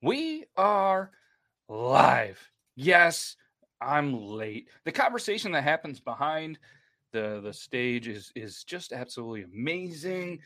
[0.00, 1.10] We are
[1.68, 2.38] live.
[2.76, 3.34] Yes,
[3.80, 4.68] I'm late.
[4.84, 6.60] The conversation that happens behind
[7.12, 10.38] the the stage is is just absolutely amazing.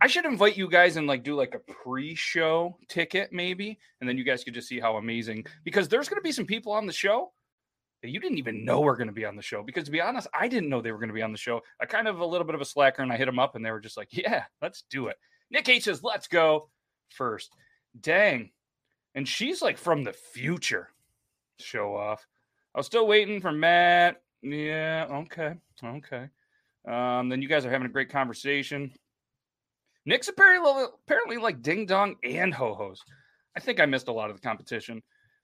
[0.00, 4.16] I should invite you guys and like do like a pre-show ticket maybe, and then
[4.16, 6.86] you guys could just see how amazing because there's going to be some people on
[6.86, 7.30] the show
[8.02, 9.62] that you didn't even know were going to be on the show.
[9.62, 11.60] Because to be honest, I didn't know they were going to be on the show.
[11.78, 13.62] I kind of a little bit of a slacker, and I hit them up, and
[13.62, 15.16] they were just like, "Yeah, let's do it."
[15.50, 16.70] Nick H says, "Let's go
[17.10, 17.54] first.
[18.00, 18.50] Dang,
[19.14, 20.88] and she's like from the future.
[21.58, 22.26] Show off.
[22.74, 24.22] I was still waiting for Matt.
[24.42, 26.28] Yeah, okay, okay.
[26.86, 28.92] Um, then you guys are having a great conversation.
[30.06, 33.02] Nick's apparently apparently like ding dong and ho hos.
[33.56, 35.02] I think I missed a lot of the competition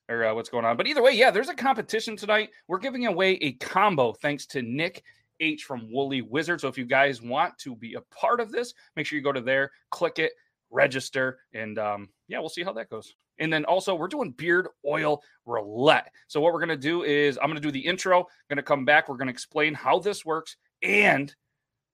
[0.08, 2.50] or uh, what's going on, but either way, yeah, there's a competition tonight.
[2.66, 5.04] We're giving away a combo thanks to Nick
[5.38, 6.60] H from Woolly Wizard.
[6.60, 9.32] So if you guys want to be a part of this, make sure you go
[9.32, 10.32] to there, click it,
[10.70, 13.14] register, and um, yeah, we'll see how that goes.
[13.38, 16.12] And then also, we're doing beard oil roulette.
[16.28, 18.62] So, what we're going to do is I'm going to do the intro, going to
[18.62, 19.08] come back.
[19.08, 20.56] We're going to explain how this works.
[20.82, 21.34] And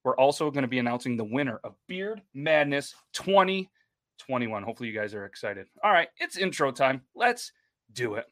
[0.05, 4.63] we're also going to be announcing the winner of Beard Madness 2021.
[4.63, 5.67] Hopefully, you guys are excited.
[5.83, 7.03] All right, it's intro time.
[7.15, 7.53] Let's
[7.93, 8.27] do it.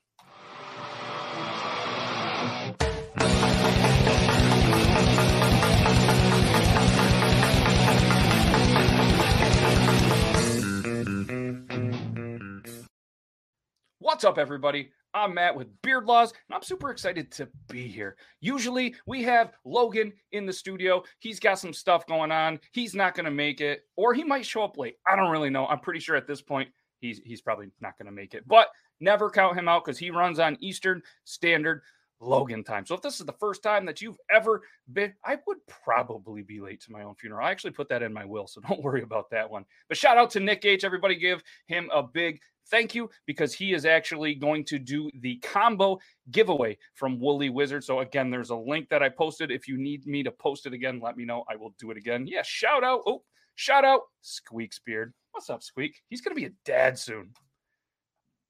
[14.05, 14.91] What's up, everybody?
[15.14, 18.19] I'm Matt with Beard Laws, and I'm super excited to be here.
[18.42, 21.02] Usually, we have Logan in the studio.
[21.20, 22.61] He's got some stuff going on.
[22.72, 24.96] He's not going to make it, or he might show up late.
[25.06, 25.66] I don't really know.
[25.69, 26.69] I'm pretty sure at this point,
[27.00, 28.46] he's he's probably not going to make it.
[28.46, 28.69] But
[29.00, 31.80] never count him out because he runs on Eastern Standard
[32.20, 32.86] Logan time.
[32.86, 34.62] So if this is the first time that you've ever
[34.92, 37.46] been, I would probably be late to my own funeral.
[37.46, 39.64] I actually put that in my will, so don't worry about that one.
[39.88, 40.84] But shout out to Nick H.
[40.84, 42.40] Everybody give him a big
[42.70, 45.98] thank you because he is actually going to do the combo
[46.30, 47.84] giveaway from Woolly Wizard.
[47.84, 49.50] So again, there's a link that I posted.
[49.50, 51.44] If you need me to post it again, let me know.
[51.48, 52.27] I will do it again.
[52.27, 53.02] Yeah, shout out.
[53.06, 53.22] Oh,
[53.55, 55.12] shout out Squeak's beard.
[55.33, 56.00] What's up, Squeak?
[56.08, 57.30] He's gonna be a dad soon.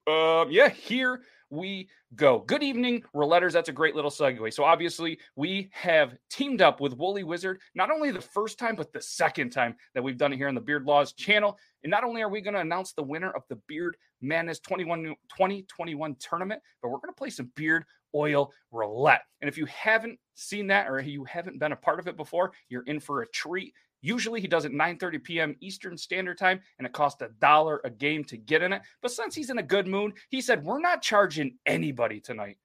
[0.07, 1.23] Um, yeah, here
[1.55, 2.41] we go.
[2.41, 3.53] Good evening, Rouletters.
[3.53, 4.53] That's a great little segue.
[4.53, 8.93] So, obviously, we have teamed up with Woolly Wizard, not only the first time, but
[8.93, 11.57] the second time that we've done it here on the Beard Laws channel.
[11.83, 15.05] And not only are we going to announce the winner of the Beard Madness 21,
[15.05, 17.85] 2021 tournament, but we're going to play some beard
[18.15, 19.23] oil roulette.
[19.41, 22.53] And if you haven't seen that or you haven't been a part of it before,
[22.69, 23.75] you're in for a treat.
[24.05, 25.57] Usually he does it 9:30 p.m.
[25.61, 28.83] Eastern Standard Time, and it costs a dollar a game to get in it.
[29.01, 32.59] But since he's in a good mood, he said, We're not charging anybody tonight.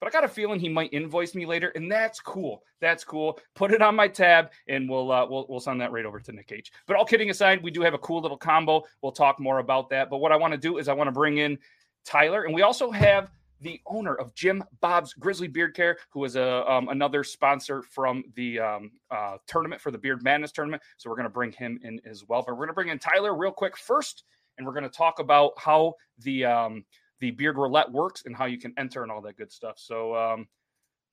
[0.00, 2.64] But I got a feeling he might invoice me later, and that's cool.
[2.80, 3.38] That's cool.
[3.54, 6.32] Put it on my tab, and we'll uh, we'll we'll send that right over to
[6.32, 6.72] Nick H.
[6.88, 8.82] But all kidding aside, we do have a cool little combo.
[9.00, 10.10] We'll talk more about that.
[10.10, 11.56] But what I want to do is I want to bring in
[12.04, 13.30] Tyler, and we also have
[13.60, 18.24] the owner of Jim Bob's Grizzly Beard Care, who is a um, another sponsor from
[18.34, 20.82] the um, uh, tournament for the Beard Madness tournament.
[20.96, 22.42] So we're going to bring him in as well.
[22.42, 24.24] But we're going to bring in Tyler real quick first,
[24.56, 26.84] and we're going to talk about how the um,
[27.20, 29.74] the Beard Roulette works and how you can enter and all that good stuff.
[29.78, 30.48] So um,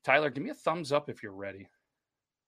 [0.03, 1.67] Tyler, give me a thumbs up if you're ready.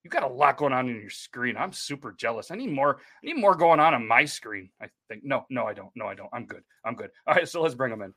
[0.04, 1.58] You got a lot going on in your screen.
[1.58, 2.52] I'm super jealous.
[2.52, 3.02] I need more.
[3.22, 4.70] I need more going on on my screen.
[4.82, 5.26] I think.
[5.26, 5.92] No, no, I don't.
[5.94, 6.30] No, I don't.
[6.32, 6.64] I'm good.
[6.86, 7.10] I'm good.
[7.28, 8.14] All right, so let's bring them in.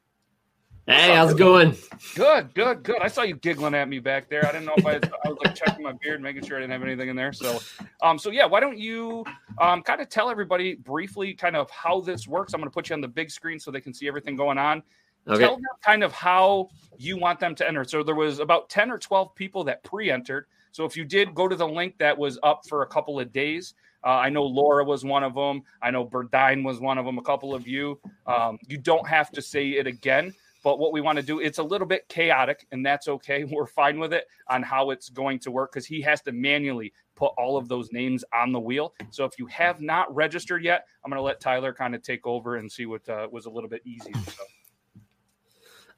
[0.87, 1.76] Hey, how's it going?
[2.16, 3.00] Good, good, good.
[3.00, 4.44] I saw you giggling at me back there.
[4.44, 6.60] I didn't know if I was, I was like checking my beard, making sure I
[6.60, 7.32] didn't have anything in there.
[7.32, 7.60] So,
[8.03, 9.25] um, so yeah, why don't you
[9.59, 12.53] um kind of tell everybody briefly kind of how this works?
[12.53, 14.59] I'm going to put you on the big screen so they can see everything going
[14.59, 14.82] on.
[15.28, 15.38] Okay.
[15.38, 17.84] Tell them kind of how you want them to enter.
[17.84, 20.47] So there was about 10 or 12 people that pre-entered.
[20.72, 23.32] So if you did go to the link that was up for a couple of
[23.32, 25.62] days, uh, I know Laura was one of them.
[25.81, 27.19] I know Burdine was one of them.
[27.19, 28.00] A couple of you.
[28.26, 30.34] Um, you don't have to say it again.
[30.62, 33.44] But what we want to do, it's a little bit chaotic, and that's okay.
[33.50, 36.92] We're fine with it on how it's going to work because he has to manually
[37.14, 38.94] put all of those names on the wheel.
[39.10, 42.26] So if you have not registered yet, I'm going to let Tyler kind of take
[42.26, 44.14] over and see what uh, was a little bit easier.
[44.14, 44.44] So.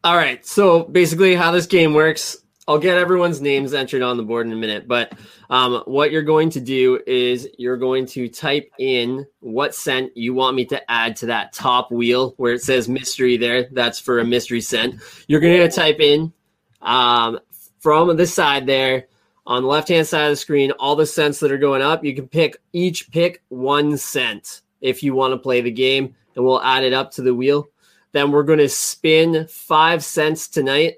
[0.03, 0.45] All right.
[0.45, 4.53] So basically, how this game works, I'll get everyone's names entered on the board in
[4.53, 5.13] a minute, but
[5.51, 10.33] um, what you're going to do is you're going to type in what scent you
[10.33, 13.69] want me to add to that top wheel where it says mystery there.
[13.71, 15.01] That's for a mystery scent.
[15.27, 16.33] You're going to type in
[16.81, 17.39] um,
[17.81, 19.09] from the side there
[19.47, 22.03] on the left hand side of the screen all the scents that are going up.
[22.03, 26.45] You can pick each pick one scent if you want to play the game, and
[26.45, 27.69] we'll add it up to the wheel.
[28.13, 30.95] Then we're going to spin five scents tonight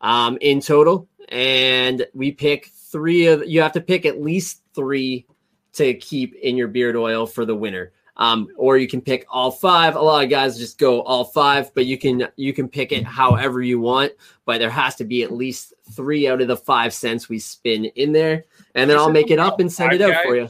[0.00, 3.46] um, in total, and we pick three of.
[3.46, 5.26] You have to pick at least three
[5.74, 7.92] to keep in your beard oil for the winner.
[8.16, 9.96] um, or you can pick all five.
[9.96, 13.04] A lot of guys just go all five, but you can you can pick it
[13.04, 14.12] however you want.
[14.44, 17.86] But there has to be at least three out of the five scents we spin
[17.86, 18.44] in there,
[18.74, 20.22] and then I'll make it up and send it out guys?
[20.24, 20.48] for you.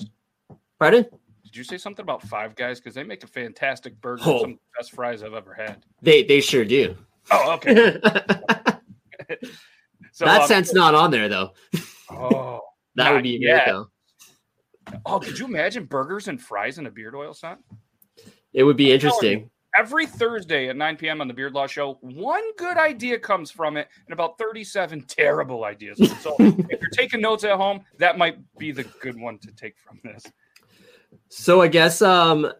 [0.78, 1.06] Pardon?
[1.44, 2.78] Did you say something about Five Guys?
[2.78, 4.22] Because they make a fantastic burger.
[4.24, 4.40] Oh.
[4.40, 5.84] Some of the best fries I've ever had.
[6.02, 6.96] They they sure do.
[7.30, 8.00] Oh, okay.
[10.12, 11.52] so, that um, scent's not on there though.
[12.12, 12.60] Oh,
[12.96, 13.66] that would be yet.
[13.66, 13.86] though.
[15.06, 17.60] Oh, could you imagine burgers and fries in a beard oil scent?
[18.52, 19.48] It would be interesting.
[19.78, 21.20] every Thursday at 9 p.m.
[21.20, 25.64] on the Beard Law Show, one good idea comes from it and about 37 terrible
[25.64, 26.00] ideas.
[26.20, 29.78] So if you're taking notes at home, that might be the good one to take
[29.78, 30.24] from this.
[31.28, 32.52] So I guess um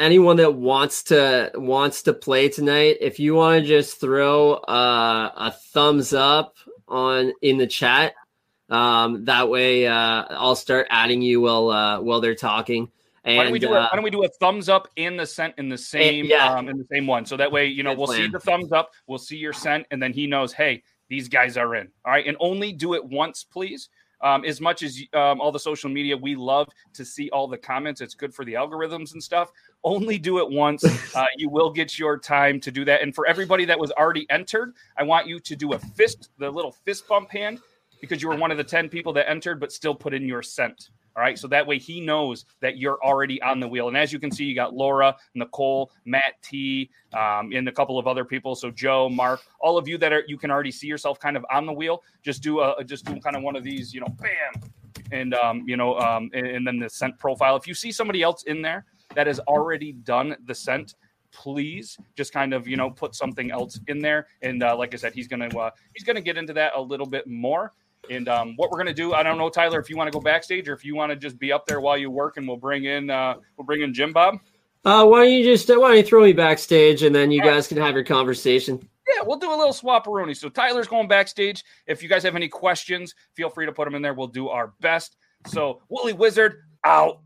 [0.00, 5.30] anyone that wants to wants to play tonight, if you want to just throw uh,
[5.36, 6.56] a thumbs up
[6.88, 8.14] on in the chat,
[8.70, 12.90] um, that way uh, I'll start adding you while uh, while they're talking.
[13.22, 15.26] And, why don't we do a, why don't we do a thumbs up in the
[15.26, 16.54] sent in the same yeah.
[16.54, 17.26] um, in the same one?
[17.26, 18.20] So that way, you know, Good we'll plan.
[18.20, 21.58] see the thumbs up, we'll see your scent, and then he knows, hey, these guys
[21.58, 21.88] are in.
[22.06, 23.90] All right, and only do it once, please.
[24.22, 27.56] Um, as much as um, all the social media, we love to see all the
[27.56, 28.00] comments.
[28.00, 29.50] It's good for the algorithms and stuff.
[29.82, 30.84] Only do it once.
[31.12, 33.02] Uh, you will get your time to do that.
[33.02, 36.48] And for everybody that was already entered, I want you to do a fist, the
[36.48, 37.58] little fist bump hand,
[38.00, 40.42] because you were one of the 10 people that entered, but still put in your
[40.42, 40.90] scent.
[41.20, 41.38] All right.
[41.38, 43.88] So that way he knows that you're already on the wheel.
[43.88, 47.98] And as you can see, you got Laura, Nicole, Matt T, um, and a couple
[47.98, 48.54] of other people.
[48.54, 51.44] So Joe, Mark, all of you that are you can already see yourself kind of
[51.52, 52.02] on the wheel.
[52.22, 54.62] Just do a just do kind of one of these, you know, bam,
[55.12, 57.54] and um, you know, um, and, and then the scent profile.
[57.54, 60.94] If you see somebody else in there that has already done the scent,
[61.32, 64.26] please just kind of you know put something else in there.
[64.40, 67.04] And uh, like I said, he's gonna uh, he's gonna get into that a little
[67.04, 67.74] bit more.
[68.08, 70.22] And um, what we're gonna do, I don't know, Tyler, if you want to go
[70.22, 72.56] backstage or if you want to just be up there while you work, and we'll
[72.56, 74.38] bring in uh, we'll bring in Jim Bob.
[74.84, 77.68] Uh, why don't you just why don't you throw me backstage and then you guys
[77.68, 78.80] can have your conversation.
[79.06, 80.36] Yeah, we'll do a little swapperoonie.
[80.36, 81.64] So Tyler's going backstage.
[81.86, 84.14] If you guys have any questions, feel free to put them in there.
[84.14, 85.16] We'll do our best.
[85.46, 87.20] So Woolly Wizard out.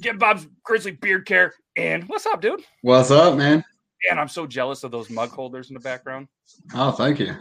[0.00, 1.54] Jim Bob's Grizzly Beard Care.
[1.76, 2.62] And what's up, dude?
[2.82, 3.64] What's up, man?
[4.10, 6.28] And I'm so jealous of those mug holders in the background.
[6.74, 7.26] Oh, thank you.
[7.26, 7.34] Yeah,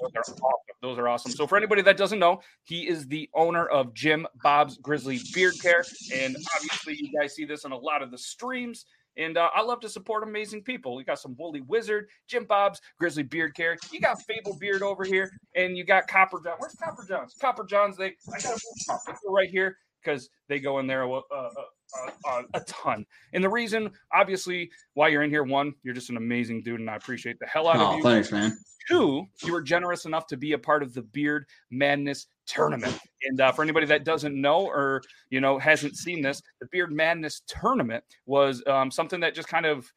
[0.00, 0.76] those are awesome.
[0.82, 1.32] Those are awesome.
[1.32, 5.54] So, for anybody that doesn't know, he is the owner of Jim Bob's Grizzly Beard
[5.60, 5.84] Care.
[6.14, 8.86] And obviously, you guys see this on a lot of the streams.
[9.18, 10.94] And uh, I love to support amazing people.
[10.94, 13.76] We got some Woolly Wizard, Jim Bob's, Grizzly Beard Care.
[13.90, 16.56] You got Fable Beard over here, and you got Copper John.
[16.58, 17.34] Where's Copper John's?
[17.40, 17.96] Copper John's.
[17.96, 18.58] They I got
[18.98, 21.50] a right here because they go in there uh, uh,
[22.28, 23.06] uh, a ton.
[23.32, 26.90] And the reason, obviously, why you're in here, one, you're just an amazing dude, and
[26.90, 28.02] I appreciate the hell out oh, of you.
[28.02, 28.56] Thanks, man.
[28.88, 32.96] Two, you were generous enough to be a part of the Beard Madness tournament.
[33.24, 36.92] And uh, for anybody that doesn't know or you know hasn't seen this, the Beard
[36.92, 39.90] Madness tournament was um, something that just kind of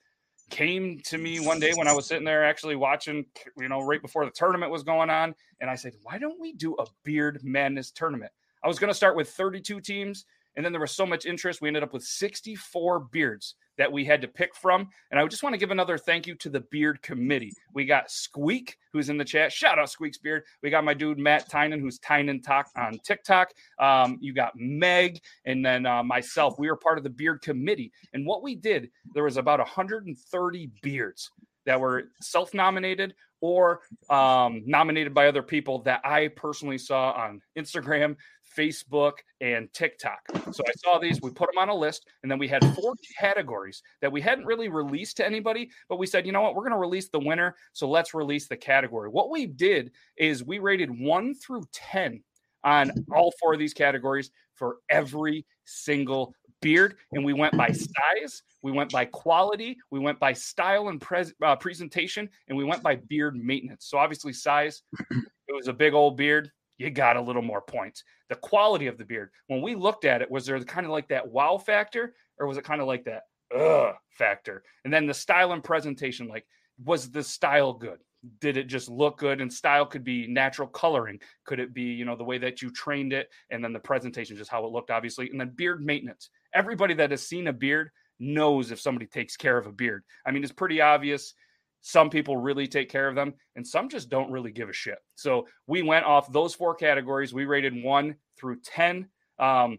[0.50, 3.26] came to me one day when I was sitting there actually watching,
[3.58, 6.54] you know, right before the tournament was going on, and I said, "Why don't we
[6.54, 8.32] do a Beard Madness tournament?"
[8.64, 10.26] I was going to start with 32 teams,
[10.60, 14.04] and then there was so much interest, we ended up with 64 beards that we
[14.04, 14.90] had to pick from.
[15.10, 17.54] And I just want to give another thank you to the beard committee.
[17.74, 19.54] We got Squeak, who's in the chat.
[19.54, 20.44] Shout out Squeak's beard.
[20.62, 23.54] We got my dude Matt Tynan, who's Tynan Talk on TikTok.
[23.80, 26.60] Um, you got Meg, and then uh, myself.
[26.60, 27.94] We were part of the beard committee.
[28.12, 31.32] And what we did, there was about 130 beards
[31.66, 38.18] that were self-nominated or um, nominated by other people that I personally saw on Instagram,
[38.56, 40.20] Facebook, and TikTok.
[40.52, 42.94] So I saw these, we put them on a list, and then we had four
[43.20, 46.64] categories that we hadn't really released to anybody, but we said, you know what, we're
[46.64, 47.56] going to release the winner.
[47.74, 49.10] So let's release the category.
[49.10, 52.24] What we did is we rated one through 10
[52.64, 58.44] on all four of these categories for every single beard and we went by size
[58.62, 61.02] we went by quality we went by style and
[61.42, 65.94] uh, presentation and we went by beard maintenance so obviously size it was a big
[65.94, 68.04] old beard you got a little more points.
[68.30, 71.10] The quality of the beard, when we looked at it, was there kind of like
[71.10, 73.24] that wow factor, or was it kind of like that
[73.56, 74.64] ugh factor?
[74.86, 76.48] And then the style and presentation, like,
[76.84, 78.00] was the style good?
[78.40, 79.42] Did it just look good?
[79.42, 81.20] And style could be natural coloring.
[81.46, 83.30] Could it be, you know, the way that you trained it?
[83.50, 85.30] And then the presentation, just how it looked, obviously.
[85.30, 86.30] And then beard maintenance.
[86.54, 90.04] Everybody that has seen a beard knows if somebody takes care of a beard.
[90.26, 91.34] I mean, it's pretty obvious
[91.82, 94.98] some people really take care of them, and some just don't really give a shit.
[95.16, 97.34] So we went off those four categories.
[97.34, 99.08] We rated one through 10.
[99.40, 99.78] Um,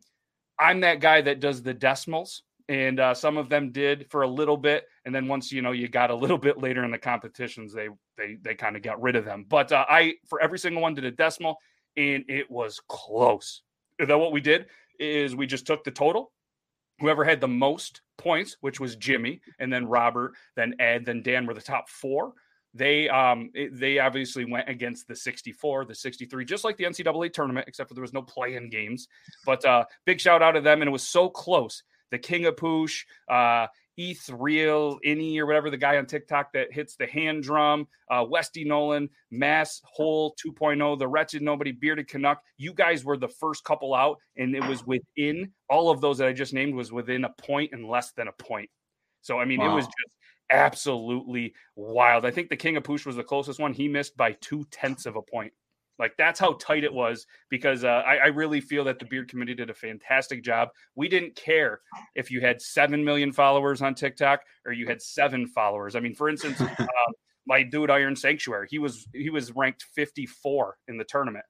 [0.58, 4.28] I'm that guy that does the decimals, and uh, some of them did for a
[4.28, 4.86] little bit.
[5.04, 7.88] And then once you know you got a little bit later in the competitions, they
[8.16, 9.44] they they kind of got rid of them.
[9.48, 11.56] But uh, I for every single one did a decimal,
[11.96, 13.62] and it was close.
[13.98, 14.66] Then what we did
[14.98, 16.32] is we just took the total
[17.00, 21.46] whoever had the most points, which was Jimmy, and then Robert, then Ed, then Dan
[21.46, 22.34] were the top four.
[22.72, 27.66] They um they obviously went against the 64, the 63, just like the NCAA tournament,
[27.66, 29.08] except for there was no play-in games.
[29.44, 31.82] But uh big shout out to them, and it was so close.
[32.10, 33.68] The King of Poosh, uh,
[34.00, 38.24] ETH Real, Any, or whatever the guy on TikTok that hits the hand drum, uh,
[38.26, 42.42] Westy Nolan, Mass Hole 2.0, the Wretched Nobody, Bearded Canuck.
[42.56, 46.28] You guys were the first couple out, and it was within all of those that
[46.28, 48.70] I just named was within a point and less than a point.
[49.20, 49.72] So, I mean, wow.
[49.72, 50.14] it was just
[50.50, 52.24] absolutely wild.
[52.24, 53.74] I think the King of Push was the closest one.
[53.74, 55.52] He missed by two tenths of a point.
[56.00, 59.28] Like that's how tight it was because uh, I, I, really feel that the Beard
[59.28, 60.70] Committee did a fantastic job.
[60.94, 61.80] We didn't care
[62.14, 65.94] if you had seven million followers on TikTok or you had seven followers.
[65.94, 66.86] I mean, for instance, um,
[67.46, 71.44] my dude Iron Sanctuary, he was he was ranked 54 in the tournament.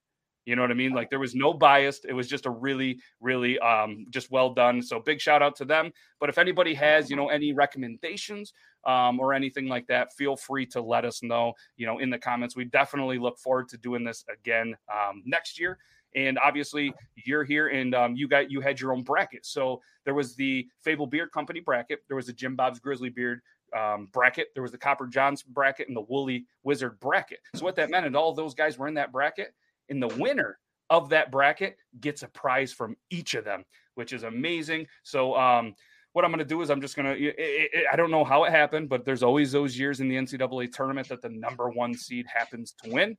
[0.47, 0.93] You know what I mean?
[0.93, 2.01] Like there was no bias.
[2.09, 4.83] It was just a really, really um, just well done.
[4.83, 5.93] So big shout out to them.
[6.19, 8.53] But if anybody has, you know, any recommendations
[8.85, 12.19] um, or anything like that, feel free to let us know, you know, in the
[12.19, 12.57] comments.
[12.57, 15.79] We definitely look forward to doing this again um, next year.
[16.17, 16.93] And obviously,
[17.25, 19.47] you're here, and um, you got you had your own bracket.
[19.47, 22.01] So there was the Fable Beard Company bracket.
[22.09, 23.41] There was the Jim Bob's Grizzly Beard
[23.79, 24.49] um, bracket.
[24.55, 27.39] There was the Copper Johns bracket and the Woolly Wizard bracket.
[27.55, 29.55] So what that meant, and all those guys were in that bracket.
[29.89, 30.59] And the winner
[30.89, 34.87] of that bracket gets a prize from each of them, which is amazing.
[35.05, 35.75] So um,
[36.13, 38.51] what I'm going to do is I'm just going to, I don't know how it
[38.51, 42.27] happened, but there's always those years in the NCAA tournament that the number one seed
[42.33, 43.17] happens to win.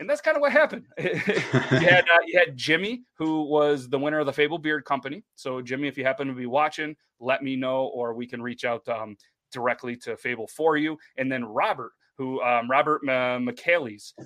[0.00, 0.86] And that's kind of what happened.
[0.98, 5.22] you, had, uh, you had Jimmy, who was the winner of the Fable Beard Company.
[5.36, 8.64] So, Jimmy, if you happen to be watching, let me know, or we can reach
[8.64, 9.16] out um,
[9.52, 10.98] directly to Fable for you.
[11.16, 13.38] And then Robert, who um, Robert uh,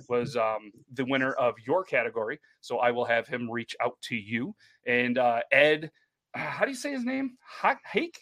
[0.09, 2.39] was um, the winner of your category.
[2.61, 4.55] So I will have him reach out to you.
[4.87, 5.91] And uh, Ed
[6.39, 7.37] how do you say his name?
[7.85, 8.17] Hake?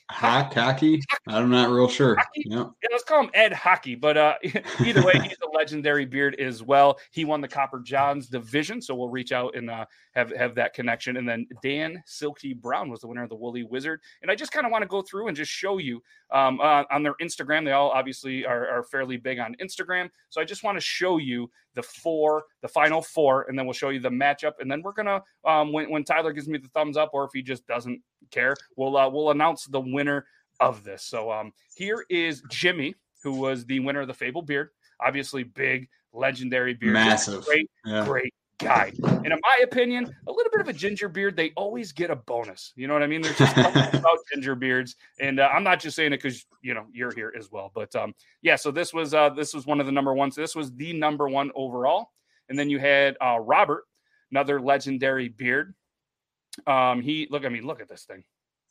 [0.56, 1.02] Hockey?
[1.28, 2.18] I'm not real sure.
[2.36, 2.58] Yeah.
[2.58, 3.96] yeah, let's call him Ed Hockey.
[3.96, 4.36] But uh,
[4.84, 6.98] either way, he's a legendary beard as well.
[7.12, 10.74] He won the Copper Johns division, so we'll reach out and uh, have have that
[10.74, 11.18] connection.
[11.18, 14.02] And then Dan Silky Brown was the winner of the Woolly Wizard.
[14.22, 16.84] And I just kind of want to go through and just show you um, uh,
[16.92, 17.66] on their Instagram.
[17.66, 21.18] They all obviously are, are fairly big on Instagram, so I just want to show
[21.18, 24.54] you the four, the final four, and then we'll show you the matchup.
[24.60, 27.30] And then we're gonna um, when when Tyler gives me the thumbs up, or if
[27.34, 30.26] he just doesn't care, we'll uh, we'll announce the winner
[30.60, 31.04] of this.
[31.04, 34.70] So um, here is Jimmy, who was the winner of the Fable Beard.
[35.00, 38.04] Obviously, big, legendary beard, massive, great, yeah.
[38.04, 38.92] great guy.
[39.04, 42.16] And in my opinion, a little bit of a ginger beard, they always get a
[42.16, 42.74] bonus.
[42.76, 43.22] You know what I mean?
[43.22, 43.58] There's just
[43.94, 47.34] about ginger beards, and uh, I'm not just saying it because you know you're here
[47.38, 47.72] as well.
[47.74, 50.36] But um, yeah, so this was uh, this was one of the number ones.
[50.36, 52.12] This was the number one overall,
[52.50, 53.84] and then you had uh, Robert,
[54.32, 55.74] another legendary beard.
[56.66, 58.24] Um, he look, I mean, look at this thing.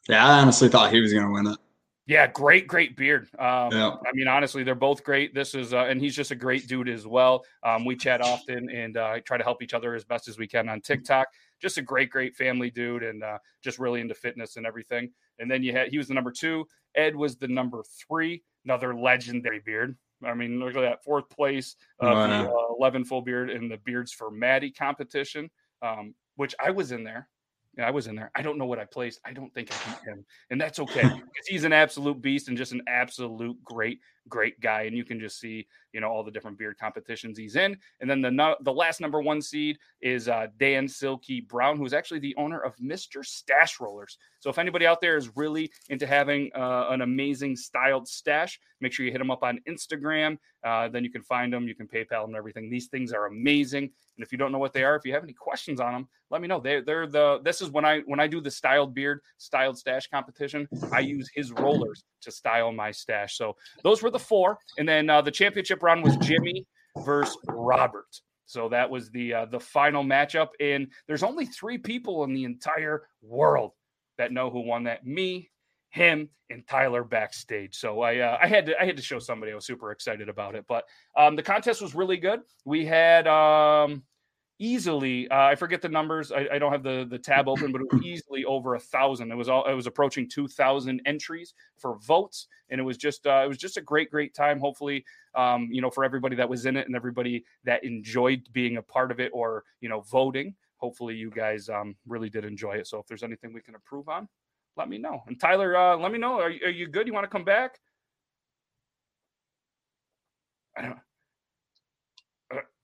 [0.08, 1.58] Yeah, I honestly thought he was going to win it.
[2.06, 3.28] Yeah, great, great beard.
[3.36, 3.96] Um, yeah.
[4.06, 5.34] I mean, honestly, they're both great.
[5.34, 7.44] This is, uh, and he's just a great dude as well.
[7.64, 10.46] Um, we chat often and uh, try to help each other as best as we
[10.46, 11.26] can on TikTok.
[11.60, 15.10] Just a great, great family dude, and uh, just really into fitness and everything.
[15.40, 16.66] And then you had he was the number two.
[16.94, 18.42] Ed was the number three.
[18.64, 19.96] Another legendary beard.
[20.24, 23.78] I mean, look at that fourth place of the uh, eleven full beard in the
[23.78, 25.50] beards for Maddie competition,
[25.82, 27.28] um, which I was in there.
[27.78, 28.30] I was in there.
[28.34, 29.20] I don't know what I placed.
[29.24, 32.56] I don't think I beat him, and that's okay because he's an absolute beast and
[32.56, 34.82] just an absolute great, great guy.
[34.82, 37.76] And you can just see, you know, all the different beard competitions he's in.
[38.00, 42.20] And then the the last number one seed is uh, Dan Silky Brown, who's actually
[42.20, 44.18] the owner of Mister Stash Rollers.
[44.40, 48.92] So if anybody out there is really into having uh, an amazing styled stash, make
[48.92, 50.38] sure you hit him up on Instagram.
[50.64, 52.68] Uh, then you can find them, you can PayPal them, and everything.
[52.68, 53.84] These things are amazing.
[53.84, 56.08] And if you don't know what they are, if you have any questions on them,
[56.30, 56.58] let me know.
[56.58, 57.40] They, they're the.
[57.44, 60.68] This is when I when I do the styled beard, styled stash competition.
[60.92, 63.36] I use his rollers to style my stash.
[63.36, 66.66] So those were the four, and then uh, the championship round was Jimmy
[67.04, 68.20] versus Robert.
[68.46, 72.44] So that was the uh, the final matchup, and there's only three people in the
[72.44, 73.72] entire world
[74.18, 75.04] that know who won that.
[75.04, 75.50] Me,
[75.90, 77.76] him, and Tyler backstage.
[77.76, 79.50] So I uh, I had to I had to show somebody.
[79.50, 80.64] I was super excited about it.
[80.68, 80.84] But
[81.16, 82.40] um, the contest was really good.
[82.64, 84.04] We had um,
[84.58, 86.32] easily uh, I forget the numbers.
[86.32, 89.30] I, I, don't have the the tab open, but it was easily over a thousand.
[89.30, 93.26] It was all it was approaching two thousand entries for votes, and it was just
[93.26, 94.58] uh, it was just a great great time.
[94.58, 98.78] Hopefully, um, you know, for everybody that was in it and everybody that enjoyed being
[98.78, 100.54] a part of it or you know voting.
[100.78, 102.86] Hopefully, you guys um, really did enjoy it.
[102.86, 104.28] So if there's anything we can improve on,
[104.76, 105.22] let me know.
[105.26, 106.38] And Tyler, uh, let me know.
[106.38, 107.06] Are, are you good?
[107.06, 107.78] You want to come back?
[110.76, 110.98] I don't.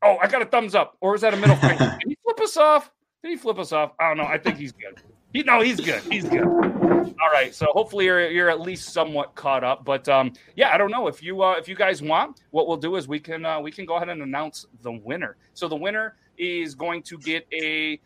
[0.02, 0.96] Oh, I got a thumbs up.
[1.00, 1.96] Or is that a middle finger?
[2.00, 2.90] Did he flip us off?
[3.22, 3.92] Did he flip us off?
[3.98, 4.24] I don't know.
[4.24, 5.00] I think he's good.
[5.32, 6.02] He, no, he's good.
[6.10, 6.44] He's good.
[6.44, 9.84] All right, so hopefully you're, you're at least somewhat caught up.
[9.84, 12.76] But um, yeah, I don't know if you uh, if you guys want, what we'll
[12.76, 15.36] do is we can uh, we can go ahead and announce the winner.
[15.54, 18.00] So the winner is going to get a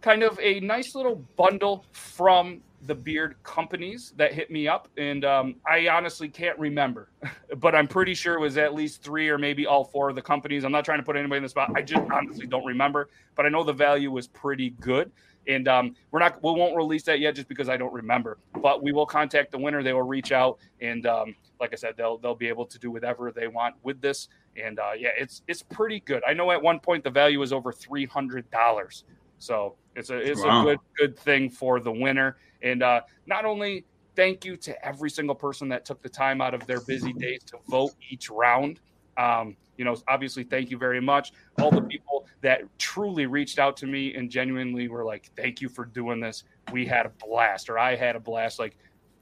[0.00, 5.24] kind of a nice little bundle from the beard companies that hit me up, and
[5.24, 7.10] um, I honestly can't remember,
[7.56, 10.22] but I'm pretty sure it was at least three or maybe all four of the
[10.22, 10.64] companies.
[10.64, 11.70] I'm not trying to put anybody in the spot.
[11.74, 15.10] I just honestly don't remember, but I know the value was pretty good.
[15.48, 18.38] And um, we're not, we won't release that yet just because I don't remember.
[18.60, 19.80] But we will contact the winner.
[19.80, 22.90] They will reach out, and um, like I said, they'll they'll be able to do
[22.90, 24.28] whatever they want with this.
[24.56, 26.22] And uh, yeah, it's it's pretty good.
[26.26, 29.04] I know at one point the value was over three hundred dollars.
[29.38, 30.62] So it's a it's wow.
[30.62, 32.36] a good good thing for the winner.
[32.66, 33.84] And uh, not only
[34.16, 37.42] thank you to every single person that took the time out of their busy days
[37.44, 38.80] to vote each round.
[39.16, 41.32] Um, you know, obviously, thank you very much.
[41.60, 45.68] All the people that truly reached out to me and genuinely were like, "Thank you
[45.68, 46.44] for doing this.
[46.72, 48.76] We had a blast," or "I had a blast." Like,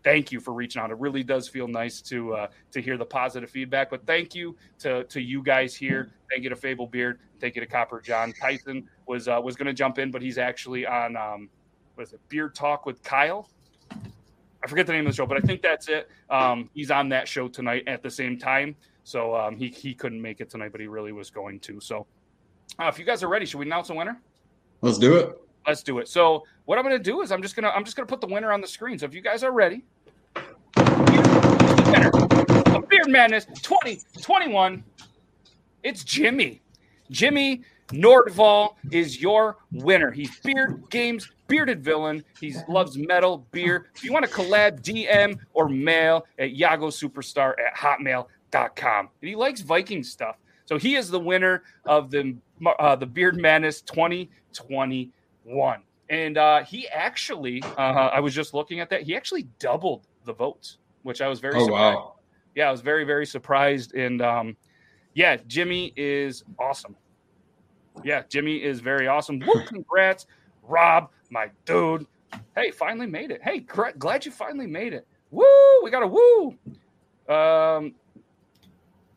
[0.05, 0.91] thank you for reaching out.
[0.91, 3.91] It really does feel nice to uh, to hear the positive feedback.
[3.91, 6.13] But thank you to to you guys here.
[6.31, 7.19] Thank you to Fable Beard.
[7.41, 10.39] Thank you to Copper John Tyson was uh, was going to jump in, but he's
[10.39, 11.49] actually on um,
[11.95, 12.21] what is it?
[12.29, 13.49] Beard Talk with Kyle.
[14.63, 16.09] I forget the name of the show, but I think that's it.
[16.31, 18.75] Um, he's on that show tonight at the same time.
[19.05, 21.81] So um, he he couldn't make it tonight, but he really was going to.
[21.81, 22.07] So
[22.81, 24.21] uh, if you guys are ready, should we announce a winner?
[24.81, 25.39] Let's do it.
[25.67, 26.09] Let's do it.
[26.09, 28.27] So what I'm going to do is I'm just gonna I'm just gonna put the
[28.27, 28.99] winner on the screen.
[28.99, 29.85] So if you guys are ready,
[30.77, 32.11] winner
[32.75, 34.83] of Beard Madness 2021,
[35.83, 36.63] it's Jimmy.
[37.11, 40.11] Jimmy Nordval is your winner.
[40.11, 42.25] He's Beard Games bearded villain.
[42.41, 43.91] He loves metal, beer.
[43.95, 49.09] If you want to collab, DM or mail at Yago Superstar at hotmail.com.
[49.21, 50.37] And he likes Viking stuff.
[50.67, 52.35] So he is the winner of the
[52.79, 55.83] uh, the Beard Madness 2021.
[56.11, 59.03] And uh, he actually, uh, I was just looking at that.
[59.03, 61.97] He actually doubled the votes, which I was very oh, surprised.
[61.97, 62.15] Wow.
[62.55, 63.95] Yeah, I was very, very surprised.
[63.95, 64.57] And um,
[65.15, 66.97] yeah, Jimmy is awesome.
[68.03, 69.39] Yeah, Jimmy is very awesome.
[69.39, 70.27] Woo, congrats,
[70.63, 72.07] Rob, my dude.
[72.57, 73.41] Hey, finally made it.
[73.43, 75.07] Hey, glad you finally made it.
[75.31, 75.45] Woo,
[75.83, 76.57] we got a woo.
[77.29, 77.95] Um,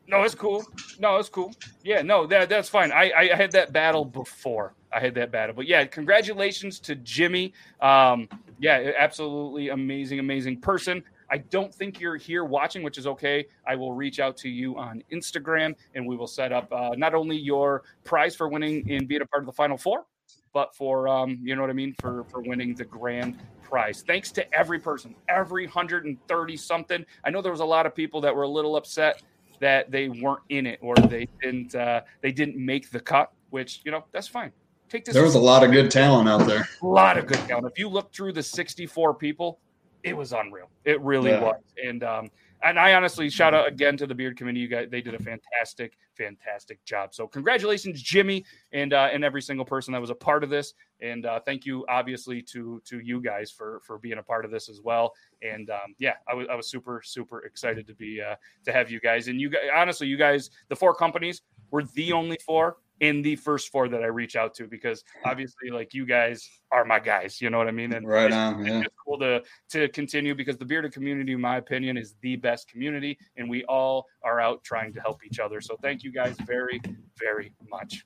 [0.06, 0.64] no, it's cool.
[0.98, 1.52] No, it's cool.
[1.82, 2.92] Yeah, no, that that's fine.
[2.92, 4.74] I I had that battle before.
[4.92, 7.52] I had that battle, but yeah, congratulations to Jimmy.
[7.80, 11.02] Um, yeah, absolutely amazing, amazing person.
[11.30, 13.46] I don't think you're here watching, which is okay.
[13.66, 17.14] I will reach out to you on Instagram and we will set up uh, not
[17.14, 20.06] only your prize for winning and being a part of the Final Four,
[20.52, 24.02] but for um, you know what I mean for for winning the grand prize.
[24.06, 27.04] Thanks to every person, every 130 something.
[27.24, 29.22] I know there was a lot of people that were a little upset
[29.60, 33.82] that they weren't in it or they didn't uh, they didn't make the cut, which
[33.84, 34.52] you know that's fine.
[34.88, 35.14] Take this.
[35.14, 36.66] There was a lot of good talent out there.
[36.82, 37.66] A lot of good talent.
[37.70, 39.60] If you look through the 64 people,
[40.02, 40.70] it was unreal.
[40.84, 41.40] It really yeah.
[41.40, 41.62] was.
[41.84, 42.30] And um,
[42.62, 44.60] and I honestly shout out again to the beard committee.
[44.60, 47.14] You guys, they did a fantastic, fantastic job.
[47.14, 50.74] So congratulations, Jimmy, and uh, and every single person that was a part of this.
[51.00, 54.50] And uh, thank you, obviously, to to you guys for for being a part of
[54.50, 55.14] this as well.
[55.42, 58.34] And um, yeah, I was I was super super excited to be uh,
[58.64, 59.28] to have you guys.
[59.28, 63.36] And you guys, honestly, you guys, the four companies were the only four in the
[63.36, 67.40] first four that I reach out to because obviously like you guys are my guys,
[67.40, 67.92] you know what I mean?
[67.92, 68.80] And right it's, on, yeah.
[68.80, 72.68] it's cool to to continue because the bearded community, in my opinion, is the best
[72.68, 75.60] community and we all are out trying to help each other.
[75.60, 76.80] So thank you guys very,
[77.18, 78.04] very much.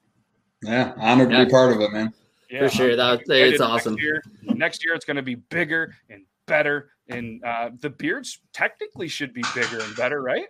[0.62, 1.38] Yeah, honored yeah.
[1.38, 2.12] to be part of it, man.
[2.50, 2.96] Yeah, For sure.
[2.96, 3.94] That it's awesome.
[3.94, 6.90] Next year, next year it's gonna be bigger and better.
[7.08, 10.46] And uh, the beards technically should be bigger and better, right?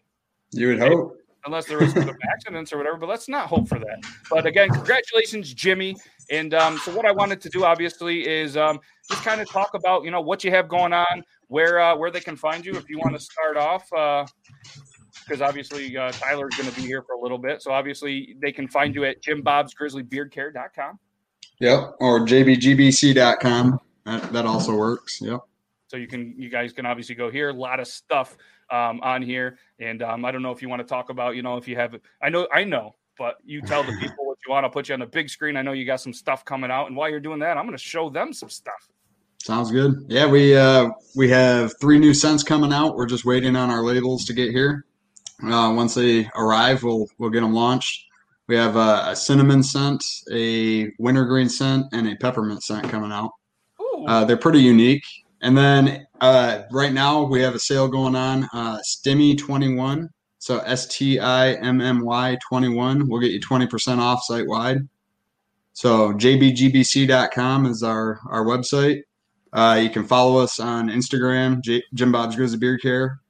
[0.50, 2.96] You would hope unless there was some accidents or whatever.
[2.96, 4.02] But let's not hope for that.
[4.30, 5.96] But again, congratulations, Jimmy.
[6.30, 9.74] And um, so what I wanted to do, obviously, is um, just kind of talk
[9.74, 12.74] about you know what you have going on, where uh, where they can find you.
[12.74, 17.02] If you want to start off, because uh, obviously uh, Tyler's going to be here
[17.02, 20.98] for a little bit, so obviously they can find you at jimbobsgrizzlybeardcare.com.
[21.60, 23.80] Yep, or jbgbc.com.
[24.04, 25.20] That, that also works.
[25.20, 25.40] Yep.
[25.88, 27.50] So you can you guys can obviously go here.
[27.50, 28.36] A lot of stuff
[28.70, 29.58] um, on here.
[29.78, 31.76] And um, I don't know if you want to talk about, you know, if you
[31.76, 34.64] have, I know, I know, but you tell the people what you want.
[34.64, 35.56] I'll put you on the big screen.
[35.56, 37.76] I know you got some stuff coming out, and while you're doing that, I'm going
[37.76, 38.88] to show them some stuff.
[39.42, 40.04] Sounds good.
[40.08, 42.94] Yeah, we uh, we have three new scents coming out.
[42.94, 44.86] We're just waiting on our labels to get here.
[45.42, 48.06] Uh, once they arrive, we'll we'll get them launched.
[48.46, 53.32] We have a, a cinnamon scent, a wintergreen scent, and a peppermint scent coming out.
[54.06, 55.04] Uh, they're pretty unique.
[55.42, 60.08] And then uh, right now we have a sale going on, uh, Stimmy 21.
[60.38, 64.78] So S T I M M Y 21 We'll get you 20% off site wide.
[65.72, 69.02] So jbgbc.com is our, our website.
[69.52, 73.20] Uh, you can follow us on Instagram, J- Jim Bob's Grizzly Beard Care.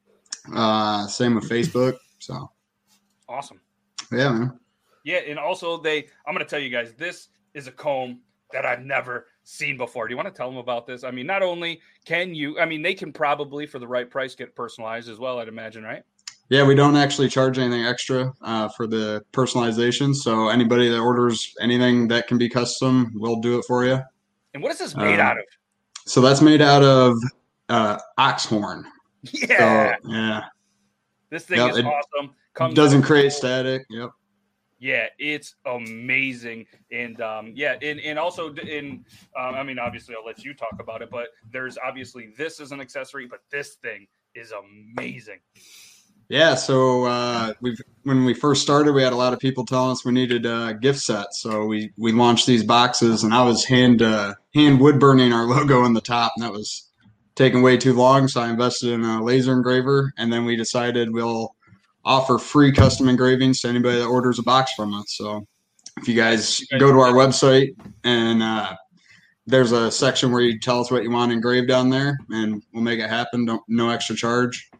[0.54, 1.96] Uh, same with Facebook.
[2.18, 2.50] So
[3.28, 3.60] Awesome.
[4.10, 4.58] yeah, man.
[5.04, 8.20] Yeah, and also they I'm gonna tell you guys, this is a comb
[8.52, 10.06] that I've never seen before.
[10.08, 11.04] Do you want to tell them about this?
[11.04, 14.34] I mean, not only can you I mean they can probably for the right price
[14.34, 16.02] get personalized as well, I'd imagine, right?
[16.48, 20.14] Yeah, we don't actually charge anything extra uh, for the personalization.
[20.14, 23.98] So anybody that orders anything that can be custom, we'll do it for you.
[24.52, 25.44] And what is this made Um, out of?
[26.04, 27.16] So that's made out of
[27.68, 28.84] uh, ox horn.
[29.32, 30.44] Yeah, So yeah,
[31.30, 32.34] this thing Yep, is awesome.
[32.54, 33.86] Comes doesn't create static.
[33.88, 34.10] Yep.
[34.82, 39.04] Yeah, it's amazing, and um, yeah, and, and also in,
[39.38, 42.72] um, I mean, obviously, I'll let you talk about it, but there's obviously this is
[42.72, 45.38] an accessory, but this thing is amazing.
[46.28, 49.92] Yeah, so uh, we've when we first started, we had a lot of people telling
[49.92, 51.40] us we needed uh, gift sets.
[51.40, 55.44] So we we launched these boxes, and I was hand uh, hand wood burning our
[55.46, 56.90] logo on the top, and that was
[57.36, 58.26] taking way too long.
[58.26, 61.54] So I invested in a laser engraver, and then we decided we'll
[62.04, 65.14] offer free custom engravings to anybody that orders a box from us.
[65.16, 65.46] So
[65.98, 68.74] if you guys go to our website and uh,
[69.46, 72.82] there's a section where you tell us what you want engraved on there, and we'll
[72.82, 73.44] make it happen.
[73.44, 74.70] Don't no extra charge.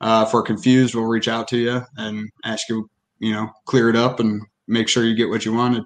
[0.00, 2.88] Uh, if we're confused, we'll reach out to you and ask you,
[3.18, 5.84] you know, clear it up and make sure you get what you wanted.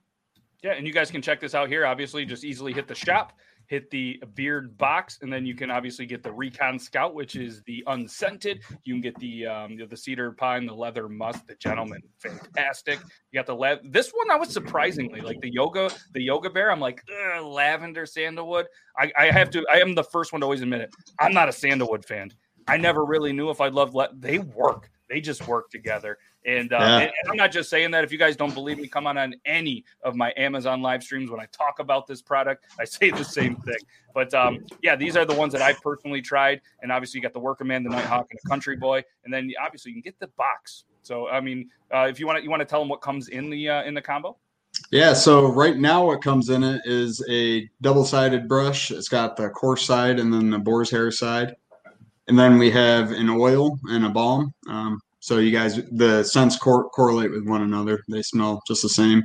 [0.62, 1.84] Yeah, and you guys can check this out here.
[1.84, 3.32] Obviously, just easily hit the shop,
[3.74, 7.62] hit the beard box, and then you can obviously get the Recon Scout, which is
[7.64, 8.62] the unscented.
[8.84, 13.00] You can get the um, the cedar pine, the leather musk, the gentleman, fantastic.
[13.30, 14.30] You got the le- this one.
[14.30, 16.70] I was surprisingly like the yoga, the yoga bear.
[16.70, 17.02] I'm like
[17.42, 18.66] lavender sandalwood.
[18.96, 19.66] I, I have to.
[19.72, 20.90] I am the first one to always admit it.
[21.18, 22.30] I'm not a sandalwood fan.
[22.68, 23.94] I never really knew if I loved.
[23.94, 24.90] Le- they work.
[25.08, 26.18] They just work together.
[26.46, 26.98] And, uh, Yeah.
[26.98, 28.04] and, and I'm not just saying that.
[28.04, 31.30] If you guys don't believe me, come on on any of my Amazon live streams
[31.30, 32.66] when I talk about this product.
[32.78, 33.78] I say the same thing.
[34.14, 36.60] But um, yeah, these are the ones that I personally tried.
[36.82, 39.02] And obviously, you got the Worker Man, the Nighthawk, and the Country Boy.
[39.24, 40.84] And then obviously, you can get the box.
[41.02, 43.28] So I mean, uh, if you want to, you want to tell them what comes
[43.28, 44.36] in the uh, in the combo.
[44.90, 48.90] Yeah, so right now what comes in it is a double-sided brush.
[48.90, 51.54] It's got the coarse side and then the boar's hair side.
[52.26, 54.52] And then we have an oil and a balm.
[54.68, 58.00] Um, so you guys, the scents cor- correlate with one another.
[58.08, 59.22] They smell just the same.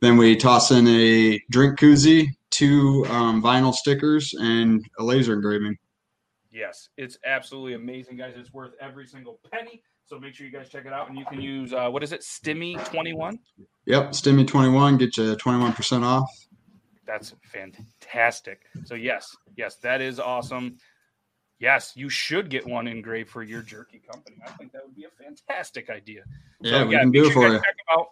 [0.00, 5.76] Then we toss in a drink koozie, two um, vinyl stickers, and a laser engraving.
[6.50, 8.34] Yes, it's absolutely amazing, guys.
[8.36, 9.82] It's worth every single penny.
[10.06, 11.08] So make sure you guys check it out.
[11.08, 13.38] And you can use uh, what is it, Stimmy twenty one.
[13.86, 16.28] Yep, Stimmy 21, get you 21% off.
[17.06, 18.62] That's fantastic.
[18.84, 20.78] So yes, yes, that is awesome.
[21.58, 24.36] Yes, you should get one engraved for your jerky company.
[24.46, 26.24] I think that would be a fantastic idea.
[26.60, 27.58] Yeah, we yeah, can do it for you you.
[27.58, 28.08] check them out.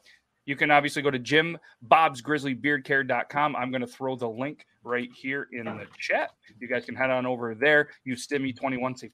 [0.47, 3.57] You can obviously go to Jim Bob's Grizzly Beard Care.com.
[3.57, 6.31] I'm going to throw the link right here in the chat.
[6.61, 7.89] You guys can head on over there.
[8.05, 9.13] Use Stimmy21, save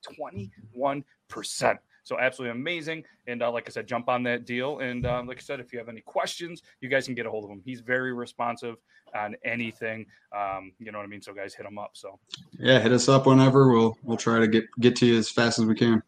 [0.77, 1.79] 21%.
[2.03, 3.05] So absolutely amazing.
[3.27, 4.79] And uh, like I said, jump on that deal.
[4.81, 7.31] And uh, like I said, if you have any questions, you guys can get a
[7.31, 7.63] hold of him.
[7.65, 8.77] He's very responsive
[9.15, 10.07] on anything.
[10.37, 11.23] Um, you know what I mean?
[11.23, 11.91] So guys, hit him up.
[11.95, 12.19] So
[12.59, 13.73] Yeah, hit us up whenever.
[13.73, 16.03] We'll we'll try to get get to you as fast as we can.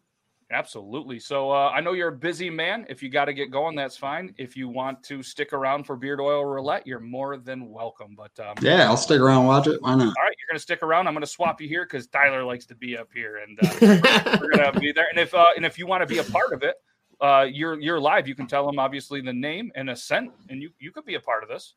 [0.52, 1.18] Absolutely.
[1.18, 2.86] So uh, I know you're a busy man.
[2.88, 4.34] If you got to get going, that's fine.
[4.36, 8.14] If you want to stick around for Beard Oil Roulette, you're more than welcome.
[8.16, 9.80] But um, Yeah, I'll stick around and watch it.
[9.80, 10.08] Why not?
[10.08, 11.06] all right, you're going to stick around.
[11.06, 14.38] I'm going to swap you here because Tyler likes to be up here, and uh,
[14.40, 15.06] we're going to be there.
[15.10, 16.76] And if uh, and if you want to be a part of it,
[17.20, 18.28] uh, you're you're live.
[18.28, 21.14] You can tell them obviously the name and a scent, and you you could be
[21.14, 21.74] a part of this.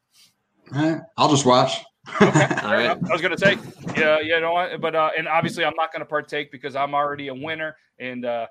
[0.74, 1.84] All right, I'll just watch.
[2.20, 2.86] All Fair right.
[2.86, 3.00] enough.
[3.10, 3.58] I was going to say,
[3.98, 4.82] yeah, you know what?
[4.82, 8.26] But uh, and obviously I'm not going to partake because I'm already a winner, and
[8.26, 8.48] uh,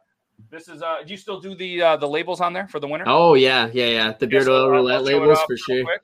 [0.50, 2.88] this is uh, do you still do the uh, the labels on there for the
[2.88, 3.04] winner?
[3.06, 4.12] Oh yeah, yeah, yeah.
[4.12, 5.84] The beard oil roulette I'll show it labels for sure.
[5.84, 6.00] quick.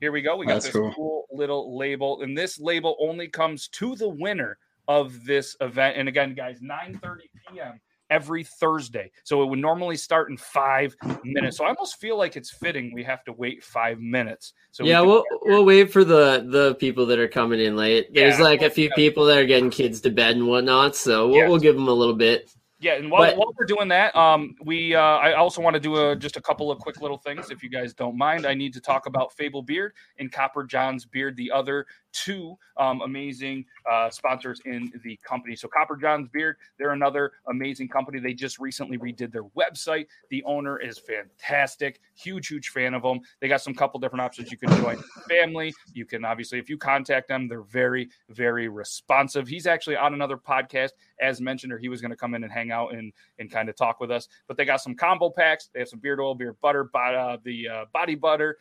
[0.00, 0.36] Here we go.
[0.36, 0.92] We got That's this cool.
[0.94, 1.26] cool.
[1.32, 4.56] little label, and this label only comes to the winner
[4.88, 5.96] of this event.
[5.98, 7.16] And again, guys, 9:30
[7.52, 7.80] p.m.
[8.08, 9.10] every Thursday.
[9.24, 11.58] So it would normally start in five minutes.
[11.58, 14.54] So I almost feel like it's fitting we have to wait five minutes.
[14.70, 18.12] So yeah, can- we'll we'll wait for the the people that are coming in late.
[18.14, 21.28] There's Yeah, like a few people that are getting kids to bed and whatnot, so
[21.28, 21.48] we'll, Yes.
[21.50, 22.50] we'll give them a little bit.
[22.80, 25.80] Yeah, and while, But- while we're doing that, um, we uh, I also want to
[25.80, 28.46] do a, just a couple of quick little things, if you guys don't mind.
[28.46, 33.02] I need to talk about Fable Beard and Copper John's Beard, the other two um,
[33.02, 35.54] amazing uh, sponsors in the company.
[35.54, 38.18] So Copper John's Beard, they're another amazing company.
[38.18, 40.06] They just recently redid their website.
[40.30, 43.20] The owner is fantastic, huge, huge fan of them.
[43.40, 44.50] They got some couple different options.
[44.50, 45.74] You can join family.
[45.92, 49.46] You can obviously, if you contact them, they're very, very responsive.
[49.46, 50.90] He's actually on another podcast,
[51.20, 53.68] as mentioned, or he was going to come in and hang out and and kind
[53.68, 54.28] of talk with us.
[54.46, 55.68] But they got some combo packs.
[55.72, 58.56] They have some beard oil, beard butter, bod- uh, the uh, body butter,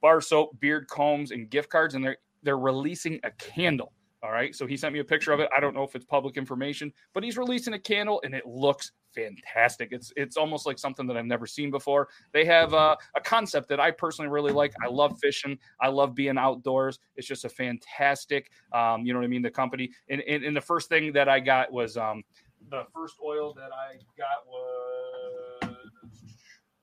[0.00, 3.93] bar soap, beard combs, and gift cards, and they're they're releasing a candle.
[4.24, 4.56] All right.
[4.56, 5.50] So he sent me a picture of it.
[5.54, 8.92] I don't know if it's public information, but he's releasing a candle and it looks
[9.14, 9.90] fantastic.
[9.92, 12.08] It's it's almost like something that I've never seen before.
[12.32, 14.72] They have uh, a concept that I personally really like.
[14.82, 15.58] I love fishing.
[15.78, 16.98] I love being outdoors.
[17.16, 19.42] It's just a fantastic, um, you know what I mean.
[19.42, 22.22] The company and, and, and the first thing that I got was um,
[22.70, 25.76] the first oil that I got was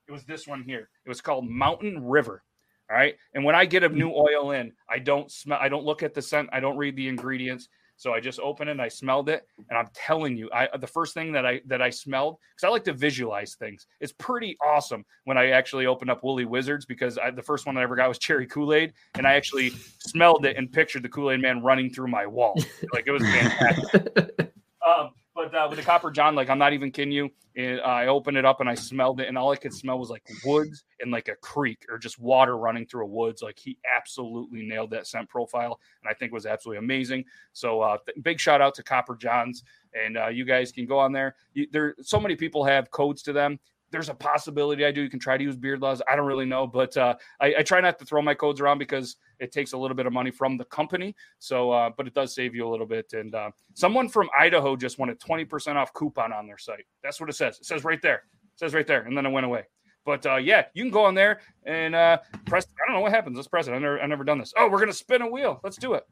[0.07, 0.89] it was this one here.
[1.03, 2.43] It was called Mountain River.
[2.91, 3.15] All right.
[3.33, 6.13] And when I get a new oil in, I don't smell, I don't look at
[6.13, 7.69] the scent, I don't read the ingredients.
[7.95, 9.47] So I just opened it and I smelled it.
[9.69, 12.69] And I'm telling you, I the first thing that I that I smelled, because I
[12.69, 17.17] like to visualize things, it's pretty awesome when I actually opened up Woolly Wizards because
[17.17, 18.91] I, the first one I ever got was cherry Kool-Aid.
[19.13, 22.55] And I actually smelled it and pictured the Kool-Aid man running through my wall.
[22.91, 24.51] Like it was fantastic.
[24.85, 27.29] um, but uh, with the Copper John, like I'm not even kidding you.
[27.55, 29.99] And, uh, I opened it up and I smelled it, and all I could smell
[29.99, 33.41] was like woods and like a creek or just water running through a woods.
[33.41, 37.25] Like he absolutely nailed that scent profile, and I think it was absolutely amazing.
[37.53, 39.63] So uh, th- big shout out to Copper Johns,
[39.93, 41.35] and uh, you guys can go on there.
[41.53, 43.59] You, there, so many people have codes to them
[43.91, 45.01] there's a possibility I do.
[45.01, 46.01] You can try to use beard laws.
[46.07, 48.77] I don't really know, but uh, I, I, try not to throw my codes around
[48.77, 51.15] because it takes a little bit of money from the company.
[51.39, 53.13] So, uh, but it does save you a little bit.
[53.13, 56.85] And uh, someone from Idaho just wanted 20% off coupon on their site.
[57.03, 57.59] That's what it says.
[57.59, 58.23] It says right there.
[58.53, 59.01] It says right there.
[59.01, 59.65] And then it went away.
[60.05, 62.65] But uh, yeah, you can go on there and uh, press.
[62.65, 63.35] I don't know what happens.
[63.35, 63.73] Let's press it.
[63.73, 64.51] I've never, I've never done this.
[64.57, 65.59] Oh, we're gonna spin a wheel.
[65.63, 66.03] Let's do it.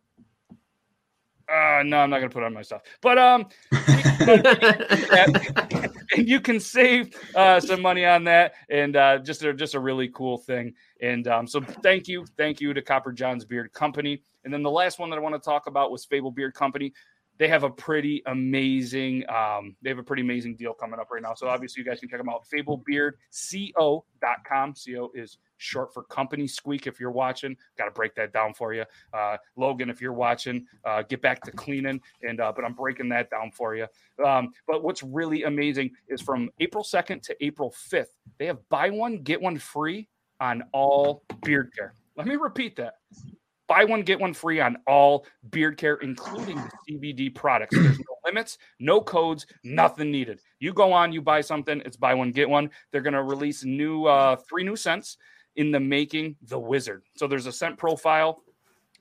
[1.51, 2.83] Uh, no, I'm not gonna put on my stuff.
[3.01, 3.47] But um,
[6.27, 10.09] you can save uh, some money on that, and uh, just a, just a really
[10.09, 10.73] cool thing.
[11.01, 14.21] And um, so thank you, thank you to Copper John's Beard Company.
[14.43, 16.93] And then the last one that I want to talk about was Fable Beard Company.
[17.39, 21.21] They have a pretty amazing, um, they have a pretty amazing deal coming up right
[21.21, 21.33] now.
[21.33, 22.45] So obviously you guys can check them out.
[22.53, 24.73] FableBeardCO.com.
[24.73, 28.73] CO is short for company squeak if you're watching got to break that down for
[28.73, 32.73] you uh, logan if you're watching uh, get back to cleaning and uh, but i'm
[32.73, 33.85] breaking that down for you
[34.25, 38.89] um, but what's really amazing is from april 2nd to april 5th they have buy
[38.89, 40.07] one get one free
[40.39, 42.95] on all beard care let me repeat that
[43.69, 48.15] buy one get one free on all beard care including the cbd products there's no
[48.25, 52.49] limits no codes nothing needed you go on you buy something it's buy one get
[52.49, 55.17] one they're going to release new uh, three new scents
[55.59, 57.03] in the making the wizard.
[57.15, 58.41] So there's a scent profile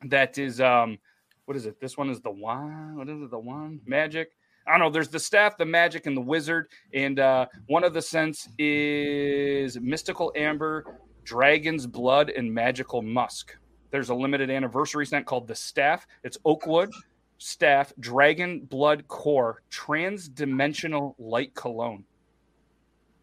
[0.04, 0.98] that is um
[1.44, 1.80] what is it?
[1.80, 2.96] This one is the one.
[2.96, 3.30] What is it?
[3.30, 3.80] The one?
[3.86, 4.32] magic.
[4.66, 4.90] I don't know.
[4.90, 6.66] There's the staff, the magic, and the wizard.
[6.92, 13.56] And uh, one of the scents is mystical amber, dragon's blood, and magical musk.
[13.90, 16.06] There's a limited anniversary scent called the staff.
[16.22, 16.90] It's oakwood,
[17.38, 22.04] staff, dragon blood core, trans-dimensional light cologne.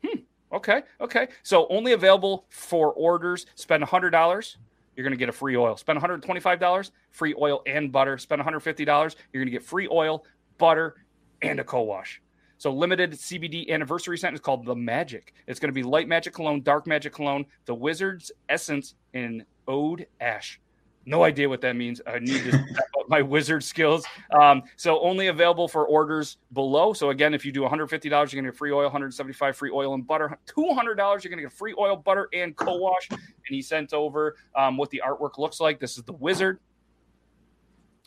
[0.03, 0.19] Hmm.
[0.53, 0.83] Okay.
[1.01, 1.27] Okay.
[1.43, 3.45] So only available for orders.
[3.55, 4.55] Spend $100.
[4.95, 5.75] You're going to get a free oil.
[5.75, 8.17] Spend $125, free oil and butter.
[8.17, 10.25] Spend $150, you're going to get free oil,
[10.57, 10.95] butter,
[11.41, 12.21] and a co wash.
[12.57, 15.33] So limited CBD anniversary scent is called The Magic.
[15.47, 20.07] It's going to be light magic cologne, dark magic cologne, the Wizard's Essence, and Ode
[20.19, 20.59] Ash.
[21.05, 22.01] No idea what that means.
[22.07, 22.65] I need to
[23.07, 24.05] my wizard skills.
[24.31, 26.93] Um, so only available for orders below.
[26.93, 29.93] So again, if you do $150, you're going to get free oil, 175 free oil
[29.93, 33.07] and butter, $200, you're going to get free oil, butter, and co-wash.
[33.11, 35.79] And he sent over um, what the artwork looks like.
[35.79, 36.59] This is the wizard.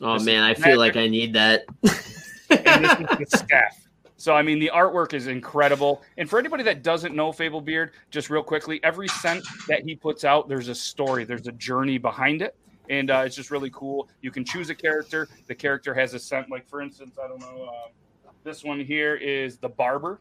[0.01, 1.65] Oh this man, I feel like I need that.
[2.49, 3.88] and this is the staff.
[4.19, 6.03] So I mean, the artwork is incredible.
[6.17, 9.95] And for anybody that doesn't know Fable Beard, just real quickly, every scent that he
[9.95, 12.55] puts out, there's a story, there's a journey behind it
[12.89, 14.09] and uh, it's just really cool.
[14.21, 15.27] You can choose a character.
[15.47, 16.49] The character has a scent.
[16.49, 17.69] Like for instance, I don't know.
[17.71, 17.89] Uh,
[18.43, 20.19] this one here is the barber,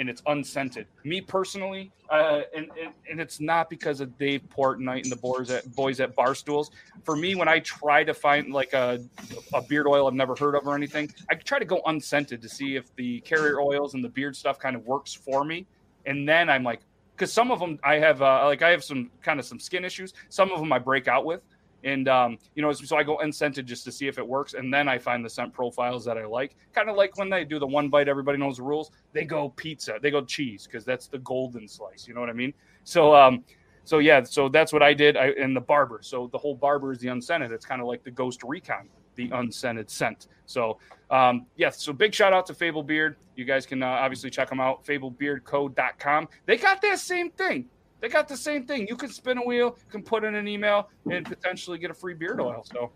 [0.00, 0.86] and it's unscented.
[1.04, 5.50] Me personally, uh, and, and, and it's not because of Dave Portnoy and the boys
[5.50, 6.70] at boys at Barstools.
[7.04, 8.98] For me, when I try to find like a
[9.54, 12.48] a beard oil I've never heard of or anything, I try to go unscented to
[12.48, 15.66] see if the carrier oils and the beard stuff kind of works for me.
[16.06, 16.80] And then I'm like,
[17.14, 19.84] because some of them I have uh, like I have some kind of some skin
[19.84, 20.14] issues.
[20.30, 21.42] Some of them I break out with.
[21.84, 24.72] And um, you know, so I go unscented just to see if it works, and
[24.72, 26.56] then I find the scent profiles that I like.
[26.74, 28.90] Kind of like when they do the one bite, everybody knows the rules.
[29.12, 32.06] They go pizza, they go cheese because that's the golden slice.
[32.06, 32.52] You know what I mean?
[32.84, 33.44] So, um,
[33.84, 35.16] so yeah, so that's what I did.
[35.16, 36.00] I and the barber.
[36.02, 37.50] So the whole barber is the unscented.
[37.52, 40.28] It's kind of like the Ghost Recon, the unscented scent.
[40.46, 40.78] So
[41.10, 43.16] um, yeah, so big shout out to Fable Beard.
[43.36, 44.84] You guys can uh, obviously check them out.
[44.84, 46.28] FableBeardCode.com.
[46.46, 47.66] They got that same thing.
[48.00, 48.86] They got the same thing.
[48.88, 52.14] You can spin a wheel, can put in an email, and potentially get a free
[52.14, 52.64] beard oil.
[52.72, 52.90] So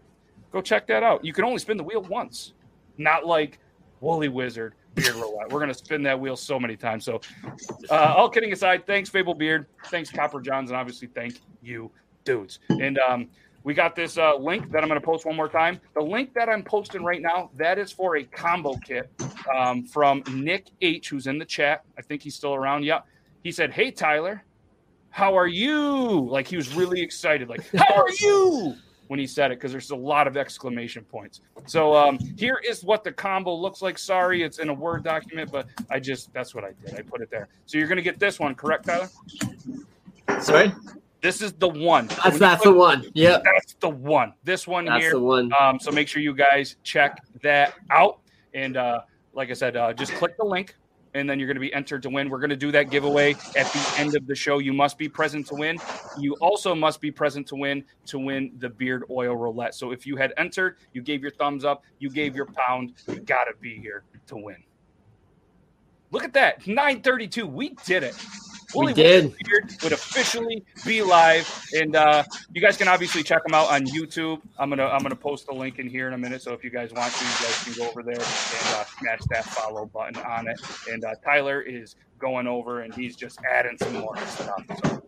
[0.53, 1.25] go check that out.
[1.25, 2.55] You can only spin the wheel once,
[2.97, 3.59] not like
[4.01, 5.51] Woolly Wizard Beard Roulette.
[5.51, 7.05] We're gonna spin that wheel so many times.
[7.05, 7.21] So,
[7.91, 11.91] uh, all kidding aside, thanks Fable Beard, thanks Copper Johns, and obviously thank you,
[12.25, 12.61] dudes.
[12.69, 13.29] And um,
[13.65, 15.81] we got this uh, link that I'm going to post one more time.
[15.95, 19.11] The link that I'm posting right now, that is for a combo kit
[19.53, 21.83] um, from Nick H, who's in the chat.
[21.99, 22.85] I think he's still around.
[22.85, 23.01] Yeah.
[23.43, 24.45] He said, Hey, Tyler,
[25.15, 26.27] how are you?
[26.29, 27.49] Like he was really excited.
[27.49, 28.75] Like, how are you?
[29.07, 31.41] When he said it, because there's a lot of exclamation points.
[31.67, 33.97] So um, here is what the combo looks like.
[33.97, 36.99] Sorry, it's in a Word document, but I just that's what I did.
[36.99, 37.47] I put it there.
[37.67, 39.09] So you're gonna get this one, correct, Tyler?
[40.41, 40.73] Sorry,
[41.21, 42.09] This is the one.
[42.09, 43.05] that's When that's put- the one.
[43.15, 44.33] Yep, That's the one.
[44.43, 45.13] This one that's here.
[45.13, 45.53] the one.
[45.53, 48.19] Um, so make sure you guys check that out.
[48.53, 50.75] And uh, like I said, uh, just click the link,
[51.15, 52.29] and then you're going to be entered to win.
[52.29, 54.59] We're going to do that giveaway at the end of the show.
[54.59, 55.79] You must be present to win.
[56.19, 59.75] You also must be present to win to win the beard oil roulette.
[59.75, 63.21] So if you had entered, you gave your thumbs up, you gave your pound, you
[63.21, 64.63] got to be here to win.
[66.11, 67.47] Look at that, 932.
[67.47, 68.15] We did it.
[68.75, 69.35] We Wooly did.
[69.45, 73.87] Beard would officially be live, and uh, you guys can obviously check them out on
[73.87, 74.41] YouTube.
[74.59, 76.71] I'm gonna I'm gonna post the link in here in a minute, so if you
[76.71, 80.21] guys want to, you guys can go over there and uh, smash that follow button
[80.23, 80.61] on it.
[80.91, 84.65] And uh, Tyler is going over and he's just adding some more stuff.
[84.83, 85.03] So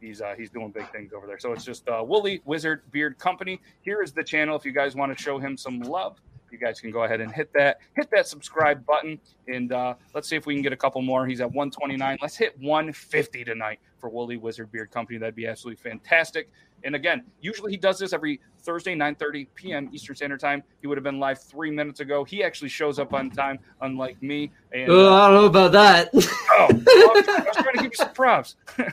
[0.00, 1.38] he's uh, he's doing big things over there.
[1.38, 3.60] So it's just uh, Woolly Wizard Beard Company.
[3.82, 4.56] Here is the channel.
[4.56, 6.20] If you guys want to show him some love,
[6.52, 9.18] you guys can go ahead and hit that hit that subscribe button.
[9.48, 11.26] And uh, let's see if we can get a couple more.
[11.26, 12.18] He's at 129.
[12.22, 15.18] Let's hit 150 tonight for Woolly Wizard Beard Company.
[15.18, 16.50] That'd be absolutely fantastic.
[16.84, 19.90] And again, usually he does this every Thursday, 9:30 p.m.
[19.92, 20.62] Eastern Standard Time.
[20.80, 22.24] He would have been live three minutes ago.
[22.24, 24.50] He actually shows up on time, unlike me.
[24.72, 26.10] And Oh, uh, I don't know about that.
[26.14, 28.56] oh, well, I was trying to give you some props.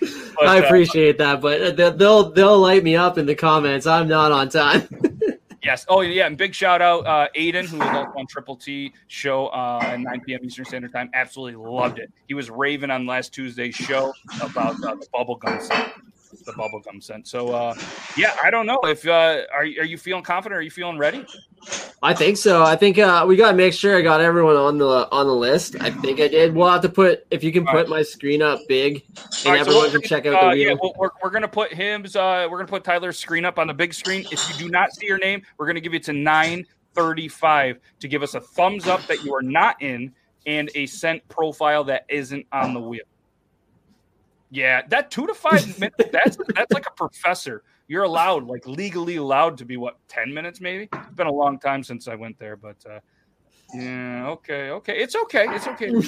[0.00, 3.86] But, I uh, appreciate that, but they'll they'll light me up in the comments.
[3.86, 4.88] I'm not on time.
[5.64, 5.86] Yes.
[5.88, 6.26] Oh, yeah.
[6.26, 9.98] And big shout out, uh, Aiden, who was also on Triple T show uh, at
[10.00, 10.40] 9 p.m.
[10.42, 11.10] Eastern Standard Time.
[11.14, 12.12] Absolutely loved it.
[12.28, 15.88] He was raving on last Tuesday's show about uh, the bubblegum scent.
[16.44, 17.26] The bubblegum scent.
[17.26, 17.74] So, uh,
[18.16, 20.58] yeah, I don't know if uh, are, you- are you feeling confident?
[20.58, 21.24] Are you feeling ready?
[22.02, 22.62] I think so.
[22.62, 25.34] I think uh, we got to make sure I got everyone on the on the
[25.34, 25.76] list.
[25.80, 26.54] I think I did.
[26.54, 27.88] We'll have to put if you can All put right.
[27.88, 30.56] my screen up big, and right, so everyone what can check out the uh, wheel.
[30.68, 32.16] Yeah, well, we're, we're gonna put him's.
[32.16, 34.26] Uh, we're gonna put Tyler's screen up on the big screen.
[34.30, 38.08] If you do not see your name, we're gonna give you to nine thirty-five to
[38.08, 40.12] give us a thumbs up that you are not in
[40.46, 43.04] and a scent profile that isn't on the wheel.
[44.54, 45.96] Yeah, that two to five minutes.
[46.12, 47.64] That's that's like a professor.
[47.88, 50.88] You're allowed, like legally allowed, to be what ten minutes maybe.
[50.92, 53.00] It's been a long time since I went there, but uh,
[53.74, 55.90] yeah, okay, okay, it's okay, it's okay.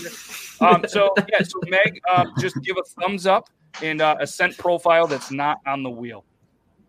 [0.59, 3.51] Um, so yeah, so Meg, um, just give a thumbs up
[3.83, 6.25] and uh, a scent profile that's not on the wheel.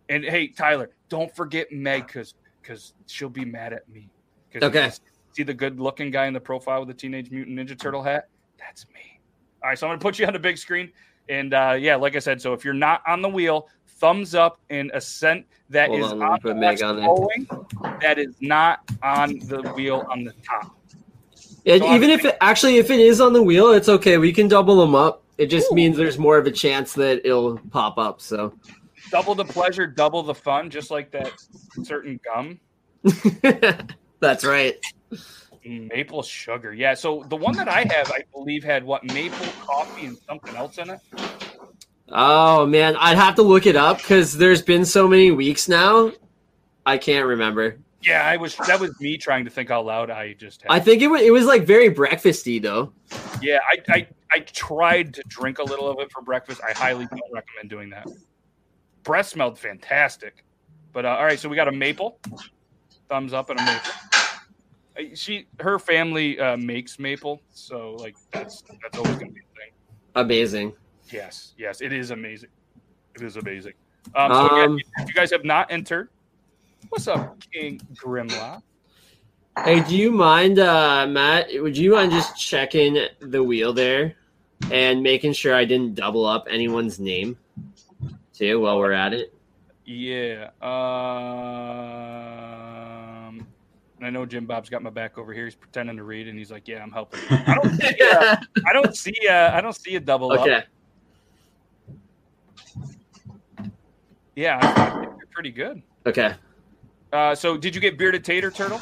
[0.08, 4.10] And hey, Tyler, don't forget Meg because because she'll be mad at me.
[4.56, 4.91] Okay.
[5.34, 8.30] See the good looking guy in the profile with the Teenage Mutant Ninja Turtle hat?
[8.58, 9.20] That's me.
[9.62, 10.91] All right, so I'm gonna put you on the big screen.
[11.30, 14.60] And uh, yeah, like I said, so if you're not on the wheel, thumbs up
[14.70, 17.48] and a scent that Hold is on, on on going,
[18.02, 20.76] that is not on the wheel on the top.
[21.66, 24.18] And So even if it actually if it is on the wheel, it's okay.
[24.18, 25.24] We can double them up.
[25.38, 25.76] It just Ooh.
[25.76, 28.22] means there's more of a chance that it'll pop up.
[28.22, 28.54] So
[29.12, 31.32] Double the pleasure, double the fun, just like that
[31.84, 32.60] certain gum.
[34.20, 34.76] that's right.
[35.67, 36.73] Maple sugar.
[36.73, 36.93] Yeah.
[36.93, 40.77] So the one that I have, I believe, had what maple coffee and something else
[40.77, 40.99] in it.
[42.10, 46.12] Oh man, I'd have to look it up because there's been so many weeks now.
[46.86, 47.80] I can't remember.
[48.01, 50.10] Yeah, I was that was me trying to think out loud.
[50.10, 52.93] I just had I think it was it was like very breakfasty though.
[53.41, 56.62] yeah, I, I I tried to drink a little of it for breakfast.
[56.67, 58.08] I highly don't recommend doing that.
[59.03, 60.45] Breath smelled fantastic.
[60.93, 62.19] But uh, all right, so we got a maple.
[63.10, 63.91] Thumbs up and a maple.
[64.97, 69.60] Uh, She her family uh, makes maple, so like that's that's always gonna be a
[69.60, 69.71] thing.
[70.15, 70.73] Amazing.
[71.12, 72.49] Yes, yes, it is amazing.
[73.15, 73.73] It is amazing.
[74.15, 76.10] Um, so again, Um, if you guys have not entered,
[76.89, 78.62] what's up, King Grimlock?
[79.63, 81.47] Hey, do you mind, uh, Matt?
[81.53, 84.15] Would you mind just checking the wheel there
[84.71, 87.38] and making sure I didn't double up anyone's name
[88.33, 89.33] too while we're at it?
[89.83, 90.49] Yeah.
[90.62, 91.46] And
[94.08, 95.44] I know Jim Bob's got my back over here.
[95.44, 98.00] He's pretending to read, and he's like, "Yeah, I'm helping." I don't see.
[98.02, 99.15] A, I don't see.
[99.29, 100.40] Uh, I don't see a double up.
[100.40, 100.63] okay.
[104.36, 105.81] Yeah, I think you're pretty good.
[106.06, 106.34] Okay.
[107.12, 108.79] Uh, so, did you get bearded tater turtle?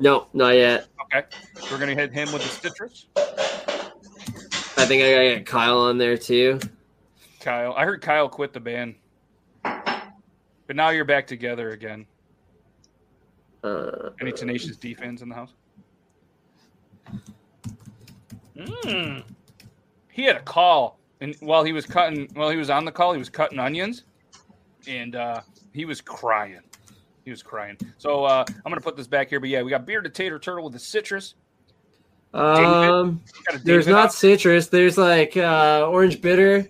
[0.00, 0.88] No, not yet.
[1.04, 1.26] Okay,
[1.70, 3.06] we're gonna hit him with the citrus.
[3.16, 6.60] I think I gotta get Kyle on there too.
[7.40, 8.96] Kyle, I heard Kyle quit the band,
[9.62, 12.06] but now you're back together again.
[13.68, 15.52] Uh, Any tenacious D fans in the house?
[18.56, 19.22] Mm.
[20.10, 23.12] He had a call, and while he was cutting, while he was on the call,
[23.12, 24.04] he was cutting onions,
[24.86, 25.40] and uh,
[25.72, 26.60] he was crying.
[27.24, 27.76] He was crying.
[27.98, 29.38] So uh, I'm gonna put this back here.
[29.38, 31.34] But yeah, we got bearded tater turtle with the citrus.
[32.34, 34.12] Um, We got a there's not out.
[34.12, 34.68] citrus.
[34.68, 36.68] There's like uh, orange bitter,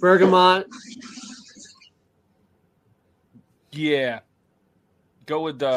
[0.00, 0.66] bergamot.
[3.72, 4.20] Yeah.
[5.26, 5.68] Go with the.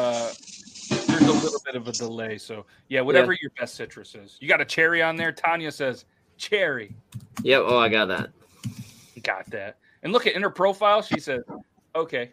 [1.08, 2.38] there's a little bit of a delay.
[2.38, 4.36] So yeah, whatever your best citrus is.
[4.40, 5.32] You got a cherry on there.
[5.32, 6.04] Tanya says
[6.36, 6.94] cherry.
[7.42, 7.62] Yep.
[7.66, 8.30] Oh, I got that.
[9.22, 9.78] Got that.
[10.02, 11.42] And look at in her profile, she said,
[11.94, 12.32] okay.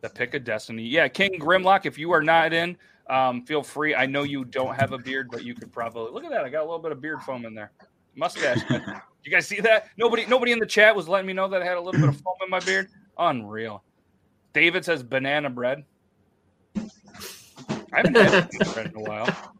[0.00, 0.82] The pick of destiny.
[0.82, 2.76] Yeah, King Grimlock, if you are not in,
[3.08, 3.94] um, feel free.
[3.94, 6.44] I know you don't have a beard, but you could probably look at that.
[6.44, 7.72] I got a little bit of beard foam in there.
[8.14, 8.58] Mustache.
[9.24, 9.88] you guys see that?
[9.96, 12.08] Nobody nobody in the chat was letting me know that I had a little bit
[12.08, 12.88] of foam in my beard.
[13.18, 13.82] Unreal.
[14.56, 15.84] David says banana bread.
[16.76, 16.82] I
[17.92, 19.54] haven't had banana bread in a while.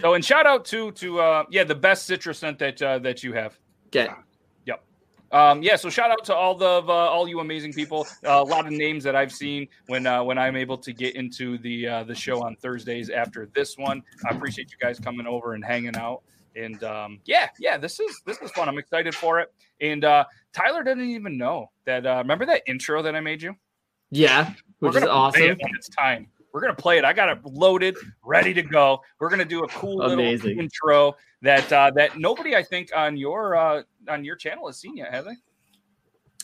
[0.00, 3.22] So and shout out to to uh yeah, the best citrus scent that uh, that
[3.22, 3.56] you have.
[3.86, 4.08] Okay.
[5.32, 8.06] Um, yeah, so shout out to all the uh, all you amazing people.
[8.24, 11.16] Uh, a lot of names that I've seen when uh, when I'm able to get
[11.16, 14.02] into the uh, the show on Thursdays after this one.
[14.24, 16.22] I appreciate you guys coming over and hanging out.
[16.54, 18.68] And um, yeah, yeah, this is this is fun.
[18.68, 19.52] I'm excited for it.
[19.80, 22.06] And uh, Tyler didn't even know that.
[22.06, 23.56] Uh, remember that intro that I made you?
[24.10, 25.42] Yeah, which is awesome.
[25.42, 26.28] it it's time.
[26.52, 27.04] We're gonna play it.
[27.04, 29.00] I got it loaded, ready to go.
[29.20, 30.58] We're gonna do a cool little Amazing.
[30.58, 34.96] intro that uh, that nobody I think on your uh, on your channel has seen
[34.96, 35.36] yet, have they?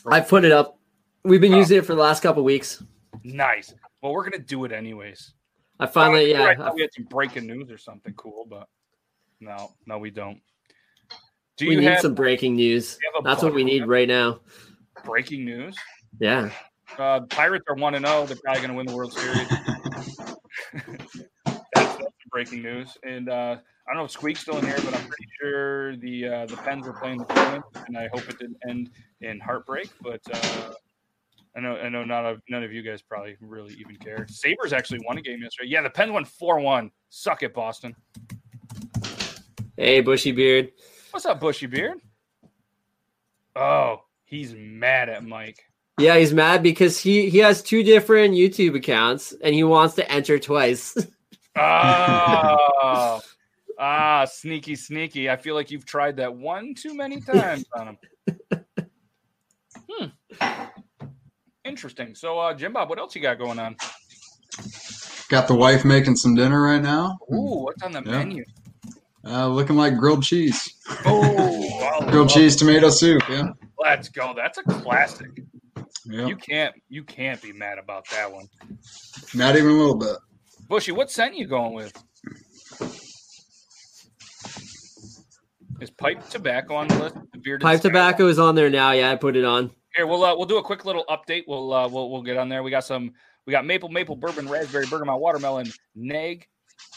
[0.05, 0.77] I put it up.
[1.23, 1.57] We've been Oh.
[1.57, 2.83] using it for the last couple weeks.
[3.23, 3.73] Nice.
[4.01, 5.33] Well, we're gonna do it anyways.
[5.79, 8.67] I finally, I yeah, thought we had some breaking news or something cool, but
[9.39, 10.39] no, no, we don't.
[11.57, 12.97] Do we need have, some breaking news.
[13.01, 14.41] you have a That's what we need right now.
[15.03, 15.75] breaking news?
[16.19, 16.49] Yeah.
[16.97, 18.25] Uh, Pirates are one and zero.
[18.25, 19.47] They're probably gonna win the World Series.
[20.73, 22.97] that's, that's breaking news.
[23.03, 26.27] And uh, I don't know if Squeak's still in here, but I'm pretty sure the
[26.27, 28.89] uh, the Pens are playing the Bruins, and I hope it didn't end
[29.21, 29.89] in heartbreak.
[30.01, 30.73] But uh,
[31.55, 34.25] I know I know not of, none of you guys probably really even care.
[34.29, 35.69] Sabres actually won a game yesterday.
[35.69, 36.91] Yeah, the Pens won four one.
[37.09, 37.95] Suck it, Boston.
[39.75, 40.71] Hey, bushy beard.
[41.11, 41.99] What's up, Bushy Beard?
[43.55, 45.63] Oh, he's mad at Mike.
[45.99, 50.11] Yeah, he's mad because he he has two different YouTube accounts and he wants to
[50.11, 50.95] enter twice.
[51.55, 53.21] Oh,
[53.79, 55.29] ah, sneaky, sneaky.
[55.29, 58.65] I feel like you've tried that one too many times on him.
[59.87, 60.65] Hmm.
[61.63, 62.15] Interesting.
[62.15, 63.75] So, uh, Jim Bob, what else you got going on?
[65.29, 67.17] Got the wife making some dinner right now.
[67.31, 68.11] Ooh, what's on the Yeah.
[68.17, 68.45] menu?
[69.23, 70.73] Uh, looking like grilled cheese.
[71.05, 73.21] Oh, Grilled love- cheese tomato soup.
[73.29, 73.49] Yeah.
[73.77, 74.33] Let's go.
[74.35, 75.29] That's a classic.
[76.05, 76.27] Yeah.
[76.27, 78.47] You can't, you can't be mad about that one.
[79.33, 80.17] Not even a little bit.
[80.67, 81.93] Bushy, what scent you going with?
[85.81, 87.15] Is pipe tobacco on the list?
[87.33, 88.91] The Pipe Sky- tobacco is on there now.
[88.91, 89.71] Yeah, I put it on.
[89.95, 91.43] Here, we'll uh, we'll do a quick little update.
[91.47, 92.63] We'll uh, we'll we'll get on there.
[92.63, 93.11] We got some.
[93.45, 96.47] We got maple, maple, bourbon, raspberry, bergamot, watermelon, Nag,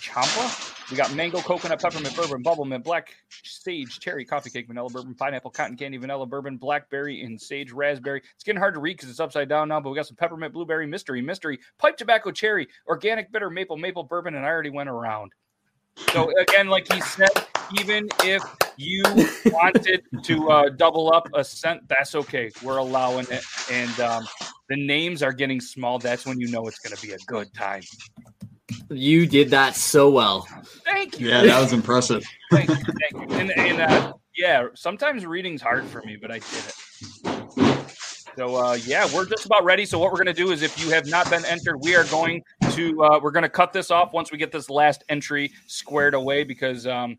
[0.00, 0.52] champa.
[0.90, 5.14] We got mango, coconut, peppermint, bourbon, bubble mint, black sage, cherry, coffee cake, vanilla, bourbon,
[5.14, 8.22] pineapple, cotton candy, vanilla, bourbon, blackberry, and sage, raspberry.
[8.34, 9.80] It's getting hard to read because it's upside down now.
[9.80, 14.04] But we got some peppermint, blueberry, mystery, mystery, pipe tobacco, cherry, orange, bitter, maple, maple,
[14.04, 15.32] bourbon, and I already went around.
[16.12, 17.30] So again, like he said,
[17.80, 18.42] even if
[18.76, 19.02] you
[19.46, 22.50] wanted to uh, double up a scent, that's okay.
[22.62, 24.28] We're allowing it, and um,
[24.68, 25.98] the names are getting small.
[25.98, 27.82] That's when you know it's going to be a good time.
[28.90, 30.48] You did that so well.
[30.84, 31.28] Thank you.
[31.28, 32.24] Yeah, that was impressive.
[32.50, 32.76] Thank you.
[32.76, 33.36] Thank you.
[33.36, 36.74] And, and uh, yeah, sometimes reading's hard for me, but I did it.
[38.36, 39.86] So uh, yeah, we're just about ready.
[39.86, 42.42] So what we're gonna do is, if you have not been entered, we are going
[42.72, 46.44] to uh, we're gonna cut this off once we get this last entry squared away.
[46.44, 47.18] Because um,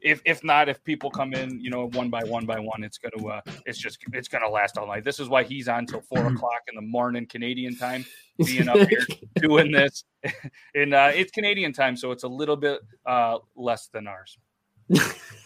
[0.00, 2.98] if if not, if people come in, you know, one by one by one, it's
[2.98, 5.04] gonna uh, it's just it's gonna last all night.
[5.04, 8.04] This is why he's on till four o'clock in the morning Canadian time,
[8.44, 9.04] being up here
[9.36, 10.04] doing this.
[10.74, 14.38] and uh, it's Canadian time, so it's a little bit uh, less than ours.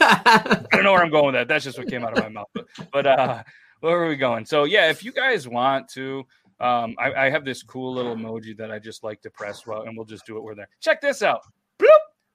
[0.01, 1.49] I don't know where I'm going with that.
[1.49, 2.49] That's just what came out of my mouth.
[2.53, 3.43] But, but uh,
[3.81, 4.45] where are we going?
[4.45, 6.26] So yeah, if you guys want to,
[6.61, 9.83] um, I, I have this cool little emoji that I just like to press well,
[9.83, 10.43] and we'll just do it.
[10.43, 10.68] We're there.
[10.81, 11.41] Check this out.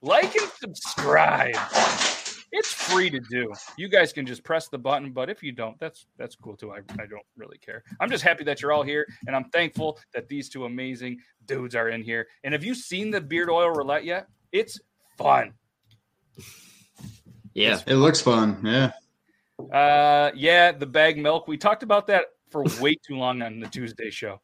[0.04, 0.10] Bloop!
[0.10, 1.56] Like and subscribe.
[2.52, 3.52] It's free to do.
[3.78, 6.72] You guys can just press the button, but if you don't, that's that's cool too.
[6.72, 7.84] I, I don't really care.
[8.00, 11.76] I'm just happy that you're all here, and I'm thankful that these two amazing dudes
[11.76, 12.28] are in here.
[12.44, 14.28] And have you seen the beard oil roulette yet?
[14.52, 14.80] It's
[15.18, 15.54] fun.
[17.54, 17.82] yeah.
[17.88, 18.60] It looks fun.
[18.64, 18.92] Yeah.
[19.72, 21.48] Uh, yeah, the bag milk.
[21.48, 24.40] We talked about that for way too long on the Tuesday show.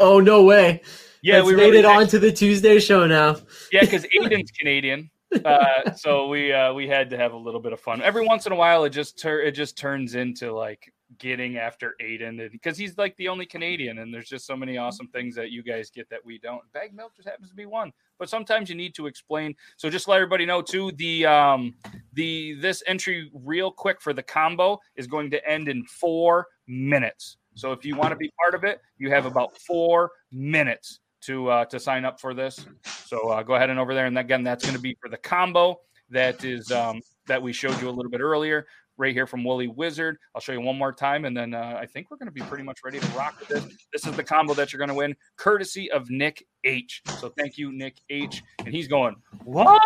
[0.00, 0.82] Oh no way.
[1.22, 3.36] Yeah, It's we made it on to the Tuesday show now.
[3.72, 5.10] Yeah, because Aiden's Canadian,
[5.44, 8.02] uh, so we uh, we had to have a little bit of fun.
[8.02, 11.94] Every once in a while, it just tur- it just turns into like getting after
[12.02, 15.50] Aiden because he's like the only Canadian, and there's just so many awesome things that
[15.50, 16.60] you guys get that we don't.
[16.72, 19.54] Bag milk just happens to be one, but sometimes you need to explain.
[19.76, 20.92] So just let everybody know too.
[20.96, 21.74] The um
[22.12, 27.36] the this entry real quick for the combo is going to end in four minutes.
[27.54, 31.48] So if you want to be part of it, you have about four minutes to
[31.48, 32.66] uh, to sign up for this.
[33.06, 35.16] So uh, go ahead and over there, and again, that's going to be for the
[35.16, 38.66] combo that is um, that we showed you a little bit earlier
[38.98, 40.16] right here from Woolly Wizard.
[40.34, 42.42] I'll show you one more time, and then uh, I think we're going to be
[42.42, 43.64] pretty much ready to rock with this.
[43.92, 47.02] This is the combo that you're going to win, courtesy of Nick H.
[47.20, 48.42] So thank you, Nick H.
[48.64, 49.82] And he's going, what?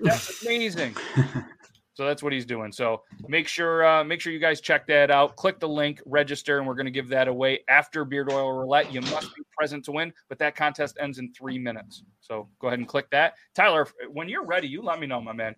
[0.00, 0.96] That's amazing.
[1.98, 2.70] So that's what he's doing.
[2.70, 5.34] So make sure uh, make sure you guys check that out.
[5.34, 8.92] Click the link, register, and we're going to give that away after Beard Oil Roulette.
[8.92, 12.04] You must be present to win, but that contest ends in three minutes.
[12.20, 13.34] So go ahead and click that.
[13.52, 15.56] Tyler, when you're ready, you let me know, my man.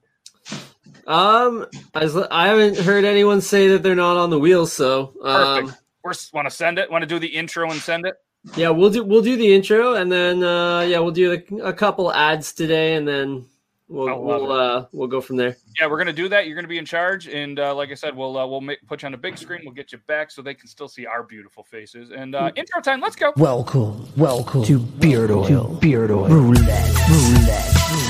[1.06, 5.66] Um, I, I haven't heard anyone say that they're not on the wheel, so um,
[5.66, 5.82] Perfect.
[6.02, 6.90] We're want to send it.
[6.90, 8.14] Want to do the intro and send it.
[8.56, 11.72] yeah, we'll do we'll do the intro, and then uh, yeah, we'll do a, a
[11.74, 13.44] couple ads today, and then
[13.90, 15.56] we'll we'll uh, we'll go from there.
[15.78, 16.46] Yeah, we're gonna do that.
[16.46, 19.02] You're gonna be in charge, and uh, like I said, we'll uh, we'll make, put
[19.02, 19.60] you on a big screen.
[19.64, 22.10] We'll get you back so they can still see our beautiful faces.
[22.10, 23.00] And uh, intro time.
[23.00, 23.32] Let's go.
[23.36, 28.09] Welcome, welcome to Beard Oil, to Beard Oil Roulette, Roulette.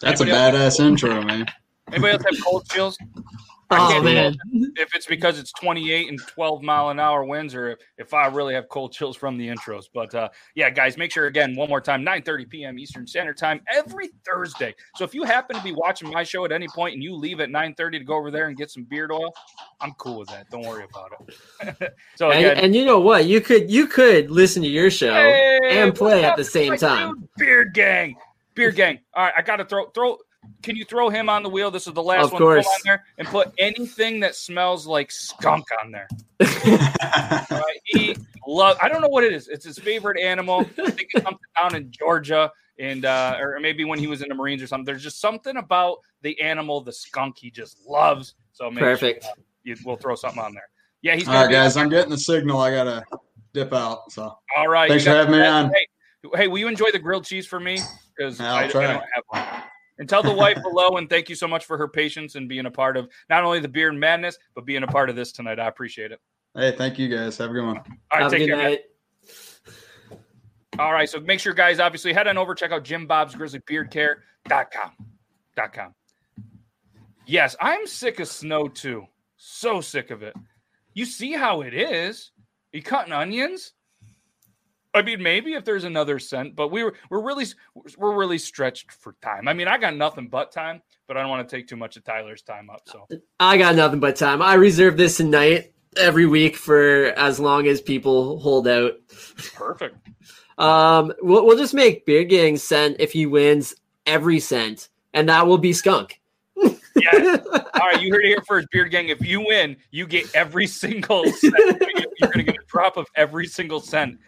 [0.00, 0.78] That's a Anybody else?
[0.78, 1.46] badass intro, man.
[1.92, 2.98] Anybody else have cold chills?
[3.72, 4.36] Oh man,
[4.76, 8.26] if it's because it's 28 and 12 mile an hour winds or if, if I
[8.26, 9.84] really have cold chills from the intros.
[9.94, 12.80] But uh, yeah, guys, make sure again, one more time, 9 30 p.m.
[12.80, 14.74] Eastern Standard Time every Thursday.
[14.96, 17.38] So if you happen to be watching my show at any point and you leave
[17.38, 19.32] at 9 30 to go over there and get some beard oil,
[19.80, 20.50] I'm cool with that.
[20.50, 21.94] Don't worry about it.
[22.16, 23.26] so and, again, and you know what?
[23.26, 27.28] You could you could listen to your show Hey, and play at the same time.
[27.38, 28.16] Beard gang,
[28.60, 28.98] beard gang.
[29.14, 30.18] All right, I got to throw throw.
[30.62, 31.70] Can you throw him on the wheel?
[31.70, 32.40] This is the last Of one.
[32.40, 32.66] Throw course.
[32.66, 36.08] on there and put anything that smells like skunk on there.
[37.50, 38.78] All right, he love.
[38.80, 39.48] I don't know what it is.
[39.48, 40.60] It's his favorite animal.
[40.60, 44.28] I think it's something down in Georgia, and uh, or maybe when he was in
[44.28, 44.84] the Marines or something.
[44.84, 48.34] There's just something about the animal, the skunk, he just loves.
[48.52, 49.24] So make Perfect.
[49.24, 50.68] Sure, uh, you, we'll throw something on there.
[51.02, 52.60] Yeah, he's All gonna right, be- guys, I'm getting the signal.
[52.60, 53.04] I gotta
[53.52, 54.10] dip out.
[54.12, 54.88] So All right.
[54.88, 55.66] Thanks for having me on.
[55.66, 55.86] Hey,
[56.34, 57.78] hey, will you enjoy the grilled cheese for me?
[58.16, 59.44] Because I'll I, I don't have one.
[59.98, 62.64] And tell the wife hello and thank you so much for her patience and being
[62.66, 65.60] a part of not only the Beard Madness, but being a part of this tonight.
[65.60, 66.20] I appreciate it.
[66.54, 67.36] hey, thank you guys.
[67.36, 67.76] Have a good one.
[67.76, 68.70] All right, Have a take good care.
[68.70, 68.80] night.
[70.78, 73.60] All right, so make sure, guys, obviously head on over, check out Jim Bob's Grizzly
[73.66, 74.92] Beard Care.com.
[75.56, 75.94] Dot com.
[77.26, 79.04] Yes, I'm sick of snow too.
[79.36, 80.34] So sick of it.
[80.94, 82.30] You see how it is.
[82.72, 83.72] you cutting onions?
[84.92, 87.46] I mean, maybe if there's another scent, but we were we're really
[87.96, 89.46] we're really stretched for time.
[89.46, 91.96] I mean, I got nothing but time, but I don't want to take too much
[91.96, 92.82] of Tyler's time up.
[92.86, 93.06] So
[93.38, 94.42] I got nothing but time.
[94.42, 98.94] I reserve this tonight every week for as long as people hold out.
[99.54, 99.96] perfect.
[100.58, 103.74] Um, we'll, we'll just make Beard Gang send if he wins
[104.04, 106.20] every scent, and that will be Skunk.
[106.96, 107.38] Yeah.
[107.52, 109.08] All right, you heard it here first, Beard Gang.
[109.08, 111.54] If you win, you get every single scent.
[111.56, 114.18] You're going to get a drop of every single scent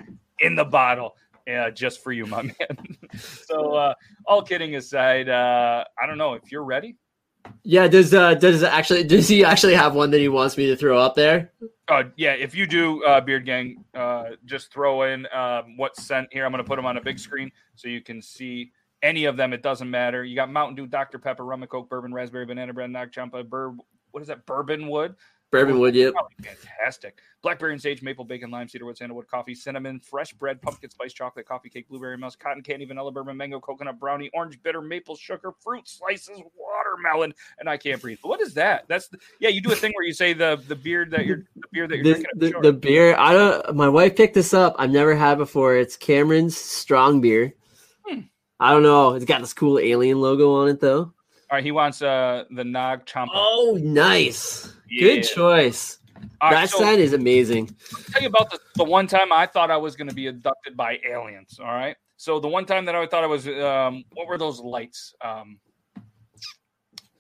[0.43, 1.17] in the bottle.
[1.47, 2.99] Yeah, just for you, my man.
[3.19, 3.95] so, uh,
[4.27, 6.97] all kidding aside, uh, I don't know if you're ready.
[7.65, 10.77] yeah, does uh does actually does he actually have one that he wants me to
[10.77, 11.51] throw up there?
[11.89, 16.29] Uh, yeah, if you do, uh, Beard Gang, uh, just throw in um, what scent
[16.31, 16.45] here.
[16.45, 18.71] I'm going to put them on a big screen so you can see
[19.03, 19.53] any of them.
[19.53, 20.25] It doesn't matter.
[20.25, 21.19] You got Mountain Dew, Dr.
[21.19, 23.77] Pepper, rum and Coke, bourbon, raspberry, banana bread, Nag Champa, burb.
[24.13, 24.47] What is that?
[24.47, 25.17] Bourbon wood.
[25.53, 26.15] Bourbon wood, yep.
[26.43, 27.19] Fantastic.
[27.43, 31.47] Blackberry and sage, maple, bacon, lime, cedarwood, sandalwood, coffee, cinnamon, fresh bread, pumpkin spice, chocolate,
[31.47, 35.53] coffee cake, blueberry musk, cotton candy, vanilla, bourbon, mango, coconut, brownie, orange bitter, maple sugar,
[35.61, 38.19] fruit slices, watermelon, and I can't breathe.
[38.23, 38.87] What is that?
[38.89, 39.51] That's the, yeah.
[39.51, 41.97] You do a thing where you say the the beer that you're the beer that
[41.97, 42.25] you're This.
[42.37, 42.63] The, sure.
[42.63, 44.75] the beer I don't my wife picked this up.
[44.79, 45.77] I've never had before.
[45.77, 47.55] It's Cameron's strong beer.
[48.07, 48.21] Hmm.
[48.59, 49.13] I don't know.
[49.13, 51.13] It's got this cool alien logo on it though.
[51.53, 53.35] All right, he wants uh the Nag Champa.
[53.35, 54.73] Oh, nice.
[54.89, 55.03] Yeah.
[55.03, 55.99] Good choice.
[56.41, 57.69] All right, that so scent is amazing.
[57.95, 60.29] I'll tell you about the, the one time I thought I was going to be
[60.29, 61.61] abducted by aliens.
[61.61, 61.95] All right.
[62.17, 65.15] So the one time that I thought I was, um, what were those lights?
[65.23, 65.59] Um,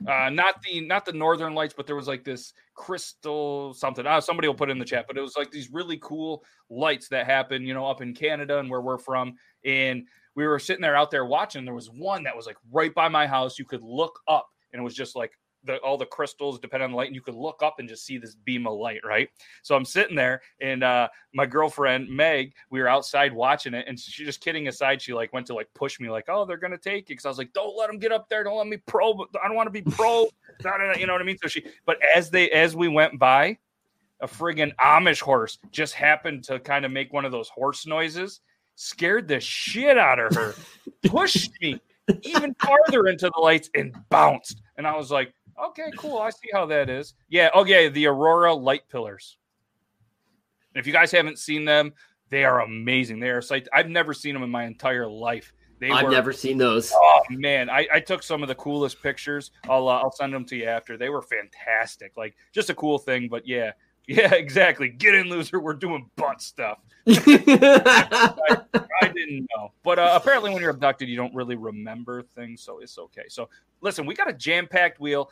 [0.09, 4.07] uh, not the not the northern lights, but there was like this crystal something.
[4.07, 6.43] Uh, somebody will put it in the chat, but it was like these really cool
[6.70, 9.35] lights that happen, you know, up in Canada and where we're from.
[9.62, 11.64] And we were sitting there out there watching.
[11.64, 13.59] There was one that was like right by my house.
[13.59, 15.33] You could look up, and it was just like
[15.64, 18.05] the all the crystals depend on the light, and you could look up and just
[18.05, 19.28] see this beam of light, right?
[19.62, 23.99] So I'm sitting there, and uh, my girlfriend Meg, we were outside watching it, and
[23.99, 26.78] she just kidding aside, she like went to like push me, like, "Oh, they're gonna
[26.78, 28.78] take it," because I was like, "Don't let them get up there, don't let me
[28.87, 29.18] probe.
[29.43, 30.30] I don't want to be probe."
[30.99, 31.39] you know what I mean?
[31.43, 33.59] So she, but as they as we went by,
[34.20, 38.41] a friggin' Amish horse just happened to kind of make one of those horse noises,
[38.74, 40.54] scared the shit out of her,
[41.04, 41.80] pushed me
[42.22, 44.62] even farther into the lights and bounced.
[44.76, 46.18] And I was like, okay, cool.
[46.18, 47.14] I see how that is.
[47.28, 47.50] Yeah.
[47.54, 47.88] Okay.
[47.88, 49.38] The Aurora light pillars.
[50.74, 51.92] If you guys haven't seen them,
[52.30, 53.20] they are amazing.
[53.20, 53.68] They are sight.
[53.72, 55.52] I've never seen them in my entire life.
[55.80, 56.92] They I've were, never seen those.
[56.94, 59.50] Oh man, I, I took some of the coolest pictures.
[59.68, 60.96] I'll uh, I'll send them to you after.
[60.96, 62.12] They were fantastic.
[62.16, 63.28] Like just a cool thing.
[63.28, 63.72] But yeah,
[64.16, 64.88] yeah, exactly.
[64.88, 65.60] Get in, loser.
[65.60, 66.78] We're doing butt stuff.
[67.06, 68.62] I,
[69.02, 69.72] I didn't know.
[69.82, 73.24] But uh, apparently, when you're abducted, you don't really remember things, so it's okay.
[73.28, 73.48] So,
[73.80, 75.30] listen, we got a jam packed wheel.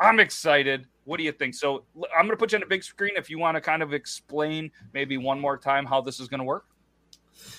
[0.00, 0.86] I'm excited.
[1.04, 1.54] What do you think?
[1.54, 1.84] So,
[2.16, 3.92] I'm going to put you on a big screen if you want to kind of
[3.92, 6.66] explain maybe one more time how this is going to work.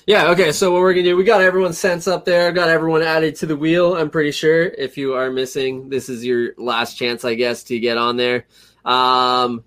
[0.06, 3.02] Yeah, okay, so what we're gonna do, we got everyone's scents up there, got everyone
[3.02, 4.66] added to the wheel, I'm pretty sure.
[4.66, 8.46] If you are missing, this is your last chance, I guess, to get on there.
[8.86, 9.64] Um,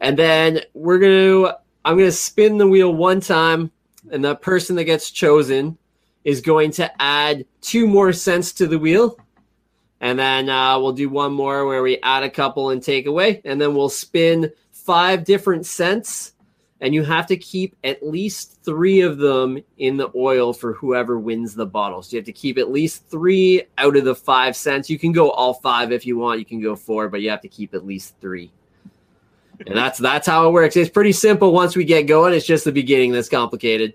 [0.00, 3.70] and then we're gonna I'm gonna spin the wheel one time,
[4.10, 5.78] and the person that gets chosen
[6.24, 9.16] is going to add two more scents to the wheel.
[10.02, 13.42] And then uh, we'll do one more where we add a couple and take away,
[13.44, 16.32] and then we'll spin five different scents
[16.80, 21.18] and you have to keep at least three of them in the oil for whoever
[21.18, 22.02] wins the bottle.
[22.02, 24.88] So you have to keep at least three out of the five scents.
[24.88, 26.38] You can go all five if you want.
[26.38, 28.50] You can go four, but you have to keep at least three.
[29.66, 30.76] And that's that's how it works.
[30.76, 32.32] It's pretty simple once we get going.
[32.32, 33.94] It's just the beginning that's complicated.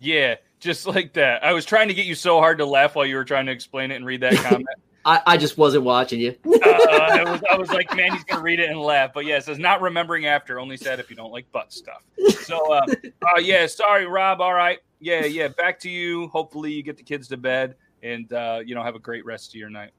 [0.00, 1.44] Yeah, just like that.
[1.44, 3.52] I was trying to get you so hard to laugh while you were trying to
[3.52, 4.66] explain it and read that comment.
[5.04, 6.36] I, I just wasn't watching you.
[6.44, 9.12] uh, I, was, I was like, man, he's gonna read it and laugh.
[9.14, 10.60] But yeah, it says not remembering after.
[10.60, 12.02] Only said if you don't like butt stuff.
[12.42, 12.82] So, uh,
[13.22, 14.40] uh, yeah, sorry, Rob.
[14.42, 15.48] All right, yeah, yeah.
[15.48, 16.28] Back to you.
[16.28, 19.50] Hopefully, you get the kids to bed and uh, you know have a great rest
[19.50, 19.92] of your night.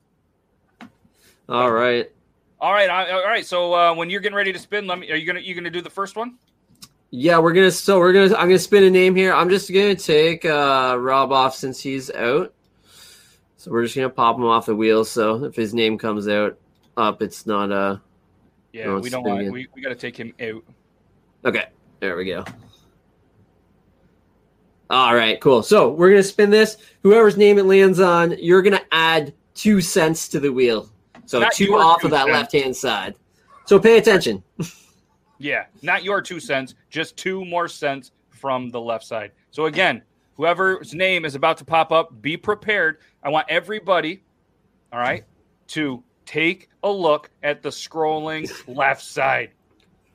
[1.47, 2.12] All right.
[2.62, 3.45] All right, I, all right.
[3.45, 5.10] So uh, when you're getting ready to spin, let me.
[5.12, 6.38] Are you gonna you gonna do the first one?
[7.12, 7.72] Yeah, we're gonna.
[7.72, 8.36] So we're gonna.
[8.36, 9.34] I'm gonna spin a name here.
[9.34, 12.53] I'm just gonna take uh, Rob off since he's out.
[13.55, 15.05] So we're just gonna pop him off the wheel.
[15.05, 16.57] So if his name comes out
[16.97, 17.97] up, it's not uh
[18.74, 19.41] Yeah, No, we don't want.
[19.41, 19.51] it.
[19.51, 20.64] We, we got to take him out.
[21.45, 21.66] Okay,
[22.01, 22.43] there we go.
[24.89, 25.62] All right, cool.
[25.64, 26.78] So we're gonna spin this.
[27.03, 30.89] Whoever's name it lands on, you're gonna add two scents to the wheel.
[31.30, 33.13] So Not two off two of that left hand side.
[33.67, 34.43] So pay attention.
[35.41, 39.32] Yeah, not your two cents, just two more scents from the left side.
[39.51, 40.01] So again,
[40.36, 42.97] whoever's name is about to pop up, be prepared.
[43.23, 44.21] I want everybody,
[44.91, 45.23] all right,
[45.67, 49.51] to take a look at the scrolling left side.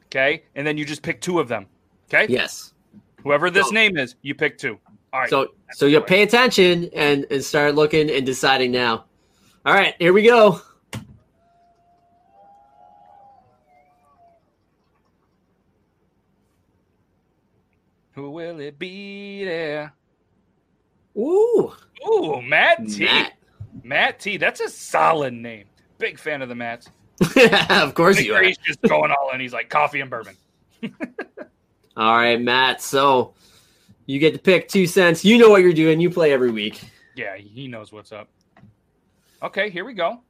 [0.09, 0.43] Okay?
[0.57, 1.69] And then you just pick two of them.
[2.13, 2.31] Okay?
[2.31, 2.75] Yes.
[3.23, 4.79] Whoever this So- name is, you pick two.
[5.15, 5.31] All right.
[5.31, 9.07] So so you pay attention and and start looking and deciding now.
[9.65, 10.61] All right, here we go.
[18.15, 19.93] Who will it be there?
[21.17, 21.73] Ooh,
[22.07, 23.05] Ooh, Matt T.
[23.05, 23.33] Matt.
[23.83, 24.37] Matt T.
[24.37, 25.65] That's a solid name.
[25.99, 26.89] Big fan of the Mats.
[27.71, 28.43] of course you are.
[28.43, 29.41] He's just going all in.
[29.41, 30.37] He's like coffee and bourbon.
[31.97, 32.83] All right, Matt.
[32.83, 33.35] So
[34.07, 35.25] you get to pick two scents.
[35.25, 36.01] You know what you're doing.
[36.01, 36.81] You play every week.
[37.15, 38.29] Yeah, he knows what's up.
[39.43, 40.21] Okay, here we go.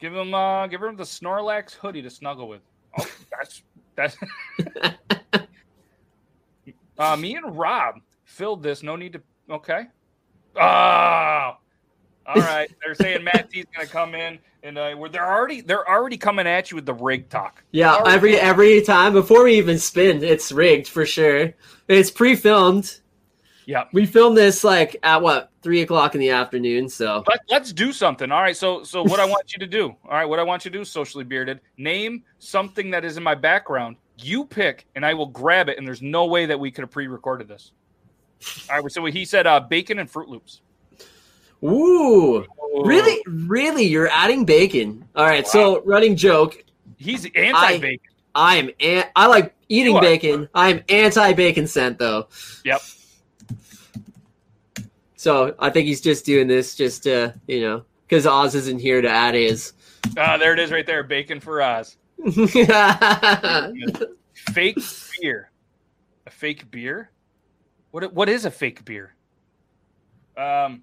[0.00, 2.62] Give him uh give him the Snorlax hoodie to snuggle with.
[2.98, 3.62] Oh, that's
[3.94, 4.16] that's
[6.98, 8.82] uh me and Rob filled this.
[8.82, 9.84] No need to okay.
[10.56, 11.56] Oh
[12.28, 12.68] all right.
[12.84, 16.46] They're saying Matt T's gonna come in and uh, we're- they're already they're already coming
[16.46, 17.62] at you with the rig talk.
[17.70, 18.10] Yeah, Already.
[18.14, 21.52] every every time before we even spin, it's rigged for sure.
[21.88, 23.00] It's pre-filmed.
[23.66, 23.84] Yeah.
[23.92, 26.88] We filmed this like at what three o'clock in the afternoon.
[26.88, 28.30] So Let, let's do something.
[28.30, 28.56] All right.
[28.56, 29.88] So, so what I want you to do.
[30.04, 30.24] All right.
[30.24, 33.96] What I want you to do, socially bearded, name something that is in my background.
[34.18, 35.78] You pick, and I will grab it.
[35.78, 37.72] And there's no way that we could have pre-recorded this.
[38.70, 38.92] All right.
[38.92, 40.60] So he said uh, bacon and Fruit Loops.
[41.64, 42.46] ooh,
[42.84, 45.06] really, really, you're adding bacon.
[45.14, 45.46] All right.
[45.46, 46.62] So running joke.
[46.98, 47.98] He's anti-bacon.
[48.34, 48.70] I am.
[48.80, 50.48] An- I like eating bacon.
[50.54, 52.28] I am anti-bacon scent though.
[52.64, 52.80] Yep.
[55.16, 59.02] So I think he's just doing this just to you know because Oz isn't here
[59.02, 59.72] to add his.
[60.16, 61.02] Ah, there it is, right there.
[61.02, 61.96] Bacon for Oz.
[64.34, 64.78] Fake
[65.20, 65.50] beer.
[66.26, 67.10] A fake beer.
[67.90, 68.12] What?
[68.12, 69.14] What is a fake beer?
[70.36, 70.82] Um,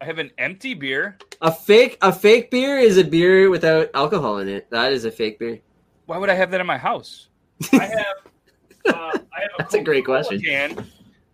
[0.00, 1.18] I have an empty beer.
[1.40, 4.70] A fake a fake beer is a beer without alcohol in it.
[4.70, 5.60] That is a fake beer.
[6.06, 7.28] Why would I have that in my house?
[7.72, 8.16] I have.
[8.86, 10.40] Uh, I have a That's a great question.
[10.40, 10.86] Can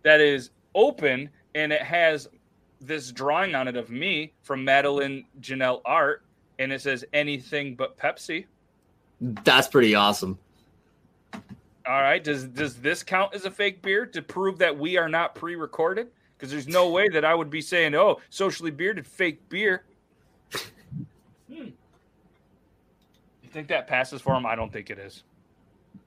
[0.03, 2.27] that is open and it has
[2.79, 6.23] this drawing on it of me from Madeline Janelle Art,
[6.59, 8.45] and it says anything but Pepsi.
[9.21, 10.39] That's pretty awesome.
[11.33, 12.23] All right.
[12.23, 16.07] Does does this count as a fake beard to prove that we are not pre-recorded?
[16.37, 19.83] Because there's no way that I would be saying, "Oh, socially bearded fake beer."
[21.47, 21.69] Hmm.
[23.43, 24.45] You think that passes for him?
[24.45, 25.23] I don't think it is.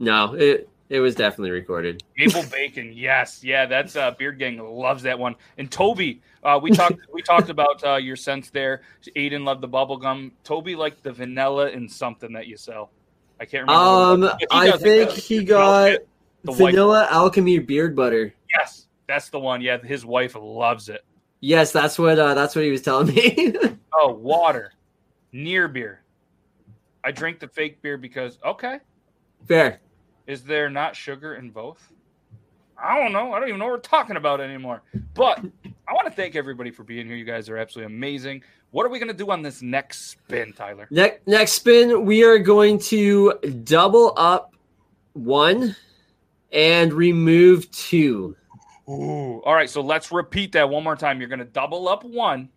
[0.01, 2.03] No, it it was definitely recorded.
[2.17, 5.35] Maple bacon, yes, yeah, that's uh, Beard Gang loves that one.
[5.57, 8.83] And Toby, uh, we talked we talked about uh, your scents there.
[9.17, 10.33] Aiden loved the bubble gum.
[10.43, 12.91] Toby liked the vanilla and something that you sell.
[13.41, 13.72] I can't remember.
[13.72, 14.64] Um, what it was.
[14.64, 15.24] He I think it.
[15.24, 15.99] he got
[16.45, 18.35] vanilla alchemy beard butter.
[18.57, 19.61] Yes, that's the one.
[19.61, 21.05] Yeah, his wife loves it.
[21.41, 23.55] Yes, that's what uh, that's what he was telling me.
[23.97, 24.72] Oh, water,
[25.30, 26.03] near beer.
[27.05, 28.80] I drink the fake beer because okay,
[29.47, 29.78] Fair.
[30.26, 31.93] is there not sugar in both?
[32.76, 33.32] I don't know.
[33.32, 34.82] I don't even know what we're talking about anymore.
[35.14, 35.39] But
[35.87, 37.14] I want to thank everybody for being here.
[37.14, 38.43] You guys are absolutely amazing.
[38.75, 40.89] What are we going to do on this next spin, Tyler?
[40.91, 44.57] Next next spin, we are going to double up
[45.12, 45.77] one
[46.51, 48.35] and remove two.
[48.89, 49.41] Ooh.
[49.45, 49.70] All right.
[49.70, 51.20] So let's repeat that one more time.
[51.20, 52.49] You're going to double up one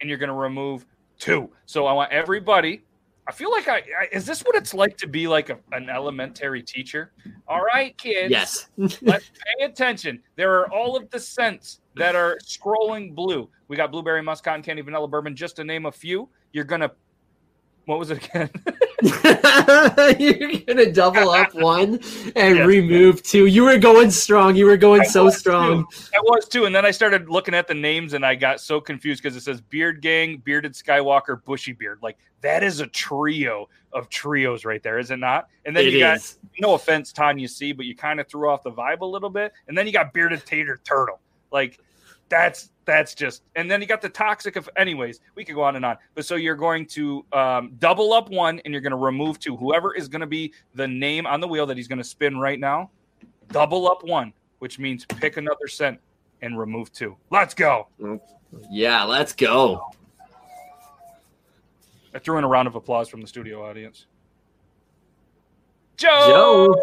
[0.00, 0.86] and you're going to remove
[1.18, 1.50] two.
[1.66, 2.84] So I want everybody.
[3.28, 5.90] I feel like I, I is this what it's like to be like a, an
[5.90, 7.12] elementary teacher?
[7.46, 8.30] All right, kids.
[8.30, 8.68] Yes.
[9.02, 10.22] Let's pay attention.
[10.36, 13.50] There are all of the scents that are scrolling blue.
[13.68, 16.30] We got blueberry, musk, cotton candy, vanilla, bourbon, just to name a few.
[16.54, 16.90] You're gonna,
[17.88, 18.50] what was it again?
[20.18, 21.94] You're gonna double up one
[22.36, 22.66] and Yes.
[22.66, 23.46] remove two.
[23.46, 24.56] You were going strong.
[24.56, 25.86] You were going I so strong.
[26.14, 28.78] I was too, and then I started looking at the names, and I got so
[28.78, 32.00] confused because it says Beard Gang, Bearded Skywalker, Bushy Beard.
[32.02, 35.48] Like that is a trio of trios right there, is it not?
[35.64, 36.20] And then It you got
[36.60, 39.52] no offense, Tanya C, but you kind of threw off the vibe a little bit.
[39.66, 41.20] And then you got Bearded Tater Turtle.
[41.50, 41.80] Like
[42.28, 45.76] that's that's just and then you got the toxic of anyways, we could go on
[45.76, 45.98] and on.
[46.14, 49.58] But so you're going to um, double up one and you're going to remove two.
[49.58, 52.38] Whoever is going to be the name on the wheel that he's going to spin
[52.38, 52.90] right now,
[53.52, 56.00] double up one, which means pick another scent
[56.40, 57.14] and remove two.
[57.30, 57.88] Let's go.
[58.70, 59.82] Yeah, let's go.
[62.14, 64.06] I threw in a round of applause from the studio audience.
[65.98, 66.74] Joe.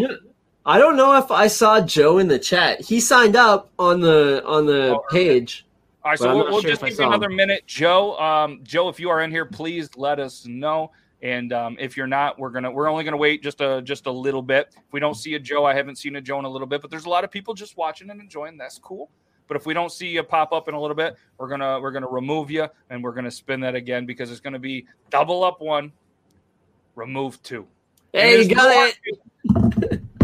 [0.00, 0.16] Yeah.
[0.66, 2.80] I don't know if I saw Joe in the chat.
[2.80, 5.64] He signed up on the on the Oh, page.
[6.04, 8.18] All right, so we'll, we'll sure just give you another minute, Joe.
[8.18, 10.90] Um, Joe, if you are in here, please let us know.
[11.22, 14.10] And um, if you're not, we're gonna we're only gonna wait just a just a
[14.10, 14.68] little bit.
[14.76, 16.82] If we don't see a Joe, I haven't seen a Joe in a little bit,
[16.82, 18.58] but there's a lot of people just watching and enjoying.
[18.58, 19.08] That's cool.
[19.46, 21.92] But if we don't see you pop up in a little bit, we're gonna we're
[21.92, 25.60] gonna remove you and we're gonna spin that again because it's gonna be double up
[25.60, 25.92] one,
[26.96, 27.68] remove two.
[28.12, 30.02] Hey, you got it.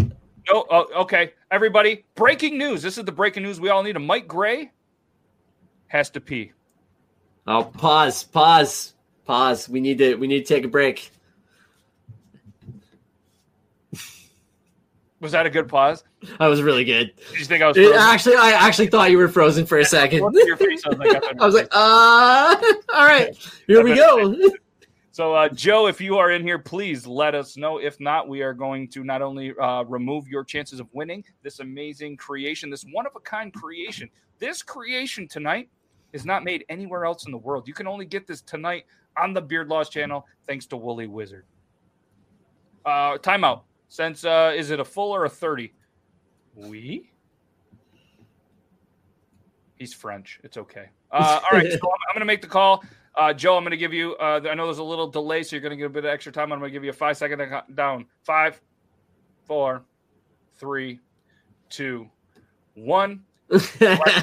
[0.49, 2.05] No, oh, okay, everybody.
[2.15, 2.83] Breaking news.
[2.83, 3.97] This is the breaking news we all need.
[3.97, 4.73] A Mike Gray
[5.89, 6.53] has to pee.
[7.47, 9.69] Oh, pause, pause, pause.
[9.69, 11.11] We need to we need to take a break.
[15.21, 16.03] Was that a good pause?
[16.41, 17.13] That was really good.
[17.31, 17.77] Did you think I was?
[17.77, 20.21] It, actually, I actually thought you were frozen for a second.
[20.21, 20.83] Look at your face.
[20.85, 22.57] I was like, I was like, uh,
[22.93, 23.37] all right,
[23.69, 24.35] here we go.
[25.13, 27.77] so, uh, Joe, if you are in here, please let us know.
[27.77, 31.61] If not, we are going to not only uh, remove your chances of winning this
[31.61, 34.09] amazing creation, this one of a kind creation.
[34.39, 35.69] This creation tonight
[36.15, 37.69] is not made anywhere else in the world.
[37.69, 38.87] You can only get this tonight
[39.19, 41.45] on the Beard Laws channel, thanks to Woolly Wizard.
[42.87, 43.63] Uh, timeout.
[43.89, 45.75] Since uh, is it a full or a thirty?
[46.55, 47.11] We.
[49.77, 50.41] He's French.
[50.43, 50.87] It's okay.
[51.11, 52.83] Uh, all right, so I'm, I'm going to make the call.
[53.15, 54.15] Uh, Joe, I'm going to give you.
[54.17, 56.11] Uh, I know there's a little delay, so you're going to get a bit of
[56.11, 56.53] extra time.
[56.53, 57.43] I'm going to give you a five second
[57.75, 58.07] down.
[58.25, 58.61] Five,
[59.45, 59.83] four,
[60.59, 61.01] three,
[61.69, 62.09] two,
[62.75, 63.23] one.
[63.49, 63.81] Let's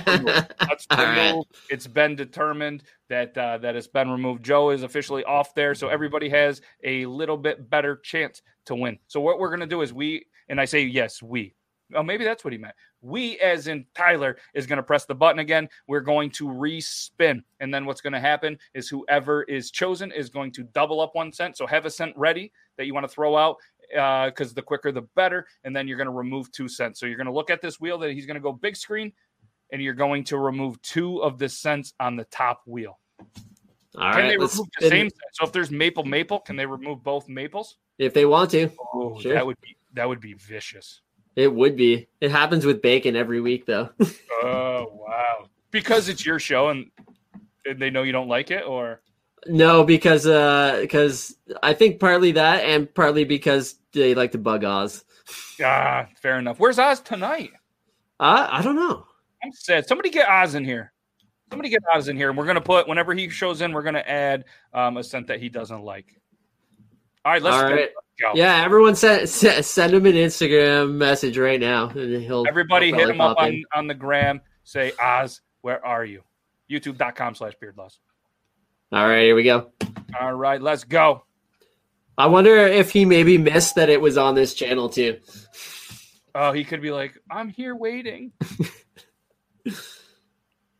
[0.08, 0.26] remove.
[0.26, 1.44] Let's All right.
[1.70, 4.44] It's been determined that uh, that it's been removed.
[4.44, 8.98] Joe is officially off there, so everybody has a little bit better chance to win.
[9.08, 11.54] So what we're going to do is we, and I say yes, we.
[11.96, 12.76] Oh, maybe that's what he meant.
[13.02, 15.70] We, as in Tyler, is going to press the button again.
[15.88, 17.42] We're going to respin.
[17.60, 21.16] And then what's going to happen is whoever is chosen is going to double up
[21.16, 21.58] one scent.
[21.58, 23.58] So have a scent ready that you want to throw out
[23.98, 25.48] uh, because the quicker the better.
[25.64, 27.00] And then you're going to remove two scents.
[27.00, 29.12] So you're going to look at this wheel that he's going to go big screen
[29.72, 33.00] and you're going to remove two of the scents on the top wheel.
[33.98, 35.22] All can right, they remove the spin same scent?
[35.34, 37.78] So if there's maple maple, can they remove both maples?
[37.98, 38.70] if they want to.
[38.94, 39.34] Oh, Sure.
[39.34, 41.02] that would be that would be vicious.
[41.40, 42.08] It would be.
[42.20, 43.90] It happens with bacon every week, though.
[44.44, 45.48] Oh wow.
[45.72, 46.90] because it's your show and,
[47.66, 49.02] and they know you don't like it, or
[49.48, 54.64] No, because uh, because I think partly that, and partly because they like to bug
[54.64, 55.04] Oz.
[55.64, 56.60] ah, fair enough.
[56.60, 57.52] Where's Oz tonight?
[58.20, 59.06] Uh, I don't know.
[59.44, 59.88] I'm sad.
[59.88, 60.94] Somebody get Oz in here.
[61.50, 64.00] Somebody get Oz in here, and we're gonna put whenever he shows in, we're gonna
[64.06, 66.20] add um, a scent that he doesn't like.
[67.26, 67.76] All right, let's All go.
[67.76, 67.90] right.
[68.22, 68.34] Go.
[68.36, 72.98] Yeah, everyone send send send him an Instagram message right now, and he'll Everybody he'll
[72.98, 74.42] hit him up on, on the gram.
[74.64, 76.24] Say Oz, where are you?
[76.70, 78.00] YouTube.com slash Beard Laws.
[78.92, 79.72] All right, here we go.
[80.20, 81.24] All right, let's go.
[82.18, 85.20] I wonder if he maybe missed that it was on this channel too.
[86.36, 88.34] Oh, he could be like, I'm here waiting.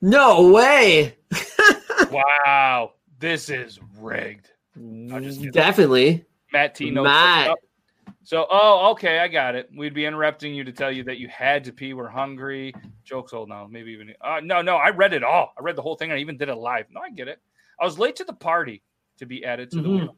[0.02, 1.18] No way.
[2.12, 4.50] wow, this is rigged.
[5.52, 6.26] Definitely.
[6.54, 7.58] Matt T knows Matt.
[8.24, 9.70] So, oh, okay, I got it.
[9.76, 11.94] We'd be interrupting you to tell you that you had to pee.
[11.94, 12.74] We're hungry.
[13.04, 13.68] Jokes old now.
[13.70, 14.14] Maybe even.
[14.22, 15.54] Uh, no, no, I read it all.
[15.58, 16.12] I read the whole thing.
[16.12, 16.86] I even did it live.
[16.92, 17.40] No, I get it.
[17.80, 18.84] I was late to the party
[19.18, 20.00] to be added to the Mhm.
[20.02, 20.16] wheel.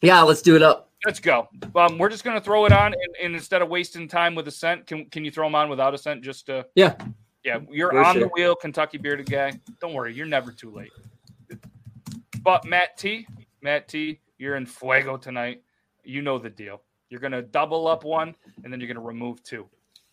[0.00, 0.90] Yeah, let's do it up.
[1.04, 1.48] Let's go.
[1.74, 4.50] Um, we're just gonna throw it on, and, and instead of wasting time with a
[4.52, 6.22] scent, can can you throw them on without a scent?
[6.22, 6.94] Just to Yeah.
[7.44, 7.58] yeah.
[7.70, 9.52] You're For on the wheel, Kentucky bearded guy.
[9.80, 10.92] Don't worry, you're never too late.
[12.42, 13.26] But Matt T,
[13.60, 15.62] Matt T, you're in fuego tonight.
[16.02, 16.82] You know the deal.
[17.08, 18.34] You're gonna double up one,
[18.64, 19.68] and then you're gonna remove two.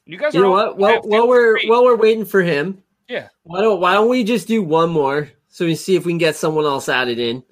[0.05, 0.77] You guys You are know what?
[0.77, 1.69] Well, while we're free.
[1.69, 3.30] while we're waiting for him, Yeah.
[3.43, 6.19] Why don't Why don't we just do one more so we see if we can
[6.19, 7.43] get someone else added in,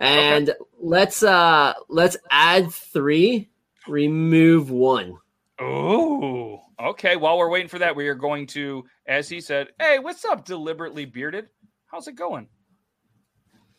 [0.00, 3.48] and let's uh let's add three,
[3.86, 5.16] remove one.
[5.62, 6.58] Ooh.
[6.80, 7.16] Okay.
[7.16, 10.44] While we're waiting for that, we are going to, as he said, hey, what's up,
[10.44, 11.48] deliberately bearded?
[11.86, 12.48] How's it going?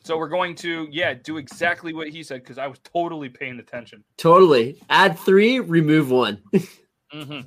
[0.08, 3.60] So we're going to, yeah, do exactly what he said because I was totally paying
[3.60, 4.04] attention.
[4.16, 4.82] Totally.
[4.90, 6.42] Add three, remove one.
[7.12, 7.42] hmm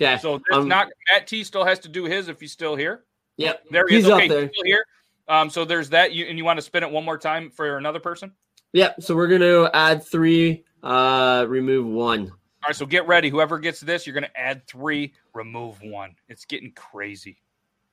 [0.00, 0.16] Okay.
[0.18, 3.04] So there's Um, not Matt T still has to do his if he's still here.
[3.36, 3.64] Yep.
[3.70, 4.10] There he He's is.
[4.10, 4.42] Okay, there.
[4.42, 4.84] he's still here.
[5.28, 6.12] Um, so there's that.
[6.12, 8.32] You and you want to spin it one more time for another person?
[8.72, 9.02] Yep.
[9.02, 12.30] So we're gonna add three, uh, remove one.
[12.64, 13.28] All right, so get ready.
[13.28, 16.14] Whoever gets this, you're going to add three, remove one.
[16.28, 17.42] It's getting crazy.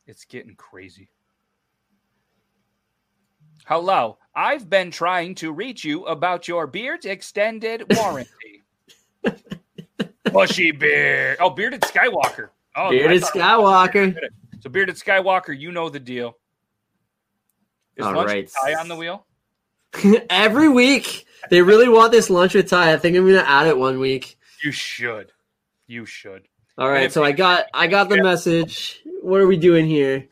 [0.05, 1.09] It's getting crazy.
[3.69, 8.63] Hello, I've been trying to reach you about your beard's extended warranty.
[10.33, 11.37] Bushy beard.
[11.39, 12.49] Oh, bearded Skywalker.
[12.75, 14.15] Oh, Bearded Skywalker.
[14.61, 16.35] So, bearded Skywalker, you know the deal.
[17.95, 18.51] Is All lunch right.
[18.65, 19.27] tie on the wheel?
[20.31, 22.93] Every week they really want this lunch with Ty.
[22.93, 24.35] I think I'm gonna add it one week.
[24.63, 25.31] You should.
[25.85, 26.47] You should.
[26.75, 28.23] All right, so I got I got the Yeah.
[28.23, 28.99] message.
[29.21, 30.27] What are we doing here?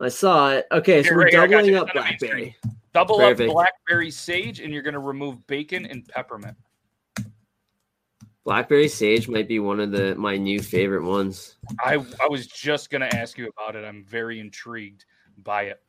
[0.00, 0.66] I saw it.
[0.72, 2.56] Okay, so Here, we're right here, I got doubling up Send it to me, blackberry.
[2.92, 3.48] Double Perfect.
[3.48, 6.56] up blackberry sage, and you're going to remove bacon and peppermint.
[8.44, 11.56] Blackberry sage might be one of the my new favorite ones.
[11.80, 13.84] I I was just gonna ask you about it.
[13.84, 15.04] I'm very intrigued
[15.38, 15.82] by it.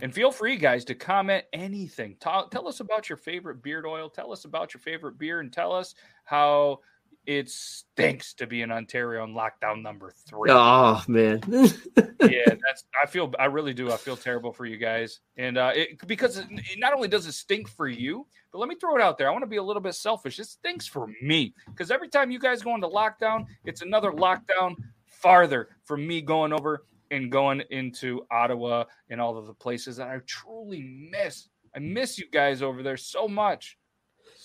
[0.00, 2.16] And feel free, guys, to comment anything.
[2.18, 4.08] Tell, tell us about your favorite beard oil.
[4.08, 5.94] Tell us about your favorite beer, and tell us
[6.24, 6.80] how
[7.26, 10.50] it stinks to be in Ontario on lockdown number three.
[10.50, 12.84] Oh man, yeah, that's.
[13.02, 13.32] I feel.
[13.38, 13.92] I really do.
[13.92, 16.46] I feel terrible for you guys, and uh, it because it,
[16.78, 19.28] not only does it stink for you, but let me throw it out there.
[19.28, 20.38] I want to be a little bit selfish.
[20.38, 24.74] It stinks for me because every time you guys go into lockdown, it's another lockdown
[25.06, 30.08] farther from me going over and going into Ottawa and all of the places that
[30.08, 31.48] I truly miss.
[31.74, 33.76] I miss you guys over there so much.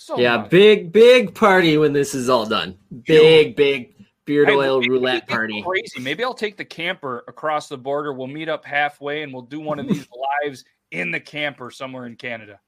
[0.06, 0.52] So yeah, much.
[0.52, 2.78] big big party when this is all done.
[3.08, 3.96] Big big
[4.26, 5.64] beard Hey, oil maybe roulette get party.
[5.64, 6.00] Crazy.
[6.00, 8.14] Maybe I'll take the camper across the border.
[8.14, 10.08] We'll meet up halfway and we'll do one of these
[10.46, 12.60] lives in the camper somewhere in Canada.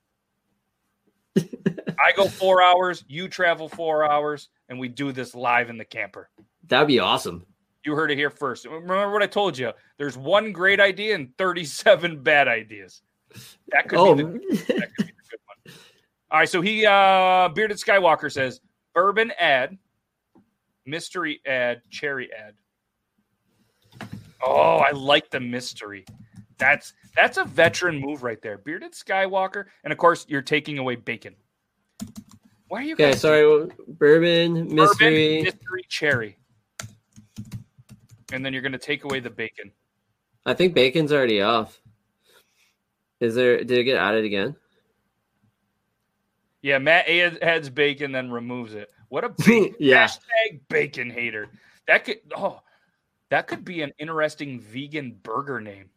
[1.37, 5.85] I go four hours, you travel four hours, and we do this live in the
[5.85, 6.31] camper.
[6.67, 7.45] That'd be awesome.
[7.85, 8.65] You heard it here first.
[8.65, 9.73] Remember what I told you?
[9.99, 13.03] There's one great idea and 37 bad ideas.
[13.71, 15.16] That could Oh, be the that could be the good one.
[16.29, 18.59] All right, so he uh bearded Skywalker says
[18.93, 19.77] bourbon ad,
[20.85, 22.53] mystery ad, cherry ad.
[24.45, 26.05] Oh, I like the mystery.
[26.57, 28.57] That's that's a veteran move right there.
[28.57, 31.35] Bearded Skywalker, and of course you're taking away bacon.
[32.67, 33.69] Why are you okay, guys sorry.
[33.87, 35.37] Bourbon mystery.
[35.37, 36.37] bourbon mystery cherry?
[38.33, 39.71] And then you're going to take away the bacon.
[40.45, 41.79] I think bacon's already off.
[43.21, 43.63] Is there?
[43.63, 44.55] Did it get added again?
[46.61, 48.89] Yeah, Matt adds bacon, then removes it.
[49.09, 50.05] What a bacon, Yeah.
[50.05, 51.49] hashtag bacon hater.
[51.87, 52.61] That could oh,
[53.29, 55.89] that could be an interesting vegan burger name.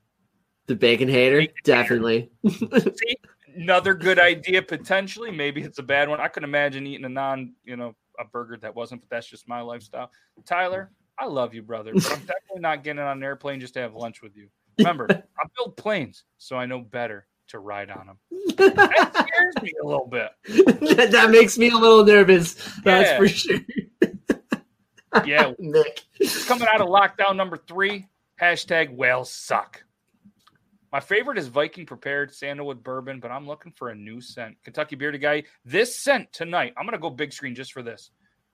[0.66, 1.82] The bacon hater, Bacon hater.
[1.82, 2.30] definitely.
[2.48, 3.16] See,
[3.56, 5.30] another good idea potentially.
[5.32, 6.20] Maybe it's a bad one.
[6.20, 9.48] I could imagine eating a non, you know, a burger that wasn't, but that's just
[9.48, 10.12] my lifestyle.
[10.44, 13.80] Tyler, I love you, brother, but I'm definitely not getting on an airplane just to
[13.80, 14.48] have lunch with you.
[14.78, 18.18] Remember, I build planes, so I know better to ride on them.
[18.56, 20.30] That scares me a little bit.
[21.10, 22.54] that, makes me a little nervous.
[22.84, 23.18] That's Yeah.
[23.18, 23.58] for sure.
[25.26, 26.02] Yeah, Nick.
[26.46, 28.06] coming out of lockdown number three,
[28.40, 29.82] hashtag whales suck.
[30.92, 34.56] My favorite is Viking prepared sandalwood bourbon, but I'm looking for a new scent.
[34.62, 38.10] Kentucky bearded guy, this scent tonight, I'm going to go big screen just for this.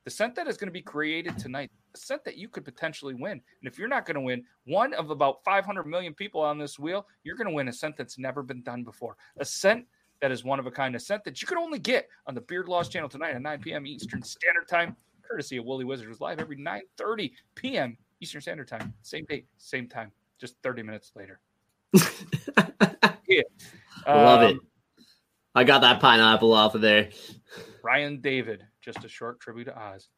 [0.06, 3.14] The scent that is going to be created tonight, a scent that you could potentially
[3.14, 3.32] win.
[3.32, 6.78] And if you're not going to win, one of about 500 million people on this
[6.78, 9.16] wheel, you're going to win a scent that's never been done before.
[9.38, 9.84] A scent
[10.20, 12.40] that is one of a kind, a scent that you could only get on the
[12.40, 13.84] Beard Laws channel tonight at 9 p.m.
[13.84, 14.94] Eastern Standard Time
[15.28, 17.98] courtesy of Woolly Wizards live every 9:30 p.m.
[18.20, 18.94] Eastern Standard Time.
[19.02, 21.40] Same date, same time, just 30 minutes later.
[22.56, 23.16] I
[24.06, 24.56] love Um, it.
[25.56, 27.08] I got that pineapple off of there.
[27.82, 30.08] Ryan David, just a short tribute to Oz.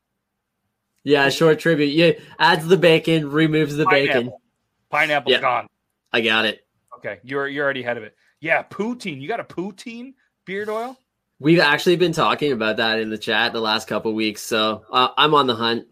[1.02, 1.94] Yeah, short tribute.
[1.94, 4.14] Yeah, adds the bacon, removes the bacon.
[4.26, 4.42] Pineapple.
[4.90, 5.40] Pineapple Yeah.
[5.40, 5.66] gone.
[6.12, 6.66] I got it.
[6.98, 8.14] Okay, you're you're already ahead of it.
[8.40, 9.20] Yeah, poutine.
[9.20, 10.14] You got a poutine
[10.44, 10.96] beard oil?
[11.40, 15.08] We've actually been talking about that in the chat the last couple weeks, so uh,
[15.16, 15.86] I'm on the hunt.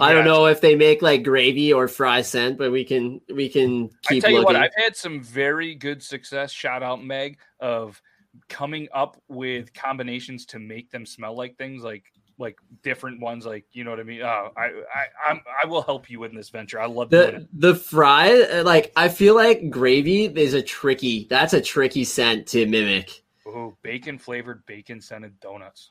[0.00, 3.48] I don't know if they make like gravy or fry scent, but we can we
[3.48, 4.54] can I keep tell you looking.
[4.54, 6.52] what, I've had some very good success.
[6.52, 8.00] Shout out Meg of
[8.48, 13.44] coming up with combinations to make them smell like things, like like different ones.
[13.44, 14.22] Like you know what I mean.
[14.22, 16.80] Oh, I I I'm, I will help you in this venture.
[16.80, 21.26] I love the the fry like I feel like gravy is a tricky.
[21.28, 23.22] That's a tricky scent to mimic.
[23.46, 25.90] oh bacon flavored bacon scented donuts.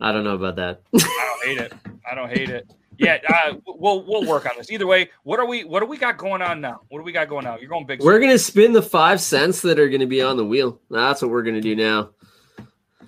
[0.00, 0.82] I don't know about that.
[0.94, 1.72] I don't hate it.
[2.10, 2.72] I don't hate it.
[3.02, 4.70] Yeah, uh, we'll we'll work on this.
[4.70, 6.82] Either way, what are we what do we got going on now?
[6.88, 7.58] What do we got going on?
[7.58, 8.00] You're going big.
[8.00, 10.80] we're gonna spin the five scents that are gonna be on the wheel.
[10.88, 12.10] That's what we're gonna do now.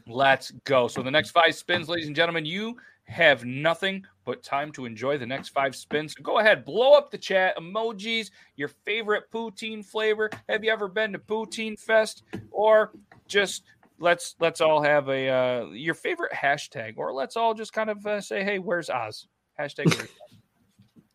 [0.08, 0.88] Let's go.
[0.88, 5.16] So the next five spins, ladies and gentlemen, you have nothing but time to enjoy
[5.16, 6.14] the next five spins.
[6.16, 10.28] So go ahead, blow up the chat, emojis, your favorite poutine flavor.
[10.48, 12.24] Have you ever been to Poutine Fest?
[12.50, 12.92] Or
[13.28, 13.62] just
[13.98, 18.04] let's let's all have a uh, your favorite hashtag, or let's all just kind of
[18.06, 19.28] uh, say, hey, where's Oz?
[19.58, 20.08] Hashtag.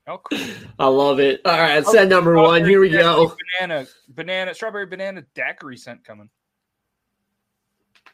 [0.07, 0.39] Oh, cool.
[0.79, 1.41] I love it.
[1.45, 2.65] All right, set oh, number one.
[2.65, 3.35] Here we go.
[3.59, 6.29] Banana, banana, strawberry banana daiquiri scent coming.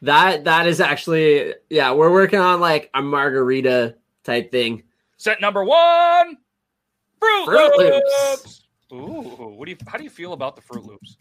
[0.02, 1.92] That that is actually yeah.
[1.92, 4.82] We're working on like a margarita type thing.
[5.16, 6.36] Set number one,
[7.18, 8.04] Fruit, Fruit Loops.
[8.30, 8.62] Loops.
[8.92, 9.78] Ooh, what do you?
[9.86, 11.16] How do you feel about the Fruit Loops?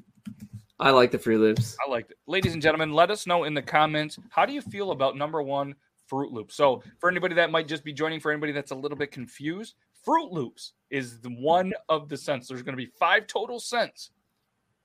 [0.77, 1.77] I like the Fruit Loops.
[1.85, 2.91] I liked it, ladies and gentlemen.
[2.91, 5.73] Let us know in the comments how do you feel about number one
[6.07, 6.55] Fruit Loops.
[6.55, 9.75] So for anybody that might just be joining, for anybody that's a little bit confused,
[10.03, 12.47] Fruit Loops is the one of the scents.
[12.47, 14.11] There's going to be five total scents,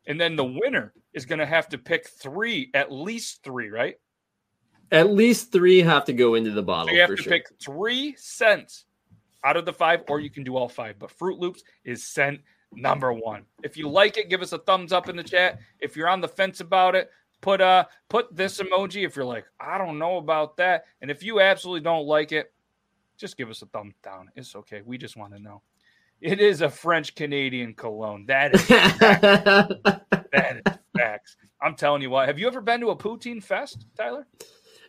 [0.07, 3.97] and then the winner is going to have to pick three, at least three, right?
[4.93, 7.33] At least three have to go into the So bottle you have to sure.
[7.33, 8.87] pick three scents
[9.45, 10.99] out of the five, or you can do all five.
[10.99, 12.41] But Fruit Loops is scent
[12.73, 13.45] number one.
[13.63, 15.61] If you like it, give us a thumbs up in the chat.
[15.81, 17.11] If you're on the fence about it,
[17.41, 19.05] put uh put this emoji.
[19.05, 22.53] If you're like, I don't know about that, and if you absolutely don't like it,
[23.17, 24.31] just give us a thumbs down.
[24.37, 24.83] It's okay.
[24.85, 25.63] We just want to know.
[26.21, 28.27] It is a French Canadian cologne.
[28.27, 31.37] That is that is facts.
[31.63, 32.27] I'm telling you what.
[32.29, 34.27] Have you ever been to a poutine fest, Tyler?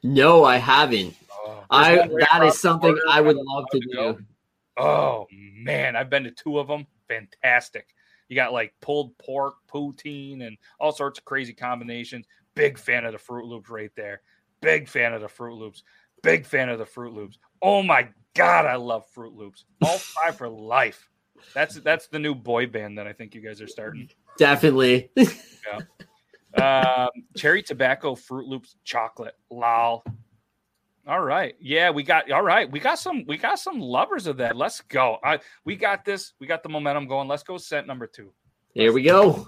[0.04, 1.16] no, I haven't.
[1.32, 4.14] Oh, I there's one right that across something I would love to go.
[4.14, 4.26] do.
[4.78, 6.86] Oh man, I've been to two of them.
[7.08, 7.88] Fantastic.
[8.28, 12.26] You got like pulled pork, poutine, and all sorts of crazy combinations.
[12.56, 14.22] Big fan of the Fruit Loops right there.
[14.62, 15.84] Big fan of the Fruit Loops.
[16.24, 17.38] Big fan of the Fruit Loops.
[17.62, 19.66] Oh my god, I love Fruit Loops.
[19.84, 21.10] All five for life.
[21.54, 24.10] That's that's the new boy band that I think you guys are starting.
[24.38, 25.10] Definitely.
[26.62, 29.36] Um, cherry tobacco Fruit Loops chocolate.
[29.50, 30.04] Lol.
[31.08, 31.56] All right.
[31.60, 32.70] Yeah, we got all right.
[32.70, 34.56] We got some we got some lovers of that.
[34.56, 35.18] Let's go.
[35.24, 36.34] I we got this.
[36.40, 37.28] We got the momentum going.
[37.28, 38.34] Let's go set number two.
[38.74, 39.48] Here we go.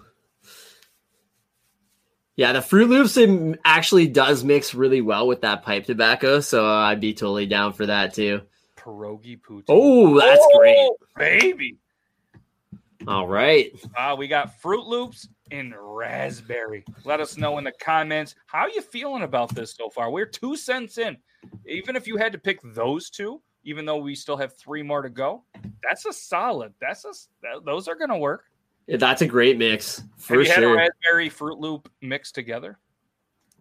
[2.35, 3.17] Yeah, the Fruit Loops
[3.63, 7.85] actually does mix really well with that pipe tobacco, so I'd be totally down for
[7.85, 8.41] that too.
[8.75, 9.65] Pierogi poutine.
[9.69, 10.75] Oh, that's great.
[10.77, 11.77] Oh, baby.
[13.07, 13.71] All right.
[13.95, 16.83] Uh, we got Fruit Loops and raspberry.
[17.05, 20.09] Let us know in the comments how you feeling about this so far.
[20.09, 21.17] We're two scents in.
[21.67, 25.01] Even if you had to pick those two, even though we still have three more
[25.01, 25.43] to go,
[25.83, 26.73] that's a solid.
[26.81, 27.11] That's a
[27.41, 28.45] that, those are gonna work.
[28.87, 32.77] Yeah, That's a great mix for have you had a raspberry Fruit Loop mixed together?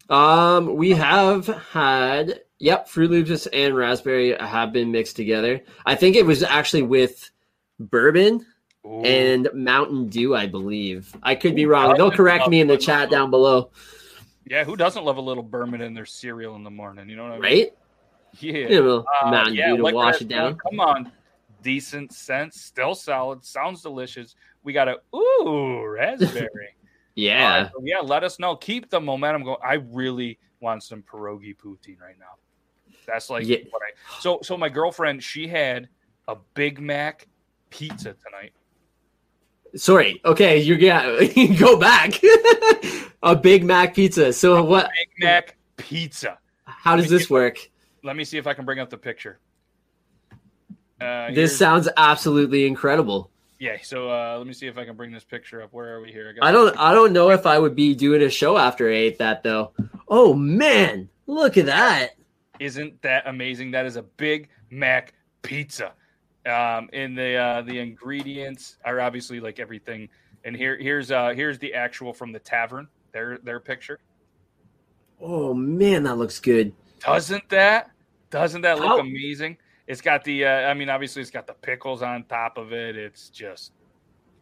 [0.08, 5.60] Um, we have had yep, Fruit Loops and raspberry have been mixed together.
[5.86, 7.30] I think it was actually with
[7.78, 8.44] bourbon
[8.86, 9.02] Ooh.
[9.02, 11.14] and Mountain Dew, I believe.
[11.22, 11.96] I could be wrong.
[11.96, 13.70] They'll correct me in the chat down below.
[14.44, 17.08] yeah, who doesn't love a little bourbon in their cereal in the morning?
[17.08, 17.42] You know what I mean?
[17.42, 17.72] Right?
[18.40, 18.68] Yeah.
[18.68, 20.56] You Uh, Mountain yeah, Dew to like wash it down.
[20.56, 21.12] Come on,
[21.62, 24.34] decent scent, still solid, sounds delicious.
[24.62, 26.48] We got a ooh raspberry.
[27.14, 27.64] Yeah.
[27.64, 28.56] Right, so yeah, let us know.
[28.56, 29.58] Keep the momentum going.
[29.62, 32.36] I really want some pierogi poutine right now.
[33.06, 33.58] That's like Yeah.
[33.68, 34.20] what I.
[34.20, 35.90] So so my girlfriend, she had
[36.26, 37.28] a Big Mac
[37.68, 38.52] pizza tonight.
[39.76, 40.22] Sorry.
[40.24, 41.04] Okay, you got
[41.58, 42.14] go back.
[43.22, 44.32] a Big Mac pizza.
[44.32, 44.88] So what?
[44.98, 46.38] Big Mac pizza.
[46.64, 47.58] How does this work?
[48.02, 49.38] Let me see if I can bring up the picture.
[50.98, 53.31] Uh, This sounds absolutely incredible.
[53.62, 53.76] Yeah.
[53.82, 55.72] So uh, let me see if I can bring this picture up.
[55.72, 56.32] Where are we here?
[56.32, 58.94] got- I don't I don't know if I would be doing a show after I
[58.94, 59.70] ate that though.
[60.08, 62.16] Oh man, look at that.
[62.58, 63.70] Isn't that amazing?
[63.70, 65.92] That is a Big Mac pizza.
[66.44, 70.08] Um, and the uh, the ingredients are obviously like everything.
[70.44, 72.88] And here here's uh here's the actual from the tavern.
[73.12, 74.00] Their their picture.
[75.20, 76.72] Oh man, that looks good.
[76.98, 77.90] Doesn't that?
[78.30, 79.56] Doesn't that look How- amazing?
[79.86, 80.44] It's got the.
[80.46, 82.96] Uh, I mean, obviously, it's got the pickles on top of it.
[82.96, 83.72] It's just.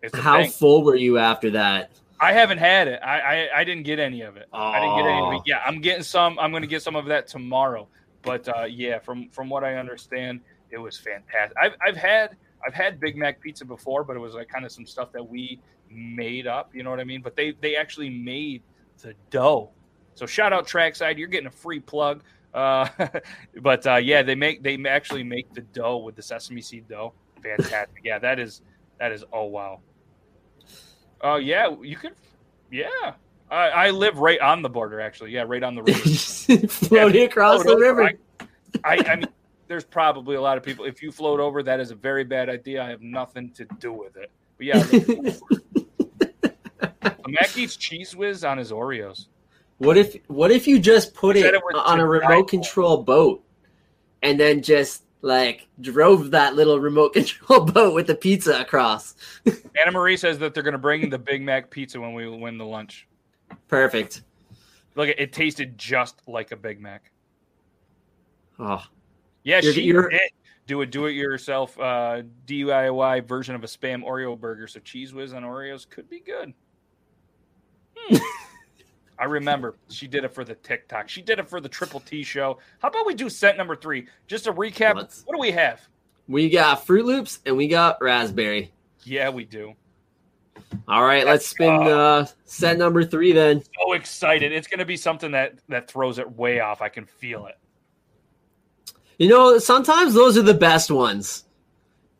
[0.02, 0.50] It's How thing.
[0.50, 1.90] full were you after that?
[2.20, 3.00] I haven't had it.
[3.02, 4.46] I, I I didn't get any of it.
[4.52, 5.18] I didn't get any.
[5.20, 5.32] Of Oh.
[5.36, 5.42] it.
[5.46, 6.38] Yeah, I'm getting some.
[6.38, 7.88] I'm going to get some of that tomorrow.
[8.22, 11.56] But uh, yeah, from from what I understand, it was fantastic.
[11.60, 12.36] I've I've had
[12.66, 15.26] I've had Big Mac pizza before, but it was like kind of some stuff that
[15.26, 15.58] we
[15.90, 16.74] made up.
[16.74, 17.22] You know what I mean?
[17.22, 18.62] But they they actually made
[19.00, 19.70] the dough.
[20.14, 22.22] So shout out Trackside, you're getting a free plug.
[22.52, 22.88] Uh,
[23.62, 27.12] but uh, yeah, they make they actually make the dough with the sesame seed dough.
[27.42, 28.02] Fantastic.
[28.04, 28.62] yeah, that is
[28.98, 29.80] that is oh wow.
[31.20, 32.14] Oh yeah, you could.
[32.70, 33.14] Yeah,
[33.50, 35.00] I, I live right on the border.
[35.00, 35.98] Actually, yeah, right on the river.
[36.68, 38.02] Floating across Float the over.
[38.02, 38.18] river.
[38.84, 39.28] I, I, I mean,
[39.70, 40.84] there's probably a lot of people.
[40.84, 42.82] If you float over, that is a very bad idea.
[42.82, 44.32] I have nothing to do with it.
[44.56, 44.82] But yeah,
[47.28, 49.28] Mac eats Cheez Whiz on his Oreos.
[49.80, 53.42] What if what if you just put it it on a remote control boat
[54.22, 59.14] and then just like drove that little remote control boat with the pizza across?
[59.80, 62.58] Anna Marie says that they're going to bring the Big Mac pizza when we win
[62.58, 63.08] the lunch.
[63.68, 64.20] Perfect.
[64.96, 67.10] Look, it tasted just like a Big Mac.
[68.58, 68.84] Oh,
[69.44, 70.20] Yeah, she you're- did
[70.66, 74.66] do a do-it-yourself uh, DIY version of a spam Oreo burger.
[74.68, 76.52] So Cheez Whiz on Oreos could be good.
[77.96, 78.16] Hmm.
[79.20, 81.08] I remember she did it for the TikTok.
[81.10, 82.58] She did it for the Triple T show.
[82.80, 84.08] How about we do set number three?
[84.26, 84.94] Just a recap.
[84.96, 85.80] Let's- What do we have?
[86.26, 88.72] we got Fruit Loops and we got raspberry.
[89.04, 89.74] Yeah, we do.
[90.86, 93.62] All right, let's spin uh, set number three then.
[93.78, 94.52] So excited!
[94.52, 96.80] It's going to be something that that throws it way off.
[96.82, 97.58] I can feel it.
[99.18, 101.44] You know, sometimes those are the best ones.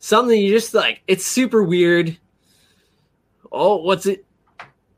[0.00, 2.18] Something you just like, it's super weird.
[3.52, 4.24] Oh, what's it?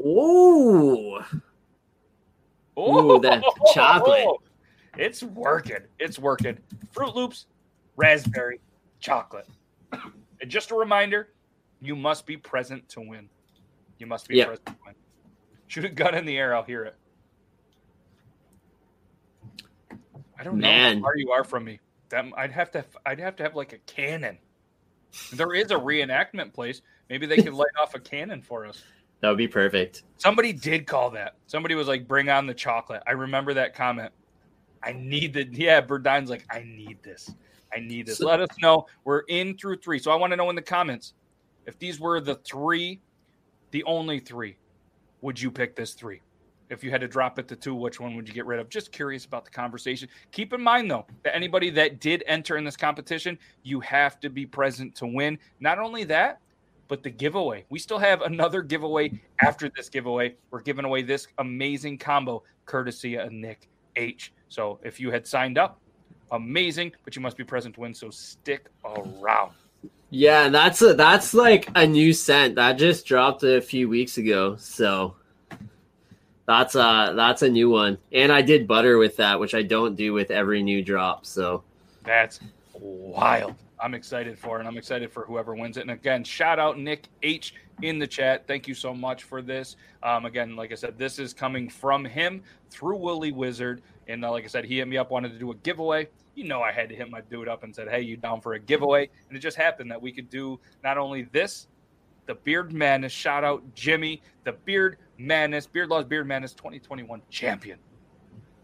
[0.00, 1.20] Ooh.
[2.78, 3.42] Ooh, that
[3.74, 4.26] chocolate.
[4.98, 5.78] It's working.
[5.98, 6.58] It's working.
[6.90, 7.46] Fruit Loops,
[7.96, 8.60] raspberry,
[9.00, 9.48] chocolate.
[9.90, 11.30] And just a reminder,
[11.80, 13.30] you must be present to win.
[13.98, 14.46] You must be Yep.
[14.48, 14.94] present to win.
[15.66, 16.94] Shoot a gun in the air, I'll hear it.
[20.38, 21.80] I don't know how far you are from me.
[22.10, 24.38] That I'd have to I'd have to have like a cannon.
[25.32, 26.82] There is a reenactment place.
[27.08, 28.82] Maybe they could light off a cannon for us.
[29.22, 30.02] That would be perfect.
[30.18, 31.36] Somebody did call that.
[31.46, 34.12] Somebody was like, "Bring on the chocolate." I remember that comment.
[34.82, 35.80] I need the yeah.
[35.80, 37.32] Burdine's like, "I need this.
[37.72, 38.86] I need this." So- Let us know.
[39.04, 41.14] We're in through three, so I want to know in the comments
[41.66, 43.00] if these were the three,
[43.70, 44.56] the only three.
[45.20, 46.20] Would you pick this three?
[46.68, 48.68] If you had to drop it to two, which one would you get rid of?
[48.70, 50.08] Just curious about the conversation.
[50.32, 54.30] Keep in mind though that anybody that did enter in this competition, you have to
[54.30, 55.38] be present to win.
[55.61, 56.40] Not only that,
[56.92, 57.64] but the giveaway.
[57.70, 60.34] We still have another giveaway after this giveaway.
[60.50, 64.30] We're giving away this amazing combo courtesy of Nick H.
[64.50, 65.80] So if you had signed up,
[66.32, 67.94] amazing, but you must be present to win.
[67.94, 69.52] So stick around.
[70.10, 74.56] Yeah, that's a, that's like a new scent that just dropped a few weeks ago.
[74.56, 75.16] So
[76.44, 77.96] that's uh that's a new one.
[78.12, 81.24] And I did butter with that, which I don't do with every new drop.
[81.24, 81.64] So
[82.04, 82.38] That's
[82.74, 83.54] wild.
[83.83, 84.61] I'm excited for.
[84.61, 85.80] And I'm excited for whoever wins it.
[85.80, 88.46] And again, shout out Nick H in the chat.
[88.46, 89.76] Thank you so much for this.
[90.03, 93.83] Um, again, like I said, this is coming from him through Woolly Wizard.
[94.07, 96.09] And uh, like I said, he hit me up, wanted to do a giveaway.
[96.34, 98.54] You know, I had to hit my dude up and said, "Hey, you down for
[98.54, 101.67] a giveaway?" And it just happened that we could do not only this,
[102.25, 103.13] the Beard Madness.
[103.13, 107.79] Shout out Jimmy, the Beard Madness, Beard Laws Beard Madness 2021 champion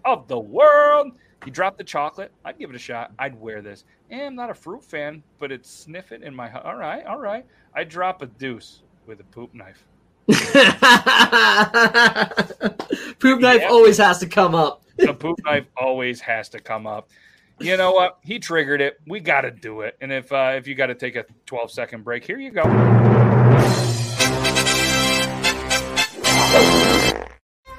[0.05, 1.12] of the world.
[1.44, 2.32] He dropped the chocolate.
[2.44, 3.12] I'd give it a shot.
[3.19, 3.85] I'd wear this.
[4.10, 6.51] And I'm not a fruit fan, but it's sniffing in my.
[6.62, 7.47] All right, all right.
[7.74, 9.85] I drop a deuce with a poop knife.
[13.19, 13.69] poop knife Yeah.
[13.70, 14.82] always has to come up.
[14.98, 17.09] The poop knife always has to come up.
[17.60, 18.19] you know what?
[18.24, 18.98] He triggered it.
[19.06, 19.97] We got to do it.
[20.01, 22.65] And if uh, if you got to take a 12 second break, here you go.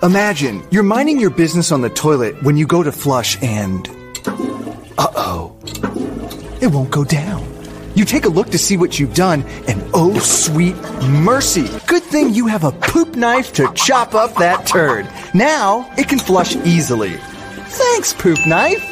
[0.02, 3.86] Imagine you're minding your business on the toilet when you go to flush and.
[4.98, 5.58] Uh oh.
[6.62, 7.46] It won't go down.
[7.96, 11.68] You take a look to see what you've done, and oh, sweet mercy.
[11.86, 15.06] Good thing you have a poop knife to chop up that turd.
[15.34, 17.18] Now it can flush easily.
[17.68, 18.86] Thanks, poop knife.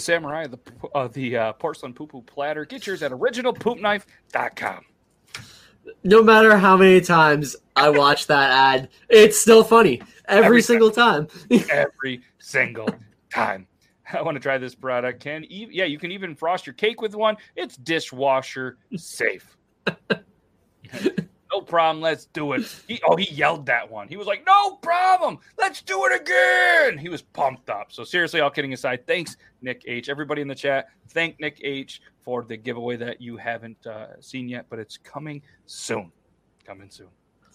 [0.00, 0.58] A samurai the
[0.94, 2.64] uh, the uh, porcelain poo poo platter.
[2.64, 4.84] Get yours at originalpoopknife.com.
[6.04, 10.90] No matter how many times I watch that ad, it's still funny every, Every single
[10.90, 11.28] time.
[11.70, 12.88] every single
[13.32, 13.66] time.
[14.12, 15.20] I want to try this product.
[15.20, 17.36] Can e- yeah, you can even frost your cake with one.
[17.56, 19.56] It's dishwasher safe.
[21.52, 22.02] no problem.
[22.02, 22.62] Let's do it.
[22.86, 24.08] He, oh, he yelled that one.
[24.08, 25.38] He was like, "No problem.
[25.58, 27.92] Let's do it again." He was pumped up.
[27.92, 30.08] So seriously, all kidding aside, thanks Nick H.
[30.08, 32.02] Everybody in the chat, thank Nick H.
[32.20, 36.12] for the giveaway that you haven't uh, seen yet, but it's coming soon.
[36.64, 37.08] Coming soon.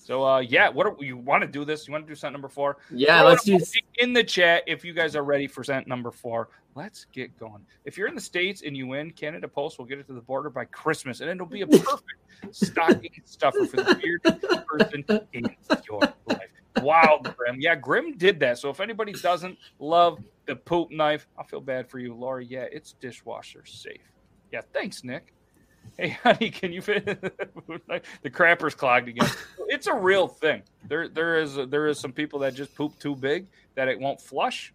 [0.06, 1.88] So uh, yeah, what are, you want to do this?
[1.88, 2.78] You want to do scent number four?
[2.92, 3.60] Yeah, Throw let's do.
[3.98, 6.50] in the chat if you guys are ready for scent number four.
[6.76, 7.66] Let's get going.
[7.86, 10.22] If you're in the states and you win, Canada Post will get it to the
[10.22, 12.04] border by Christmas, and it'll be a perfect
[12.52, 15.56] stocking stuffer for the weirdest person in
[15.88, 16.50] your life.
[16.82, 17.62] Wow, Grim.
[17.62, 18.58] Yeah, Grim did that.
[18.58, 22.44] So if anybody doesn't love the poop knife, I feel bad for you, Laura.
[22.44, 24.12] Yeah, it's dishwasher safe.
[24.52, 25.34] Yeah, thanks, Nick.
[25.98, 29.30] Hey, honey, can you fit the crapper's clogged again?
[29.68, 30.64] It's a real thing.
[30.88, 34.20] There, there is there is some people that just poop too big that it won't
[34.20, 34.74] flush,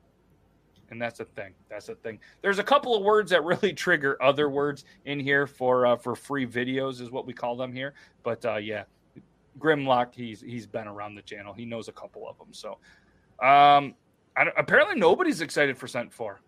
[0.90, 1.54] and that's a thing.
[1.68, 2.18] That's a thing.
[2.42, 6.14] There's a couple of words that really trigger other words in here for uh, for
[6.14, 7.94] free videos, is what we call them here.
[8.22, 8.84] But uh, yeah,
[9.58, 11.52] Grimlock, he's he's been around the channel.
[11.52, 12.48] He knows a couple of them.
[12.52, 12.72] So,
[13.44, 13.94] um,
[14.36, 16.40] I don't- apparently nobody's excited for Scent Four.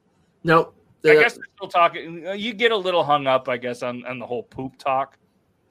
[0.44, 0.74] Nope.
[1.04, 2.24] I guess they're still talking.
[2.38, 5.18] You get a little hung up, I guess, on, on the whole poop talk.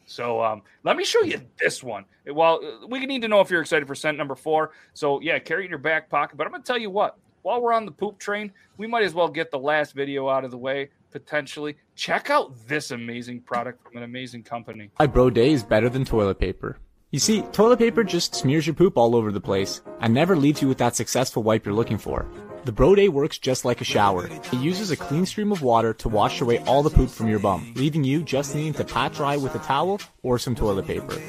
[0.06, 2.03] So um, let me show you this one.
[2.30, 4.72] Well, we need to know if you're excited for scent number four.
[4.93, 6.35] So yeah, carry it in your back pocket.
[6.35, 7.18] But I'm gonna tell you what.
[7.43, 10.45] While we're on the poop train, we might as well get the last video out
[10.45, 10.89] of the way.
[11.11, 14.91] Potentially, check out this amazing product from an amazing company.
[14.99, 16.77] My bro day is better than toilet paper.
[17.09, 20.61] You see, toilet paper just smears your poop all over the place and never leaves
[20.61, 22.27] you with that successful wipe you're looking for.
[22.63, 24.27] The Bro Day works just like a shower.
[24.27, 27.39] It uses a clean stream of water to wash away all the poop from your
[27.39, 31.19] bum, leaving you just needing to pat dry with a towel or some toilet paper.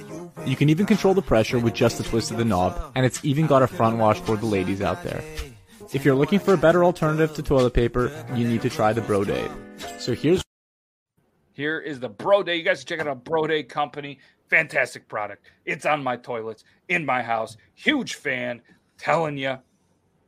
[0.45, 3.25] You can even control the pressure with just a twist of the knob, and it's
[3.25, 5.25] even got a front wash for the ladies out there.
[5.95, 9.03] If you're looking for a better alternative to toilet paper, you need to try the
[9.03, 9.47] Bro Day.
[9.99, 10.43] So here's
[11.53, 12.57] Here is the Bro Day.
[12.57, 14.19] You guys check out Bro Day Company.
[14.49, 15.45] Fantastic product.
[15.67, 17.59] It's on my toilets in my house.
[17.75, 18.63] Huge fan.
[18.97, 19.59] Telling you,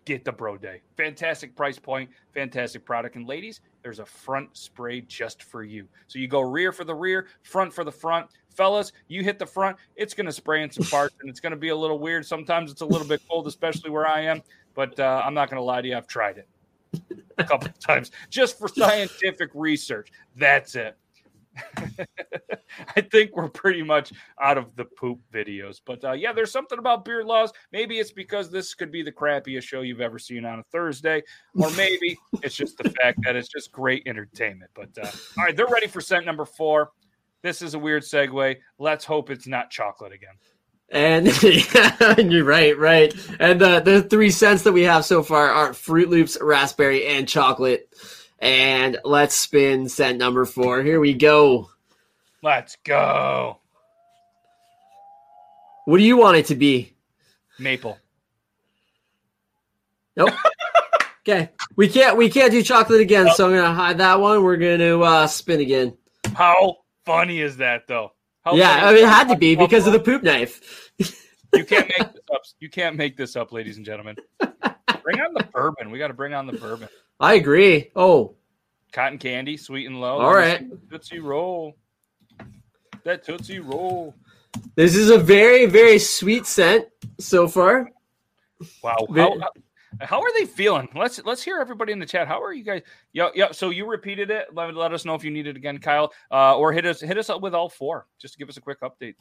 [0.04, 0.82] get the Bro Day.
[0.98, 3.16] Fantastic price point, fantastic product.
[3.16, 5.86] And ladies, there's a front spray just for you.
[6.08, 8.28] So you go rear for the rear, front for the front.
[8.50, 11.52] Fellas, you hit the front, it's going to spray in some parts and it's going
[11.52, 12.24] to be a little weird.
[12.24, 14.42] Sometimes it's a little bit cold, especially where I am.
[14.74, 16.48] But uh, I'm not going to lie to you, I've tried it
[17.38, 20.10] a couple of times just for scientific research.
[20.36, 20.96] That's it.
[22.96, 25.80] I think we're pretty much out of the poop videos.
[25.84, 27.52] But uh, yeah, there's something about beard laws.
[27.72, 31.22] Maybe it's because this could be the crappiest show you've ever seen on a Thursday,
[31.56, 34.70] or maybe it's just the fact that it's just great entertainment.
[34.74, 36.90] But uh, all right, they're ready for scent number four.
[37.42, 38.56] This is a weird segue.
[38.78, 40.34] Let's hope it's not chocolate again.
[40.94, 43.12] And yeah, you're right, right.
[43.40, 47.28] And the the three scents that we have so far are Fruit Loops, raspberry, and
[47.28, 47.92] chocolate.
[48.38, 50.82] And let's spin scent number four.
[50.82, 51.68] Here we go.
[52.42, 53.58] Let's go.
[55.84, 56.94] What do you want it to be?
[57.58, 57.98] Maple.
[60.16, 60.30] Nope.
[61.28, 61.50] okay.
[61.74, 64.44] We can't we can't do chocolate again, so I'm gonna hide that one.
[64.44, 65.96] We're gonna uh spin again.
[66.34, 68.12] How funny is that, though?
[68.44, 70.90] How yeah, I mean it had to be because of the poop knife.
[71.54, 72.42] You can't make this up.
[72.60, 74.16] You can't make this up, ladies and gentlemen.
[74.38, 75.90] Bring on the bourbon.
[75.90, 76.88] We got to bring on the bourbon.
[77.18, 77.90] I agree.
[77.96, 78.36] Oh,
[78.92, 80.18] Cotton candy, sweet and low.
[80.18, 80.64] All right.
[80.90, 81.74] Tootsie roll.
[83.04, 84.14] That Tootsie roll.
[84.76, 86.86] this is a very, very sweet scent
[87.18, 87.90] so far.
[88.82, 89.06] Wow.
[89.14, 89.40] How,
[90.00, 90.88] how are they feeling?
[90.94, 92.28] Let's let's hear everybody in the chat.
[92.28, 92.82] How are you guys?
[93.12, 93.52] Yeah, yeah.
[93.52, 94.46] So you repeated it.
[94.52, 97.18] Let, let us know if you need it again, Kyle, uh, or hit us hit
[97.18, 98.06] us up with all four.
[98.18, 99.14] Just to give us a quick update.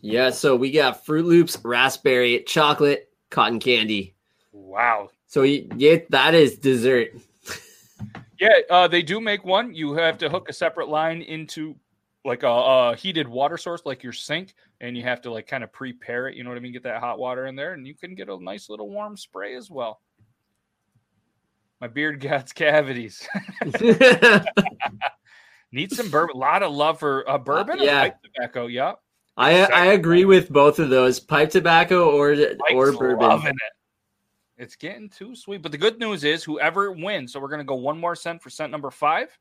[0.00, 4.14] Yeah, so we got Fruit Loops, raspberry, chocolate, cotton candy.
[4.52, 5.10] Wow.
[5.26, 7.12] So y- yeah, that is dessert.
[8.40, 9.72] Yeah, uh, they do make one.
[9.74, 11.76] You have to hook a separate line into
[12.24, 14.54] like a, a heated water source, like your sink,
[14.84, 16.36] and you have to like kind of prepare it.
[16.36, 16.72] You know what I mean?
[16.72, 19.54] Get that hot water in there, and you can get a nice little warm spray
[19.56, 20.00] as well.
[21.80, 23.26] My beard got cavities.
[25.72, 26.36] Need some bourbon.
[26.36, 27.80] A lot of love for uh, bourbon.
[27.80, 28.02] or yeah.
[28.02, 28.66] pipe tobacco.
[28.66, 29.00] Yep.
[29.36, 32.36] I I agree with both of those, pipe tobacco or
[32.72, 33.26] or bourbon.
[33.26, 33.72] loving it.
[34.62, 35.62] It's getting too sweet.
[35.62, 38.40] But the good news is, whoever wins, so we're going to go one more scent
[38.40, 39.36] for scent number five.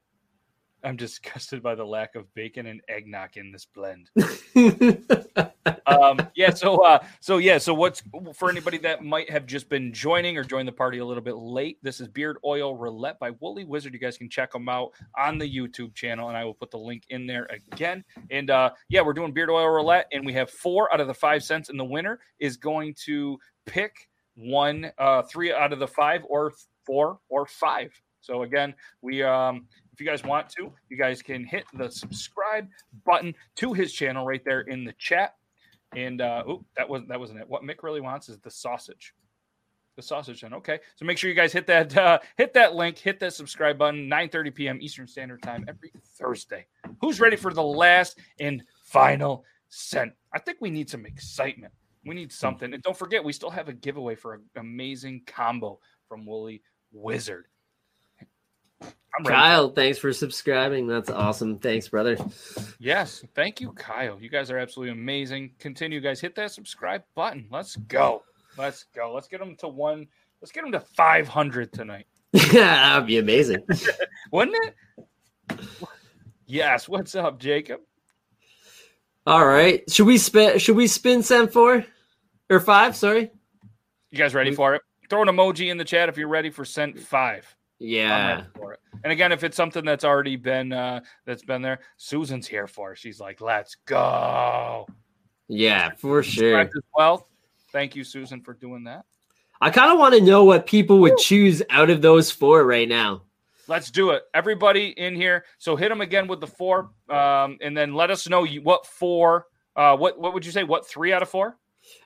[0.83, 4.09] I'm disgusted by the lack of bacon and eggnog in this blend.
[5.85, 8.03] um, yeah, so uh, so yeah, so what's
[8.33, 11.37] for anybody that might have just been joining or joined the party a little bit
[11.37, 11.77] late?
[11.81, 13.93] This is Beard Oil Roulette by Woolly Wizard.
[13.93, 16.77] You guys can check them out on the YouTube channel, and I will put the
[16.77, 18.03] link in there again.
[18.29, 21.13] And uh, yeah, we're doing Beard Oil Roulette, and we have four out of the
[21.13, 25.87] five scents, and the winner is going to pick one, uh, three out of the
[25.87, 26.51] five, or
[26.85, 27.91] four, or five.
[28.23, 32.67] So again, we um, if you guys want to, you guys can hit the subscribe
[33.05, 35.35] button to his channel right there in the chat.
[35.95, 37.47] And uh, oh, that wasn't that wasn't it.
[37.47, 39.13] What Mick really wants is the sausage,
[39.95, 40.41] the sausage.
[40.41, 43.33] And okay, so make sure you guys hit that uh, hit that link, hit that
[43.33, 44.09] subscribe button.
[44.09, 44.79] 9:30 p.m.
[44.81, 46.65] Eastern Standard Time every Thursday.
[46.99, 50.13] Who's ready for the last and final scent?
[50.33, 51.73] I think we need some excitement.
[52.03, 52.73] We need something.
[52.73, 55.79] And don't forget, we still have a giveaway for an amazing combo
[56.09, 57.45] from Woolly Wizard.
[59.17, 59.25] I'm.
[59.25, 60.87] Kyle, thanks for subscribing.
[60.87, 61.59] That's awesome.
[61.59, 62.17] Thanks, brother.
[62.79, 64.19] Yes, thank you, Kyle.
[64.19, 65.51] You guys are absolutely amazing.
[65.59, 66.19] Continue, guys.
[66.19, 67.47] Hit that subscribe button.
[67.51, 68.23] Let's go.
[68.57, 69.13] Let's go.
[69.13, 70.07] Let's get them to one.
[70.41, 73.63] Let's get them to 500 tonight, yeah, that would be amazing.
[74.31, 74.57] wouldn't
[75.47, 75.59] it?
[76.47, 76.89] Yes.
[76.89, 77.79] What's up, Jacob?
[79.25, 79.89] All right.
[79.89, 81.85] Should we spin should we spin scent four?
[82.49, 83.31] Or five, sorry?
[84.11, 84.81] You guys ready for it?
[85.09, 87.55] Throw an emoji in the chat if you're ready for scent five.
[87.79, 88.35] Yeah.
[88.35, 88.79] ready for it.
[89.03, 92.93] And again, if it's something that's already been uh that's been there, Susan's here for.
[92.93, 92.97] it.
[92.97, 94.87] She's like, "Let's go."
[95.47, 96.69] Yeah, for sure.
[96.95, 97.27] Well.
[97.73, 99.03] Thank you, Susan, for doing that.
[99.59, 102.87] I kind of want to know what people would choose out of those four right
[102.87, 103.23] now.
[103.67, 104.23] Let's do it.
[104.35, 105.45] Everybody in here.
[105.57, 109.47] So hit them again with the four, um, and then let us know what four.
[109.75, 110.63] Uh, what what would you say?
[110.63, 111.57] What three out of four?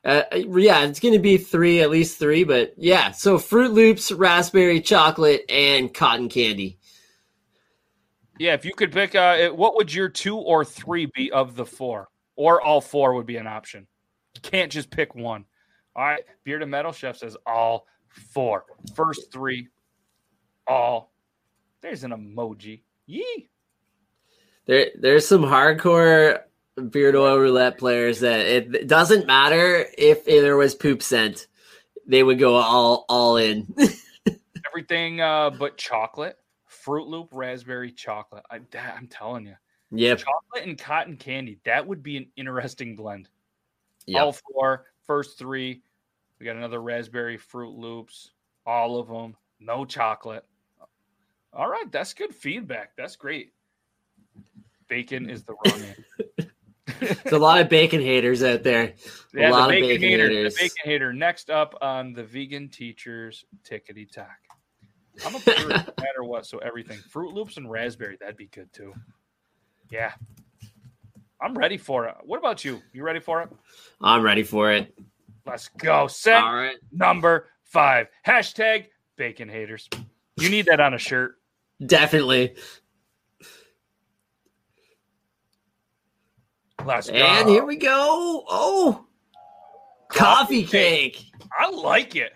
[0.03, 3.11] Uh, yeah, it's going to be three, at least three, but yeah.
[3.11, 6.79] So Fruit Loops, raspberry chocolate, and cotton candy.
[8.39, 11.65] Yeah, if you could pick, uh, what would your two or three be of the
[11.65, 13.87] four, or all four would be an option.
[14.35, 15.45] You can't just pick one.
[15.95, 18.65] All right, Bearded Metal Chef says all four.
[18.95, 19.67] First three,
[20.67, 21.11] all.
[21.81, 22.81] There's an emoji.
[23.07, 23.49] Yee.
[24.67, 26.41] There, there's some hardcore
[26.81, 31.47] beard oil roulette players that it, doesn't matter if there was poop scent,
[32.05, 33.73] they would go all all in.
[34.67, 38.43] Everything uh, but chocolate, Fruit Loop, raspberry chocolate.
[38.51, 39.55] I, that, I'm telling you.
[39.91, 41.59] yeah, chocolate and cotton candy.
[41.65, 43.29] That would be an interesting blend.
[44.05, 44.21] Yep.
[44.21, 45.81] All four, first three.
[46.39, 48.31] We got another raspberry Fruit Loops,
[48.65, 50.45] all of them, no chocolate.
[51.53, 52.95] All right, that's good feedback.
[52.95, 53.53] That's great.
[54.87, 56.46] Bacon is the wrong.
[56.99, 58.93] There's a lot of bacon haters out there.
[59.33, 60.29] Yeah, a lot the of bacon, bacon hater.
[60.29, 60.55] haters.
[60.55, 61.13] The bacon hater.
[61.13, 64.39] Next up on the vegan teachers tickety tack.
[65.25, 66.45] I'm a purist no matter what.
[66.45, 68.93] So everything, Fruit Loops and raspberry, that'd be good too.
[69.89, 70.13] Yeah,
[71.41, 72.15] I'm ready for it.
[72.23, 72.81] What about you?
[72.93, 73.49] You ready for it?
[74.01, 74.93] I'm ready for it.
[75.45, 76.07] Let's go.
[76.07, 76.75] Set All right.
[76.91, 78.07] number five.
[78.25, 79.89] Hashtag bacon haters.
[80.37, 81.35] You need that on a shirt.
[81.85, 82.55] Definitely.
[86.85, 87.15] Let's go.
[87.15, 88.43] And here we go.
[88.49, 89.05] Oh,
[90.09, 91.25] coffee cake.
[91.57, 92.31] I like it.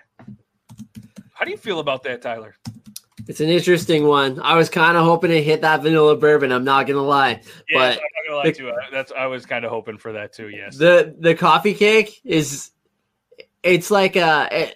[1.33, 2.55] How do you feel about that, Tyler?
[3.27, 4.39] It's an interesting one.
[4.41, 6.51] I was kind of hoping to hit that vanilla bourbon.
[6.51, 8.69] I'm not gonna lie, Yeah, but I'm not gonna lie to you.
[8.71, 10.49] I- That's I was kind of hoping for that too.
[10.49, 10.75] Yes.
[10.77, 12.71] the the coffee cake is
[13.63, 14.75] it's like a it,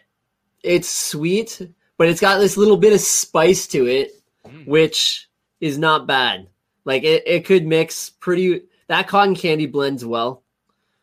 [0.63, 1.59] it's sweet,
[1.97, 4.11] but it's got this little bit of spice to it,
[4.47, 4.67] Mm.
[4.67, 5.27] which
[5.59, 6.47] is not bad.
[6.85, 8.61] Like it, it could mix pretty.
[8.87, 10.43] That cotton candy blends well.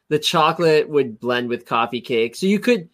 [0.09, 2.89] The chocolate would blend with coffee cake, so you could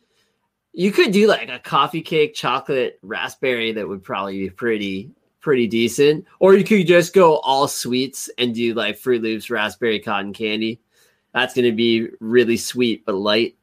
[0.73, 5.10] you could do like a coffee cake chocolate raspberry that would probably be pretty
[5.40, 10.01] pretty decent or you could just go all sweets and do like fruit loops raspberry
[10.01, 10.81] cotton candy
[11.32, 13.56] that's going to be really sweet but light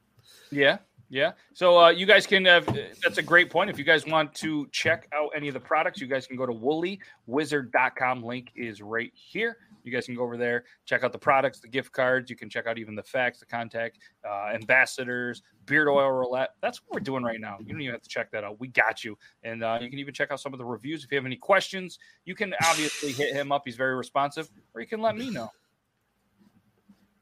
[0.51, 0.77] Yeah,
[1.09, 1.33] yeah.
[1.53, 2.45] So uh, you guys can.
[2.45, 2.65] have
[3.03, 3.69] that's a great point.
[3.69, 6.45] If you guys want to check out any of the products, you guys can go
[6.45, 8.23] to woolywizard.com.
[8.23, 9.57] Link is right here.
[9.85, 12.29] You guys can go over there, check out the products, the gift cards.
[12.29, 16.49] You can check out even the facts, the contact, uh, ambassadors, beard oil roulette.
[16.61, 17.57] That's what we're doing right now.
[17.59, 18.59] You don't even have to check that out.
[18.59, 19.17] We got you.
[19.43, 21.03] And uh, you can even check out some of the reviews.
[21.03, 23.63] If you have any questions, you can obviously hit him up.
[23.65, 25.49] He's very responsive, or you can let me know.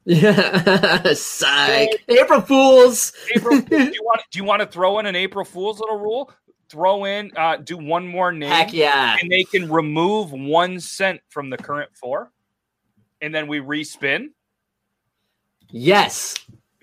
[0.04, 2.04] Yeah, psych.
[2.08, 3.12] April Fools.
[3.34, 6.30] April, do you want do you want to throw in an April Fool's little rule?
[6.68, 9.16] Throw in, uh, do one more name, Heck yeah.
[9.20, 12.32] and they can remove one scent from the current four,
[13.24, 14.26] and then we respin.
[15.70, 16.34] Yes.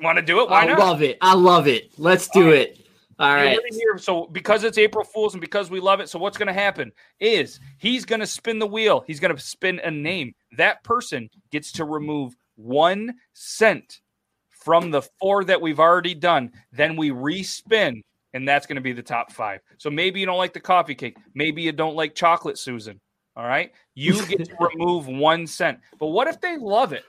[0.02, 0.50] Want to do it?
[0.50, 0.80] Why I not?
[0.80, 1.20] love it.
[1.22, 1.92] I love it.
[2.00, 2.60] Let's do All right.
[2.62, 2.78] it.
[3.20, 3.98] All You're here.
[4.00, 6.92] So because it's April Fool's and because we love it, so what's going to happen
[7.20, 9.04] is he's going to spin the wheel.
[9.06, 10.34] He's going to spin a name.
[10.58, 14.02] That person gets to remove one scent
[14.50, 16.52] from the four that we've already done.
[16.72, 18.02] Then we respin,
[18.34, 19.60] and that's going to be the top five.
[19.78, 21.18] So maybe you don't like the coffee cake.
[21.36, 23.00] Maybe you don't like chocolate, Susan.
[23.36, 25.80] All right, you get to remove one scent.
[26.00, 27.04] But what if they love it?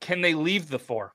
[0.00, 1.14] Can they leave the four?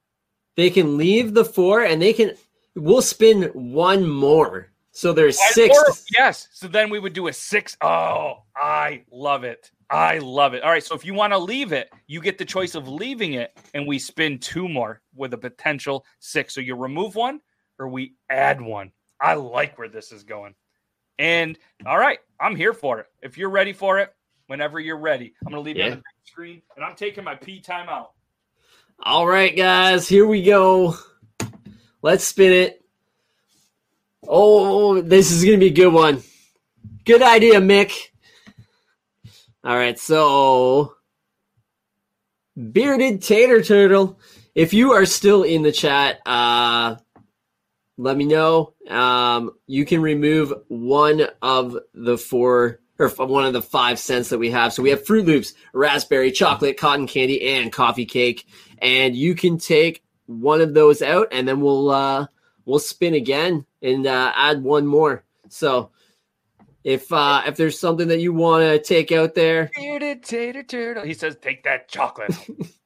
[0.56, 2.34] They can leave the four and they can
[2.76, 4.72] we'll spin one more.
[4.92, 5.76] So there's One six.
[5.76, 5.96] more?
[6.18, 6.48] Yes.
[6.54, 7.76] So then we would do a six.
[7.82, 9.70] Oh, I love it.
[9.90, 10.64] I love it.
[10.64, 10.84] All right.
[10.84, 13.86] So if you want to leave it, you get the choice of leaving it, and
[13.86, 16.54] we spin two more with a potential six.
[16.54, 17.42] So you remove one
[17.78, 18.92] or we add one.
[19.20, 20.56] I like where this is going.
[21.20, 23.08] And all right, I'm here for it.
[23.22, 24.14] If you're ready for it,
[24.48, 27.36] whenever you're ready, I'm going to leave it on the screen and I'm taking my
[27.36, 28.08] P timeout.
[29.04, 30.96] All right, guys, here we go.
[32.02, 32.82] Let's spin it.
[34.28, 36.24] Oh, this is going to be a good one.
[37.04, 37.92] Good idea, Mick.
[39.64, 40.96] All right, so
[42.72, 44.20] bearded tater turtle.
[44.54, 46.96] If you are still in the chat, uh,
[47.98, 48.74] let me know.
[48.90, 54.38] Um, you can remove one of the four or one of the five scents that
[54.38, 54.74] we have.
[54.74, 58.48] So we have Fruit Loops, raspberry, chocolate, cotton candy, and coffee cake.
[58.82, 62.28] And you can take one of those out, and then we'll uh,
[62.66, 65.24] we'll spin again and uh, add one more.
[65.50, 65.92] So
[66.84, 71.04] if uh, if there's something that you want to take out there, Bearded tater turtle.
[71.04, 72.36] He says, "Take that chocolate."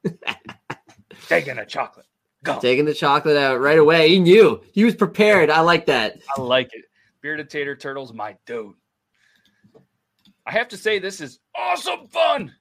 [1.28, 2.06] Taking a chocolate.
[2.42, 2.58] Go.
[2.58, 4.08] taking the chocolate out right away.
[4.08, 5.50] He knew he was prepared.
[5.50, 6.18] I like that.
[6.36, 6.86] I like it.
[7.20, 8.74] Bearded Tater Turtle's my dude.
[10.46, 12.54] I have to say, this is awesome fun.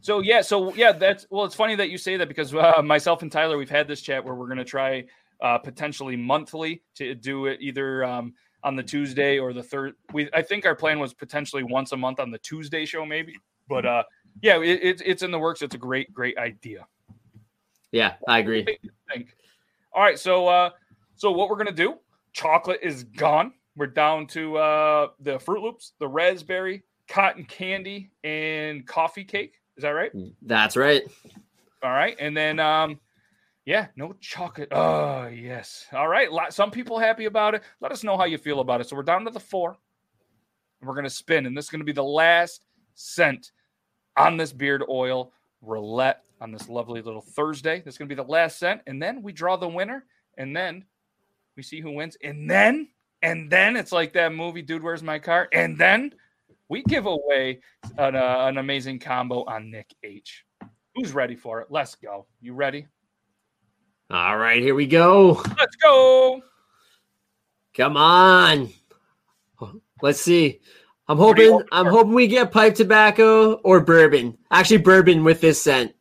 [0.00, 1.44] So yeah, so yeah, that's well.
[1.44, 4.24] It's funny that you say that because uh, myself and Tyler, we've had this chat
[4.24, 5.04] where we're going to try
[5.40, 9.94] uh, potentially monthly to do it either um, on the Tuesday or the third.
[10.12, 13.36] We I think our plan was potentially once a month on the Tuesday show, maybe.
[13.68, 14.02] But uh,
[14.40, 15.62] yeah, it, it's it's in the works.
[15.62, 16.86] It's a great great idea.
[17.90, 18.66] Yeah, I agree.
[19.92, 20.70] All right, so uh
[21.16, 21.96] so what we're gonna do,
[22.32, 23.52] chocolate is gone.
[23.74, 29.54] We're down to uh the Fruit Loops, the raspberry, cotton candy, and coffee cake.
[29.76, 30.12] Is that right?
[30.42, 31.02] That's right.
[31.82, 33.00] All right, and then um
[33.64, 34.68] yeah, no chocolate.
[34.72, 35.86] Oh yes.
[35.92, 36.28] All right.
[36.50, 37.62] Some people happy about it.
[37.80, 38.88] Let us know how you feel about it.
[38.88, 39.76] So we're down to the four.
[40.80, 42.64] and We're gonna spin, and this is gonna be the last
[42.94, 43.52] scent
[44.16, 47.80] on this beard oil roulette on this lovely little Thursday.
[47.80, 50.06] This is gonna be the last scent, and then we draw the winner,
[50.38, 50.84] and then
[51.56, 52.88] we see who wins, and then
[53.22, 54.82] and then it's like that movie, dude.
[54.82, 55.48] Where's my car?
[55.52, 56.14] And then
[56.68, 57.60] we give away
[57.96, 60.44] an, uh, an amazing combo on Nick H.
[60.94, 61.68] Who's ready for it?
[61.70, 62.26] Let's go.
[62.40, 62.86] You ready?
[64.10, 65.42] All right, here we go.
[65.58, 66.40] Let's go.
[67.74, 68.70] Come on.
[70.02, 70.60] Let's see.
[71.08, 71.90] I'm hoping I'm for?
[71.90, 74.36] hoping we get pipe tobacco or bourbon.
[74.50, 75.94] Actually, bourbon with this scent.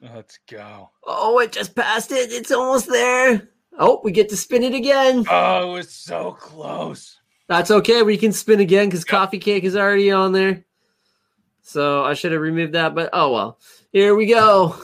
[0.00, 0.90] Let's go.
[1.04, 2.32] Oh, it just passed it.
[2.32, 3.48] It's almost there.
[3.78, 5.24] Oh, we get to spin it again.
[5.30, 7.19] Oh, it's so close.
[7.50, 8.02] That's okay.
[8.02, 10.64] We can spin again because coffee cake is already on there.
[11.62, 13.58] So I should have removed that, but oh well.
[13.90, 14.76] Here we go.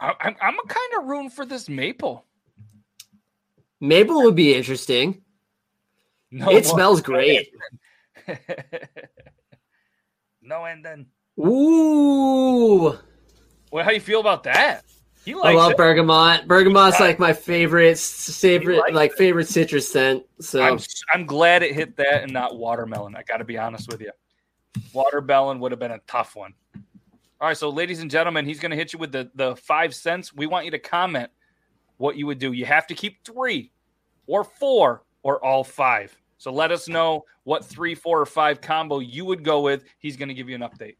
[0.00, 2.24] I, I'm, I'm kind of rooting for this maple.
[3.80, 5.22] Maple would be interesting.
[6.32, 7.54] No, it smells great.
[10.42, 11.06] no, and then.
[11.38, 12.98] Ooh.
[13.70, 14.84] Well, how you feel about that?
[15.26, 15.76] He I love it.
[15.76, 16.46] bergamot.
[16.46, 17.06] Bergamot's Yeah.
[17.06, 20.24] like my favorite, favorite, likes like favorite citrus scent.
[20.40, 20.78] So I'm,
[21.12, 23.16] I'm glad it hit that and not watermelon.
[23.16, 24.12] I got to be honest with you.
[24.92, 26.54] Watermelon would have been a tough one.
[27.40, 29.94] All right, so ladies and gentlemen, he's going to hit you with the the five
[29.94, 30.32] scents.
[30.32, 31.28] We want you to comment
[31.96, 32.52] what you would do.
[32.52, 33.72] You have to keep three,
[34.28, 36.16] or four, or all five.
[36.38, 39.84] So let us know what three, four, or five combo you would go with.
[39.98, 40.96] He's going to give you an update.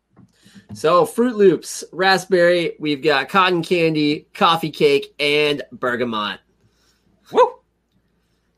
[0.74, 2.76] So Fruit Loops, raspberry.
[2.78, 6.40] We've got cotton candy, coffee cake, and bergamot.
[7.32, 7.55] Woo!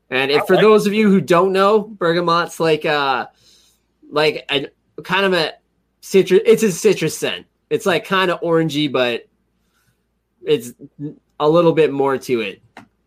[0.09, 3.27] And if for like those of you who don't know, bergamot's like uh
[4.11, 4.67] like a
[5.03, 5.53] kind of a
[6.01, 6.41] citrus.
[6.45, 7.45] It's a citrus scent.
[7.69, 9.27] It's like kind of orangey, but
[10.43, 10.73] it's
[11.39, 12.61] a little bit more to it.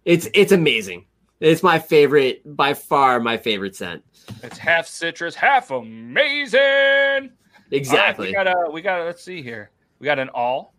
[0.05, 1.07] It's it's amazing.
[1.41, 3.19] It's my favorite by far.
[3.19, 4.05] My favorite scent.
[4.43, 7.31] It's half citrus, half amazing.
[7.73, 8.27] Exactly.
[8.35, 9.71] Right, we got a we got a, let's see here.
[9.99, 10.75] We got an all.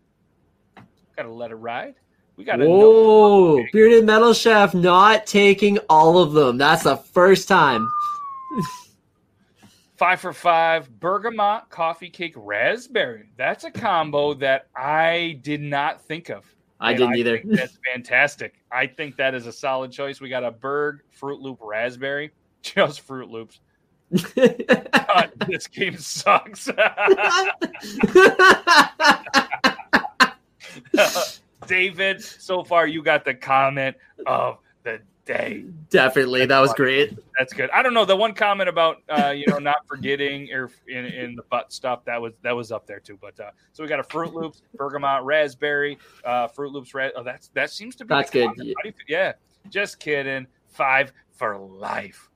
[1.16, 1.94] Got to let it ride.
[2.36, 6.58] We got a Whoa, bearded metal chef not taking all of them.
[6.58, 7.88] That's the first time.
[9.96, 13.28] five for five bergamot coffee cake raspberry.
[13.36, 16.44] That's a combo that I did not think of.
[16.80, 17.40] I And didn't either.
[17.44, 18.54] that's fantastic.
[18.72, 20.20] I think that is a solid choice.
[20.20, 23.60] We got a Berg Fruit Loop raspberry, just Fruit Loops.
[24.14, 26.70] God, this game sucks.
[31.66, 33.96] David, so far you got the comment
[34.26, 35.64] of the day.
[35.90, 37.16] Definitely, that was great.
[37.38, 37.70] That's good.
[37.70, 41.36] I don't know the one comment about uh, you know not forgetting or in, in
[41.36, 43.18] the butt stuff that was that was up there too.
[43.20, 46.94] But uh, so we got a Fruit Loops, bergamot, raspberry, uh, Fruit Loops.
[46.94, 48.48] Ra- oh, that's that seems to be That's good.
[48.48, 48.74] comment.
[48.76, 49.32] How do you feel- yeah,
[49.70, 50.46] just kidding.
[50.68, 52.28] Five for life.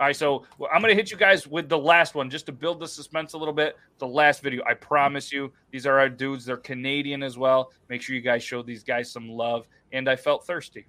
[0.00, 0.42] All right, so
[0.72, 3.34] I'm going to hit you guys with the last one just to build the suspense
[3.34, 3.76] a little bit.
[3.98, 6.44] The last video, I promise you, these are our dudes.
[6.44, 7.70] They're Canadian as well.
[7.88, 9.68] Make sure you guys show these guys some love.
[9.92, 10.86] And I felt thirsty.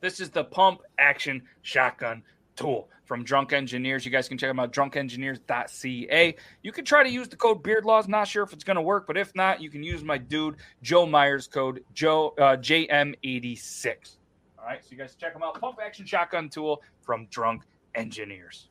[0.00, 2.22] This is the pump action shotgun
[2.56, 4.04] tool from Drunk Engineers.
[4.04, 6.36] You guys can check them out, drunkengineers.ca.
[6.62, 8.08] You can try to use the code BeardLaws.
[8.08, 10.56] Not sure if it's going to work, but if not, you can use my dude
[10.82, 14.16] Joe Myers code Joe uh, JM86.
[14.58, 15.60] All right, so you guys check them out.
[15.60, 17.62] Pump action shotgun tool from Drunk
[17.94, 18.68] Engineers.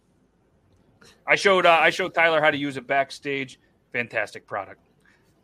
[1.25, 3.59] I showed uh, I showed Tyler how to use it backstage.
[3.93, 4.81] Fantastic product.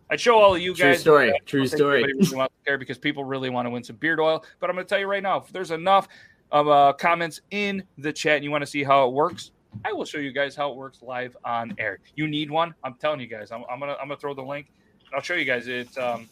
[0.09, 0.77] I'd show all of you guys.
[0.77, 1.01] True guys.
[1.01, 1.33] story.
[1.45, 2.03] True story.
[2.03, 4.43] really care because people really want to win some beard oil.
[4.59, 6.09] But I'm going to tell you right now, if there's enough
[6.51, 9.51] of uh, comments in the chat and you want to see how it works,
[9.85, 11.99] I will show you guys how it works live on air.
[12.15, 12.73] You need one?
[12.83, 13.51] I'm telling you guys.
[13.51, 14.67] I'm, I'm gonna I'm gonna throw the link.
[15.13, 15.67] I'll show you guys.
[15.67, 16.29] It's um,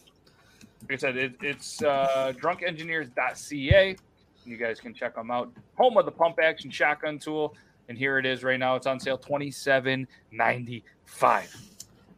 [0.82, 3.96] like I said, it, it's uh, drunkengineers.ca.
[4.44, 5.50] You guys can check them out.
[5.76, 7.54] Home of the pump action shotgun tool,
[7.88, 8.76] and here it is right now.
[8.76, 11.54] It's on sale, twenty seven ninety five.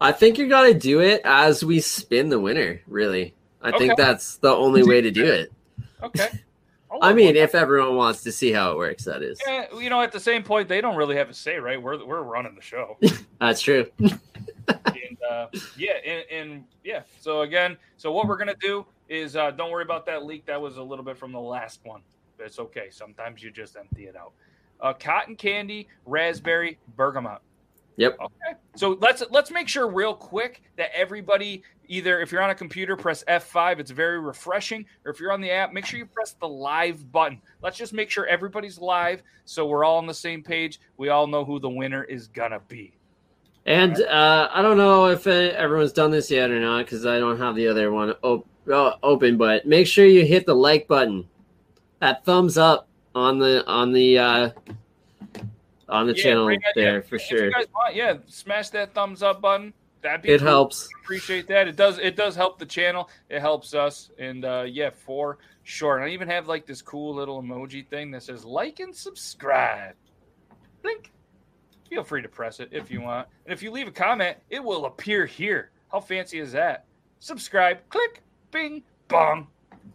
[0.00, 2.80] I think you got to do it as we spin the winner.
[2.88, 5.52] Really, I think that's the only way to do it.
[6.02, 6.28] Okay.
[6.92, 9.40] I'll I mean, with if everyone wants to see how it works, that is.
[9.46, 11.80] Yeah, you know, at the same point, they don't really have a say, right?
[11.80, 12.98] We're we're running the show,
[13.40, 13.86] That's true.
[13.98, 15.46] and uh,
[15.76, 17.02] yeah, and, and yeah.
[17.20, 20.44] So again, so what we're gonna do is uh, don't worry about that leak.
[20.46, 22.02] That was a little bit from the last one,
[22.38, 22.88] it's okay.
[22.90, 24.32] Sometimes you just empty it out.
[24.80, 27.40] Uh, cotton candy, raspberry, bergamot.
[27.96, 28.18] Yep.
[28.20, 28.58] Okay.
[28.74, 31.62] So let's let's make sure real quick that everybody
[31.92, 35.42] either if you're on a computer press F5 it's very refreshing or if you're on
[35.42, 37.40] the app make sure you press the live button.
[37.62, 40.80] Let's just make sure everybody's live so we're all on the same page.
[40.96, 42.94] We all know who the winner is gonna be.
[43.66, 47.18] And uh, I don't know if uh, everyone's done this yet or not because I
[47.18, 49.36] don't have the other one op- uh, open.
[49.36, 51.28] But make sure you hit the like button,
[52.00, 54.50] that thumbs up on the on the uh,
[55.88, 57.50] on the Yeah, channel bring that- there yeah, for if sure.
[57.72, 59.72] Want, yeah, smash that thumbs up button.
[60.02, 60.48] That'd be It cool.
[60.48, 60.88] helps.
[61.02, 61.68] Appreciate that.
[61.68, 61.98] It does.
[61.98, 63.08] It does help the channel.
[63.30, 64.10] It helps us.
[64.18, 65.96] And uh, yeah, for sure.
[65.96, 69.94] And I even have like this cool little emoji thing that says like and subscribe.
[70.82, 71.12] Blink.
[71.88, 73.28] Feel free to press it if you want.
[73.46, 75.70] And if you leave a comment, it will appear here.
[75.92, 76.86] How fancy is that?
[77.20, 77.78] Subscribe.
[77.88, 78.22] Click.
[78.50, 78.82] Bing.
[79.08, 79.46] Bong.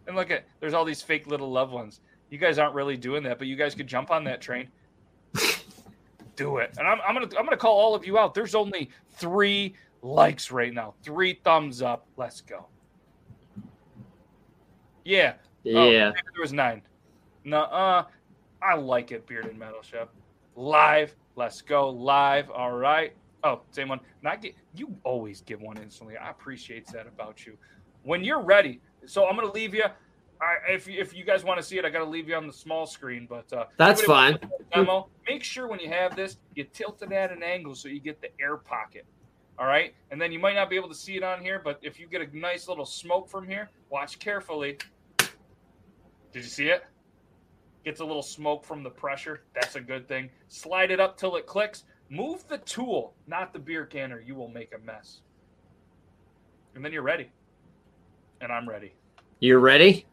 [0.06, 2.00] And look at there's all these fake little loved ones.
[2.30, 4.68] You guys aren't really doing that, but you guys could jump on that train.
[6.36, 6.76] Do it.
[6.78, 8.34] And I'm, I'm gonna I'm gonna call all of you out.
[8.36, 10.94] There's only three likes right now.
[11.04, 12.06] Three thumbs up.
[12.18, 12.68] Let's go.
[15.04, 15.34] Yeah.
[15.66, 16.10] Oh, Yeah.
[16.10, 16.82] maybe there was nine.
[17.44, 18.06] No, uh,
[18.62, 20.10] I like it, Bearded Metal Chef.
[20.56, 21.16] Live.
[21.36, 21.90] Let's go.
[21.90, 22.50] Live.
[22.50, 23.14] All right.
[23.44, 24.00] Oh, same one.
[24.24, 26.18] Not get you always give one instantly.
[26.18, 27.58] I appreciate that about you.
[28.04, 29.84] When you're ready, so I'm gonna leave you.
[30.42, 32.46] I, if you- if you guys want to see it, I gotta leave you on
[32.48, 33.26] the small screen.
[33.28, 34.38] But uh, That's fine.
[34.74, 35.10] Demo.
[35.28, 38.22] Make sure when you have this, you tilt it at an angle so you get
[38.22, 39.06] the air pocket.
[39.60, 41.80] All right, and then you might not be able to see it on here, but
[41.82, 44.78] if you get a nice little smoke from here, watch carefully.
[45.18, 46.86] Did you see it?
[47.84, 49.42] Gets a little smoke from the pressure.
[49.56, 50.30] That's a good thing.
[50.48, 51.86] Slide it up till it clicks.
[52.10, 55.22] Move the tool, not the beer can, or you will make a mess.
[56.76, 57.32] And then you're ready.
[58.42, 58.94] And I'm ready.
[59.40, 60.06] You're ready?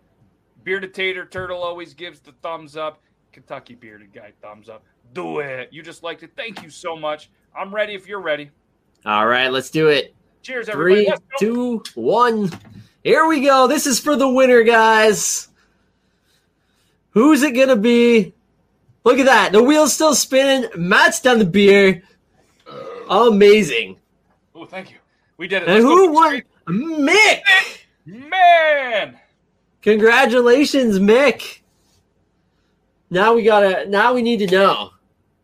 [0.62, 3.02] Bearded Tater Turtle always gives the thumbs up.
[3.32, 4.84] Kentucky Bearded Guy, thumbs up.
[5.12, 5.68] Do it.
[5.70, 6.30] You just liked it.
[6.34, 7.30] Thank you so much.
[7.54, 8.50] I'm ready if you're ready.
[9.04, 10.14] All right, let's do it.
[10.42, 11.04] Cheers, everybody.
[11.04, 12.50] Three, Let's two, one.
[13.02, 13.66] Here we go.
[13.66, 15.48] This is for the winner, guys.
[17.10, 18.34] Who's it gonna be?
[19.04, 19.52] Look at that.
[19.52, 20.68] The wheel's still spinning.
[20.76, 22.02] Matt's done the beer.
[23.08, 23.98] Amazing.
[24.54, 24.96] Oh, thank you.
[25.36, 25.68] We did it.
[25.68, 26.42] And Let's who won?
[26.66, 27.40] Mick.
[28.06, 29.18] Man,
[29.84, 31.58] Congratulations, Mick.
[33.10, 33.86] Now we gotta.
[33.86, 34.90] Now we need to know.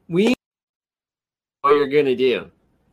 [0.09, 0.35] We
[1.61, 2.51] what you're gonna do.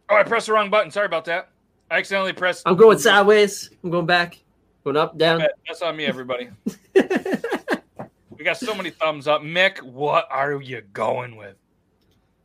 [0.10, 0.92] Oh, I pressed the wrong button.
[0.92, 1.50] Sorry about that.
[1.92, 2.64] I accidentally pressed.
[2.66, 3.70] I'm going sideways.
[3.84, 4.42] I'm going back.
[4.84, 5.44] Going up, down.
[5.68, 6.50] That's on me, everybody.
[6.96, 9.42] we got so many thumbs up.
[9.42, 11.56] Mick, what are you going with?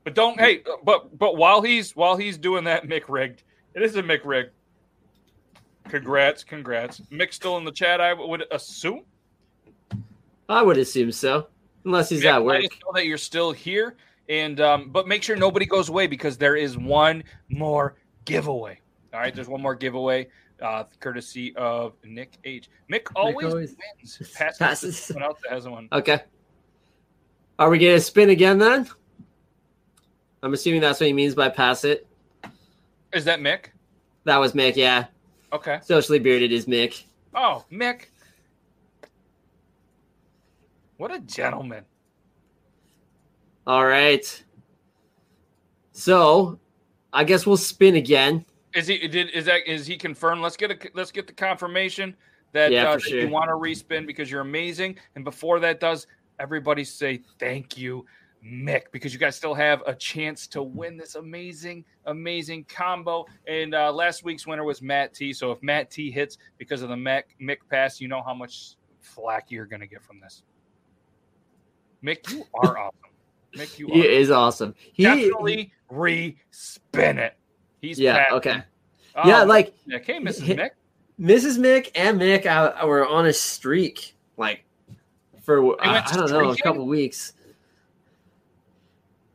[0.05, 3.44] But don't hey, but but while he's while he's doing that, Mick rigged.
[3.74, 4.51] It is a Mick rig.
[5.89, 7.01] Congrats, congrats.
[7.12, 9.02] Mick still in the chat, I would assume.
[10.48, 11.47] I would assume so,
[11.84, 12.62] unless he's Yeah, at work.
[12.62, 13.97] let us know that you're still here,
[14.28, 18.80] and um, but make sure nobody goes away because there is one more giveaway.
[19.12, 20.28] All right, there's one more giveaway,
[20.62, 22.70] uh, courtesy of Nick H.
[22.90, 24.32] Mick always, always- wins.
[24.34, 24.98] Passes, Passes.
[24.98, 25.88] someone else that hasn't won.
[25.92, 26.20] Okay.
[27.58, 28.88] Are we gonna spin again then?
[30.42, 32.06] I'm assuming that's what he means by pass it.
[33.12, 33.66] Is that Mick?
[34.24, 35.06] That was Mick, yeah.
[35.52, 35.78] Okay.
[35.82, 37.04] Socially bearded is Mick.
[37.34, 38.06] Oh, Mick.
[40.96, 41.84] What a gentleman.
[43.66, 44.44] All right.
[45.93, 46.59] So,
[47.12, 48.44] I guess we'll spin again.
[48.74, 50.40] Is he did is that is he confirmed?
[50.40, 52.16] Let's get a let's get the confirmation
[52.52, 54.97] that, Yeah, uh, that you want to respin because you're amazing.
[55.14, 56.06] And before that does,
[56.39, 58.06] everybody say thank you,
[58.44, 63.26] Mick, because you guys still have a chance to win this amazing, amazing combo.
[63.47, 65.32] And uh, last week's winner was Matt T.
[65.32, 68.76] So if Matt T hits because of the Mick Mick pass, you know how much
[69.01, 70.43] flack you're gonna get from this.
[72.05, 73.11] Mick, you are awesome.
[73.56, 74.74] Mick, you He is awesome.
[74.92, 77.36] He, definitely re-spin it.
[77.80, 78.62] He's yeah, okay.
[79.14, 80.56] Oh, yeah, like okay, Mrs.
[80.56, 80.70] Mick.
[81.20, 81.58] Mrs.
[81.58, 84.64] Mick and Mick I, I were on a streak, like
[85.42, 87.34] for I, I don't know a couple weeks.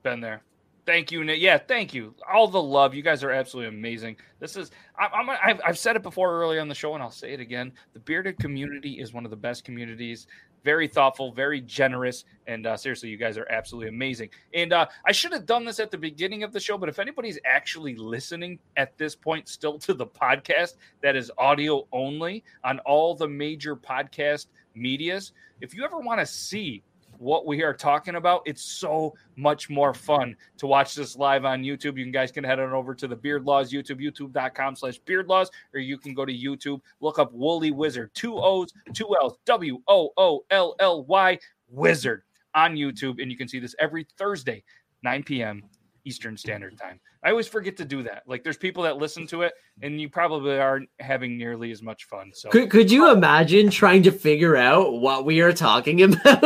[0.03, 0.41] Been there.
[0.87, 1.41] Thank you, Nick.
[1.41, 2.15] Yeah, thank you.
[2.31, 2.95] All the love.
[2.95, 4.15] You guys are absolutely amazing.
[4.39, 7.33] This is, I'm, I've, I've said it before earlier on the show, and I'll say
[7.33, 7.73] it again.
[7.91, 10.27] The bearded community is one of the best communities.
[10.63, 14.29] Very thoughtful, very generous, and uh, seriously, you guys are absolutely amazing.
[14.53, 16.99] And uh, I should have done this at the beginning of the show, but if
[16.99, 22.79] anybody's actually listening at this point still to the podcast that is audio only on
[22.79, 26.81] all the major podcast medias, if you ever want to see
[27.19, 28.41] what we are talking about.
[28.45, 31.97] It's so much more fun to watch this live on YouTube.
[31.97, 35.49] You guys can head on over to the Beard Laws YouTube, youtube.com slash beard laws,
[35.73, 39.81] or you can go to YouTube, look up Woolly Wizard, two O's, two L's, W
[39.87, 41.37] O O L L Y
[41.69, 42.23] Wizard
[42.55, 43.21] on YouTube.
[43.21, 44.63] And you can see this every Thursday,
[45.03, 45.63] 9 p.m.
[46.07, 46.99] Eastern Standard Time.
[47.21, 48.23] I always forget to do that.
[48.25, 52.05] Like there's people that listen to it, and you probably aren't having nearly as much
[52.05, 52.31] fun.
[52.33, 56.41] So Could could you imagine trying to figure out what we are talking about?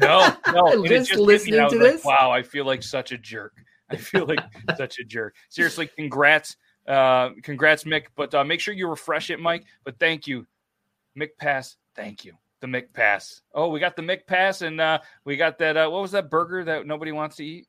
[0.00, 0.86] No, no.
[0.86, 2.04] Just me, listening was to like, this?
[2.04, 3.52] wow, I feel like such a jerk.
[3.90, 4.40] I feel like
[4.76, 5.34] such a jerk.
[5.50, 6.56] Seriously, congrats,
[6.88, 8.04] uh, congrats, Mick.
[8.16, 9.64] But uh, make sure you refresh it, Mike.
[9.84, 10.46] But thank you,
[11.18, 11.76] Mick Pass.
[11.94, 12.32] Thank you,
[12.62, 13.42] the Mick Pass.
[13.54, 15.76] Oh, we got the Mick Pass, and uh, we got that.
[15.76, 17.66] Uh, what was that burger that nobody wants to eat?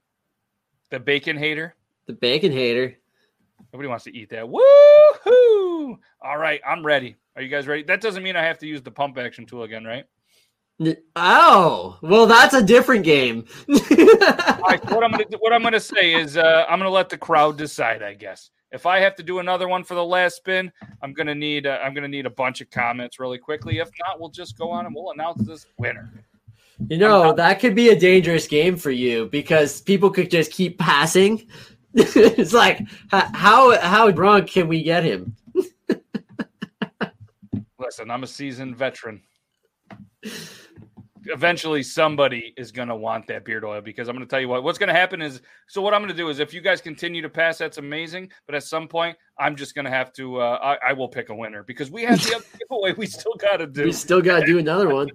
[0.94, 1.74] The bacon hater.
[2.06, 2.96] the bacon hater.
[3.74, 4.44] Nobody wants to eat that.
[4.44, 5.98] Woohoo!
[6.22, 7.16] All right, I'm ready.
[7.36, 7.82] Are you guys ready?
[7.82, 10.06] That doesn't mean I have to use the pump action tool again, right?
[11.16, 13.46] Oh, well, that's a different game.
[13.68, 17.18] Right, what I'm gonna do, what I'm gonna say is uh, I'm gonna let the
[17.18, 18.04] crowd decide.
[18.04, 20.72] I guess if I have to do another one for the last spin,
[21.02, 23.80] I'm gonna need uh, I'm gonna need a bunch of comments really quickly.
[23.80, 26.12] If not, we'll just go on and we'll announce this winner.
[26.88, 30.80] You know, that could be a dangerous game for you because people could just keep
[30.80, 31.48] passing.
[31.94, 35.36] it's like how how drunk can we get him?
[37.78, 39.22] Listen, I'm a seasoned veteran.
[41.26, 44.48] Eventually, somebody is going to want that beard oil because I'm going to tell you
[44.48, 44.64] what.
[44.64, 45.82] What's going to happen is so.
[45.82, 48.30] What I'm going to do is, if you guys continue to pass, that's amazing.
[48.46, 50.42] But at some point, I'm just going to have to.
[50.42, 52.94] Uh, I, I will pick a winner because we have the other giveaway.
[52.94, 53.84] We still got to do.
[53.84, 55.10] We still got to do another one.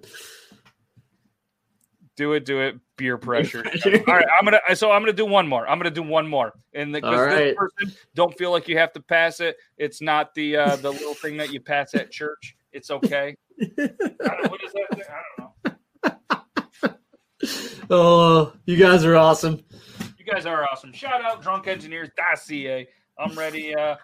[2.19, 2.75] Do it, do it.
[2.97, 3.63] Beer pressure.
[3.65, 4.59] All right, I'm gonna.
[4.75, 5.65] So I'm gonna do one more.
[5.65, 6.51] I'm gonna do one more.
[6.73, 9.55] And the, this person don't feel like you have to pass it.
[9.77, 12.57] It's not the uh, the little thing that you pass at church.
[12.73, 13.37] It's okay.
[13.61, 15.03] I don't, what is that thing?
[15.09, 15.47] I don't
[16.83, 16.95] know.
[17.89, 19.63] Oh, you guys are awesome.
[20.17, 20.91] You guys are awesome.
[20.91, 22.87] Shout out drunk drunkengineers.ca.
[23.17, 23.73] I'm ready.
[23.73, 23.95] Uh,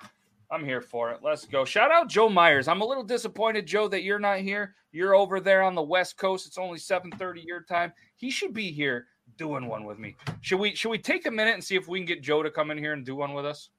[0.52, 1.20] I'm here for it.
[1.24, 1.66] Let's go.
[1.66, 2.68] Shout out Joe Myers.
[2.68, 4.76] I'm a little disappointed, Joe, that you're not here.
[4.92, 6.46] You're over there on the West Coast.
[6.46, 7.92] It's only 7:30 your time.
[8.16, 9.08] He should be here
[9.38, 10.16] doing one with me.
[10.42, 12.52] Should we should we take a minute and see if we can get Joe to
[12.52, 13.70] come in here and do one with us?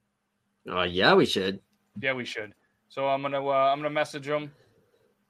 [0.69, 1.59] Oh yeah, we should.
[2.01, 2.53] Yeah, we should.
[2.89, 4.51] So I'm gonna uh, I'm gonna message him.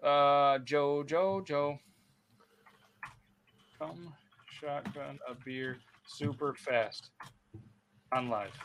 [0.04, 1.80] Uh, Joe, Joe, Joe.
[3.80, 4.14] Come
[4.50, 5.78] shotgun a beer
[6.08, 7.12] super fast
[8.12, 8.58] on live.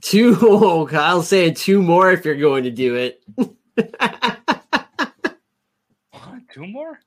[0.00, 0.88] Two.
[0.92, 3.22] I'll say two more if you're going to do it.
[6.56, 6.98] Two more?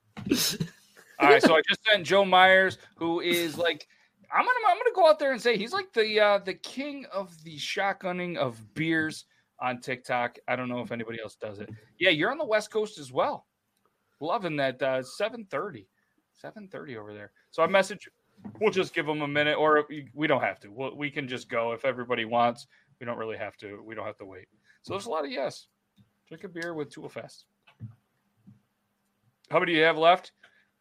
[1.20, 3.88] All right, so I just sent Joe Myers, who is like,
[4.32, 7.06] I'm gonna I'm gonna go out there and say he's like the uh, the king
[7.12, 9.26] of the shotgunning of beers
[9.60, 10.38] on TikTok.
[10.48, 11.70] I don't know if anybody else does it.
[12.00, 13.48] Yeah, you're on the West Coast as well.
[14.20, 15.88] Loving that uh, 7:30,
[16.44, 17.32] 7:30 over there.
[17.50, 18.08] So I message.
[18.60, 20.70] We'll just give them a minute, or we don't have to.
[20.70, 22.68] We'll, we can just go if everybody wants.
[23.00, 23.82] We don't really have to.
[23.86, 24.48] We don't have to wait.
[24.82, 25.68] So there's a lot of yes.
[26.28, 27.46] Drink a beer with Tool Fest.
[29.50, 30.32] How many do you have left?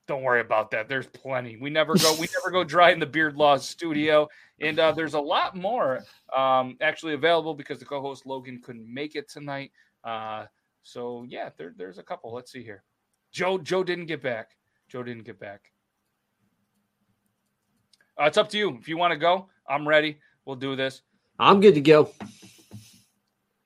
[0.07, 0.89] Don't worry about that.
[0.89, 1.57] There's plenty.
[1.57, 2.15] We never go.
[2.19, 4.29] We never go dry in the Beard Laws studio,
[4.61, 6.05] and uh, there's a lot more
[6.37, 9.71] um, actually available because the co-host Logan couldn't make it tonight.
[10.05, 10.47] Uh,
[10.83, 12.33] so yeah, there, there's a couple.
[12.33, 12.85] Let's see here.
[13.33, 14.53] Joe Joe didn't get back.
[14.89, 15.73] Joe didn't get back.
[18.19, 18.77] Uh, it's up to you.
[18.81, 20.19] If you want to go, I'm ready.
[20.45, 21.03] We'll do this.
[21.39, 22.11] I'm good to go.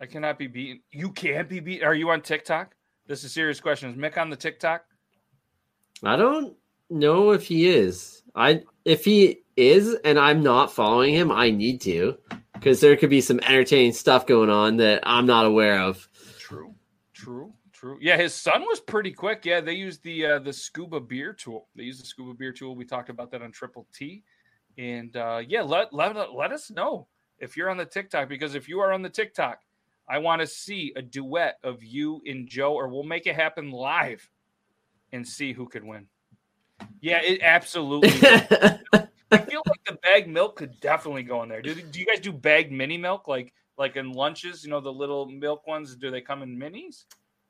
[0.00, 0.82] I cannot be beaten.
[0.90, 1.86] You can't be beaten.
[1.86, 2.74] Are you on TikTok?
[3.06, 3.90] This is a serious question.
[3.90, 4.84] Is Mick on the TikTok?
[6.04, 6.54] I don't
[6.90, 8.22] know if he is.
[8.34, 12.18] I if he is and I'm not following him, I need to
[12.54, 16.08] because there could be some entertaining stuff going on that I'm not aware of.
[16.38, 16.74] True.
[17.14, 17.52] True.
[17.72, 17.98] True.
[18.00, 19.44] Yeah, his son was pretty quick.
[19.44, 21.68] Yeah, they used the uh, the scuba beer tool.
[21.74, 22.76] They used the scuba beer tool.
[22.76, 24.22] We talked about that on Triple T.
[24.78, 27.06] And uh, yeah, let, let let us know
[27.38, 29.60] if you're on the TikTok because if you are on the TikTok,
[30.08, 33.70] I want to see a duet of you and Joe, or we'll make it happen
[33.70, 34.28] live
[35.12, 36.06] and see who could win.
[37.00, 38.10] Yeah, it absolutely.
[39.32, 41.62] I feel like the bag milk could definitely go in there.
[41.62, 44.64] Do, do you guys do bag mini milk like like in lunches?
[44.64, 45.96] You know the little milk ones.
[45.96, 47.04] Do they come in minis?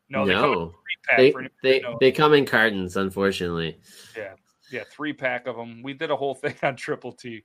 [0.08, 0.70] No, they come in.
[1.16, 3.78] They they, they come in cartons, unfortunately.
[4.16, 4.34] Yeah,
[4.72, 5.82] yeah, three pack of them.
[5.82, 7.44] We did a whole thing on Triple T.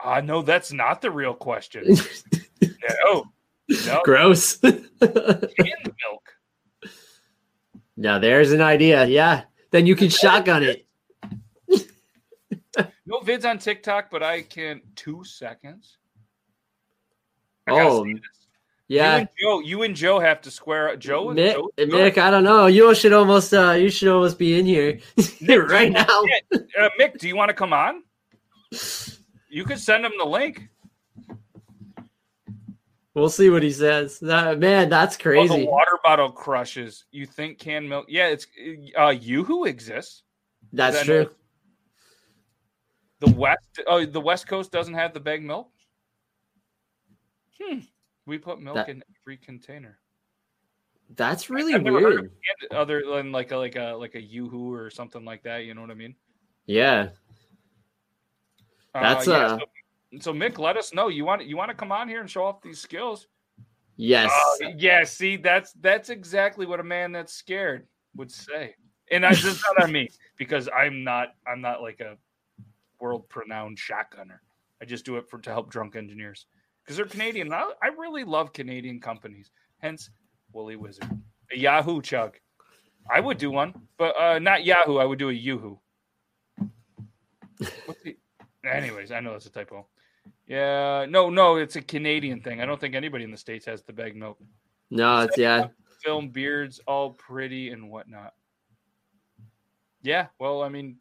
[0.00, 1.84] Uh, no, that's not the real question.
[2.62, 3.24] no,
[3.86, 4.00] no.
[4.04, 4.56] Gross.
[4.58, 6.92] Canned milk.
[7.96, 9.06] Now there's an idea.
[9.06, 9.42] Yeah.
[9.72, 10.86] Then you can shotgun it.
[13.06, 15.98] no vids on TikTok, but I can two seconds.
[17.68, 18.06] oh,
[18.88, 19.14] yeah.
[19.14, 21.26] You and Joe, you and Joe have to square Joe.
[21.26, 22.66] Mick, Joe, Mick I don't know.
[22.66, 24.98] You should almost, uh, you should almost be in here
[25.48, 26.22] right now.
[26.52, 28.02] uh, Mick, do you want to come on?
[29.50, 30.68] You could send him the link.
[33.14, 34.22] We'll see what he says.
[34.22, 35.52] Man, that's crazy.
[35.52, 37.04] Oh, the water bottle crushes.
[37.10, 38.06] You think canned milk?
[38.08, 38.46] Yeah, it's
[38.96, 40.22] uh Yoo-hoo exists.
[40.72, 41.30] That's that true.
[43.20, 45.68] The west oh the west coast doesn't have the bag milk.
[47.60, 47.80] Hmm.
[48.28, 49.98] We put milk that, in every container.
[51.16, 52.30] That's really weird.
[52.70, 55.80] Other than like a like a like a Yoo-hoo or something like that, you know
[55.80, 56.14] what I mean?
[56.66, 57.08] Yeah.
[58.92, 59.64] That's uh, yeah, uh so
[60.20, 61.08] so Mick, let us know.
[61.08, 63.28] You want you want to come on here and show off these skills?
[63.96, 64.30] Yes.
[64.62, 65.04] Uh, yeah.
[65.04, 68.74] See, that's that's exactly what a man that's scared would say.
[69.10, 72.18] And I just not on me because I'm not I'm not like a
[73.00, 74.40] world renowned shotgunner.
[74.82, 76.44] I just do it for to help drunk engineers
[76.88, 77.52] because they're Canadian.
[77.52, 79.50] I, I, really love Canadian companies.
[79.76, 80.08] Hence,
[80.54, 81.04] Woolly Wizard,
[81.52, 82.38] a Yahoo chug.
[83.10, 84.96] I would do one, but uh, not Yahoo.
[84.96, 85.78] I would do a Yoo-hoo.
[88.64, 89.86] Anyways, I know that's a typo.
[90.46, 92.62] Yeah, no, no, it's a Canadian thing.
[92.62, 94.38] I don't think anybody in the states has the bag milk.
[94.90, 95.66] No, it's yeah.
[96.02, 98.32] Film beards, all pretty and whatnot.
[100.02, 100.96] Yeah, well, I mean,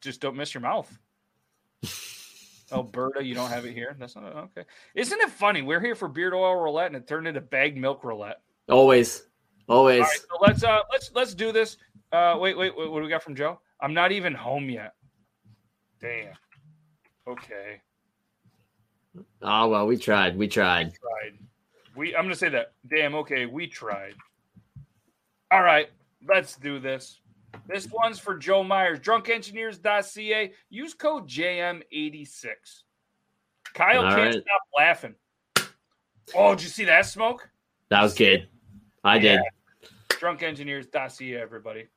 [0.00, 0.98] just don't miss your mouth.
[2.72, 3.96] Alberta, you don't have it here.
[3.98, 4.64] That's not okay.
[4.94, 5.62] Isn't it funny?
[5.62, 8.40] We're here for beard oil roulette, and it turned into bag milk roulette.
[8.68, 9.22] Always,
[9.68, 10.06] always.
[10.06, 11.76] so let's uh let's let's do this.
[12.12, 13.60] Uh, wait, wait, wait, what do we got from Joe?
[13.80, 14.94] I'm not even home yet.
[16.00, 16.34] Damn.
[17.26, 17.80] Okay.
[19.42, 20.36] Oh well, we tried.
[20.36, 20.86] We tried.
[20.86, 21.38] We tried.
[21.96, 22.72] We I'm gonna say that.
[22.88, 24.14] Damn, okay, we tried.
[25.50, 25.88] All right,
[26.28, 27.20] let's do this.
[27.68, 30.52] This one's for Joe Myers, drunkengineers.ca.
[30.70, 32.46] Use code JM86.
[33.74, 34.42] Kyle All can't right.
[34.42, 35.14] stop laughing.
[36.34, 37.48] Oh, did you see that smoke?
[37.90, 38.48] That was good.
[39.04, 39.36] I yeah.
[39.36, 39.90] did.
[40.18, 41.88] Drunkengineers.ca, everybody.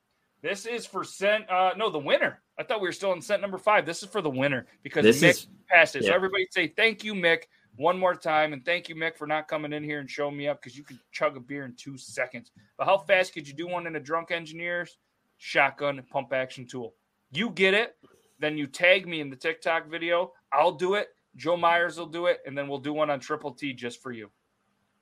[0.42, 1.50] This is for scent.
[1.50, 2.42] Uh, no, the winner.
[2.60, 3.86] I thought we were still in set number five.
[3.86, 6.04] This is for the winner because this Mick is, passed it.
[6.04, 6.10] Yeah.
[6.10, 7.44] So everybody say thank you, Mick,
[7.78, 10.48] one more time, and thank you, Mick, for not coming in here and showing me
[10.48, 12.52] up because you could chug a beer in two seconds.
[12.78, 14.98] But how fast could you do one in a drunk engineers
[15.42, 16.94] shotgun pump action tool?
[17.32, 17.98] You get it,
[18.40, 20.34] then you tag me in the TikTok video.
[20.54, 21.10] I'll do it.
[21.36, 24.12] Joe Myers will do it, and then we'll do one on Triple T just for
[24.12, 24.30] you.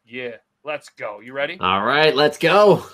[0.05, 1.19] Yeah, let's go.
[1.19, 1.57] You ready?
[1.59, 2.85] All right, let's go.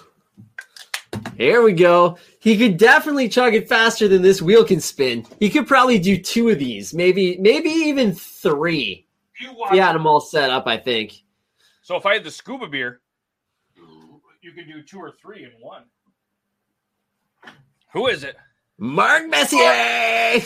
[1.37, 2.17] Here we go.
[2.39, 5.25] He could definitely chug it faster than this wheel can spin.
[5.39, 9.05] He could probably do two of these, maybe, maybe even three.
[9.39, 11.23] You he had them all set up, I think.
[11.81, 13.01] So if I had the scuba beer,
[14.41, 15.83] you could do two or three in one.
[17.95, 18.35] Who is it?
[18.77, 20.43] Mark Messier.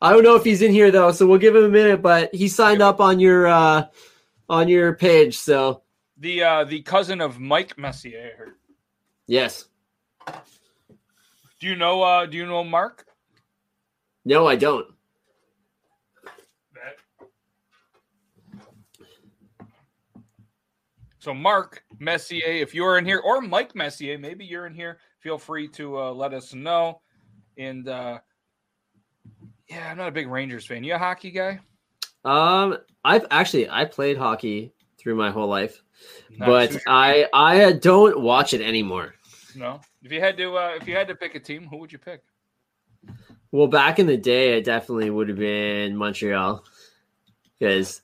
[0.00, 2.02] I don't know if he's in here though, so we'll give him a minute.
[2.02, 3.86] But he signed up on your uh,
[4.48, 5.82] on your page, so
[6.18, 8.56] The uh the cousin of Mike Messier.
[9.26, 9.64] Yes.
[11.60, 13.06] Do you know uh do you know Mark?
[14.26, 14.86] No, I don't.
[21.20, 24.98] So Mark Messier, if you're in here, or Mike Messier, maybe you're in here.
[25.20, 27.00] Feel free to uh, let us know.
[27.56, 28.18] And uh,
[29.68, 30.84] yeah, I'm not a big Rangers fan.
[30.84, 31.60] You a hockey guy?
[32.24, 35.82] Um, I've actually I played hockey through my whole life,
[36.36, 36.80] Not but sure.
[36.86, 39.14] I I don't watch it anymore.
[39.56, 39.80] no.
[40.02, 41.98] If you had to, uh, if you had to pick a team, who would you
[41.98, 42.22] pick?
[43.50, 46.64] Well, back in the day, it definitely would have been Montreal.
[47.58, 48.00] Because,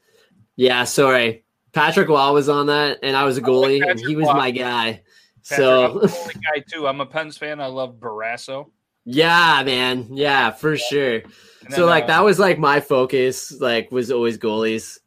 [0.57, 4.01] yeah, sorry, Patrick Roy was on that, and I was a I like goalie, and
[4.01, 4.35] he was Waugh.
[4.35, 5.03] my guy.
[5.49, 6.87] Patrick, so I'm guy too.
[6.87, 7.61] I'm a Pens fan.
[7.61, 8.71] I love Barrasso.
[9.05, 11.23] yeah, man, yeah, for sure.
[11.65, 13.53] And so like uh, that was like my focus.
[13.61, 14.99] Like was always goalies.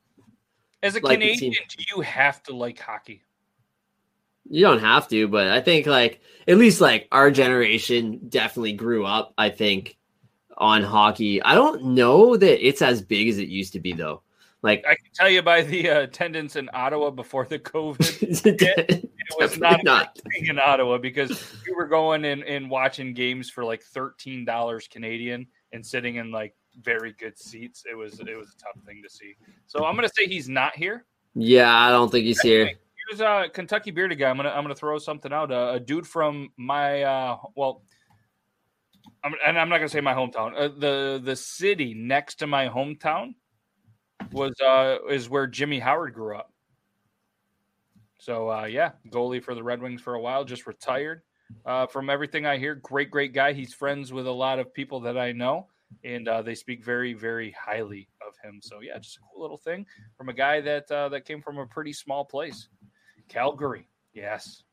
[0.84, 3.24] as a like Canadian, do you have to like hockey?
[4.50, 9.06] You don't have to, but I think like at least like our generation definitely grew
[9.06, 9.34] up.
[9.38, 9.98] I think
[10.58, 11.42] on hockey.
[11.42, 14.22] I don't know that it's as big as it used to be though.
[14.64, 19.38] Like I can tell you by the uh, attendance in Ottawa before the COVID, it
[19.40, 20.20] was not, not.
[20.36, 25.48] in Ottawa because we were going and, and watching games for like thirteen dollars Canadian
[25.74, 27.84] and sitting in like very good seats.
[27.90, 29.36] It was it was a tough thing to see.
[29.68, 31.06] So I'm gonna say he's not here.
[31.36, 32.72] Yeah, I don't think he's here.
[33.10, 34.30] Here's a Kentucky bearded guy.
[34.30, 35.52] I'm gonna I'm gonna throw something out.
[35.52, 37.84] Uh, a dude from my uh, well,
[39.24, 40.54] I'm, and I'm not gonna say my hometown.
[40.56, 43.36] Uh, the the city next to my hometown
[44.32, 46.52] was uh is where Jimmy Howard grew up.
[48.18, 51.22] So uh, yeah, goalie for the Red Wings for a while, just retired.
[51.66, 53.54] Uh, from everything I hear, great great guy.
[53.54, 55.68] He's friends with a lot of people that I know,
[56.04, 58.60] and uh, they speak very very highly of him.
[58.62, 59.86] So yeah, just a cool little thing
[60.18, 62.68] from a guy that uh, that came from a pretty small place.
[63.30, 64.64] Calgary, yes.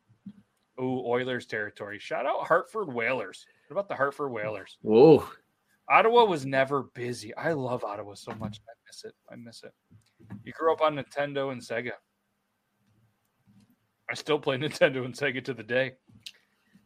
[0.79, 1.99] Ooh, Oilers territory.
[1.99, 3.45] Shout out Hartford Whalers.
[3.67, 4.77] What about the Hartford Whalers?
[4.81, 5.25] Whoa.
[5.89, 7.33] Ottawa was never busy.
[7.35, 8.59] I love Ottawa so much.
[8.67, 9.13] I miss it.
[9.31, 9.71] I miss it.
[10.43, 11.91] You grew up on Nintendo and Sega.
[14.09, 15.93] I still play Nintendo and Sega to the day.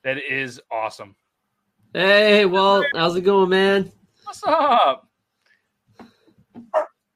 [0.03, 1.15] That is awesome.
[1.93, 3.91] Hey, Walt, how's it going, man?
[4.23, 5.07] What's up?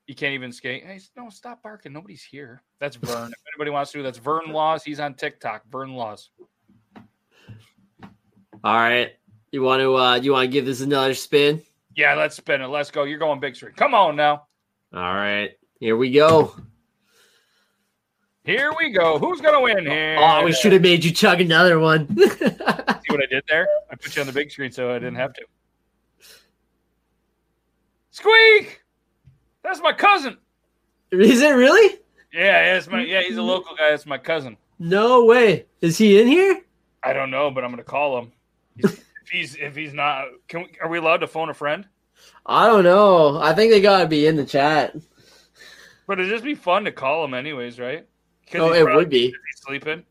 [0.07, 0.83] You can't even skate.
[0.83, 1.93] Hey, no, stop barking.
[1.93, 2.61] Nobody's here.
[2.79, 3.31] That's Vern.
[3.31, 4.83] if anybody wants to, that's Vern Laws.
[4.83, 5.63] He's on TikTok.
[5.71, 6.29] Vern Laws.
[8.63, 9.11] All right.
[9.51, 11.61] You want to uh you want to give this another spin?
[11.95, 12.67] Yeah, let's spin it.
[12.67, 13.03] Let's go.
[13.03, 13.73] You're going big screen.
[13.73, 14.47] Come on now.
[14.93, 15.51] All right.
[15.79, 16.55] Here we go.
[18.45, 19.17] Here we go.
[19.19, 20.17] Who's gonna win oh, here?
[20.19, 22.07] Oh, we should have made you chug another one.
[22.17, 23.67] See what I did there?
[23.89, 25.45] I put you on the big screen so I didn't have to.
[28.11, 28.81] Squeak!
[29.63, 30.37] That's my cousin.
[31.11, 31.99] Is it really?
[32.33, 33.91] Yeah, yeah, it's my yeah, he's a local guy.
[33.91, 34.57] That's my cousin.
[34.77, 35.65] No way.
[35.79, 36.61] Is he in here?
[37.01, 38.31] I don't know, but I'm gonna call him.
[38.75, 41.87] If he's if he's not, can we, are we allowed to phone a friend?
[42.45, 43.39] I don't know.
[43.39, 44.95] I think they gotta be in the chat.
[46.07, 48.05] But it'd just be fun to call him anyways, right?
[48.55, 49.27] Oh, it would be.
[49.27, 50.03] busy sleeping.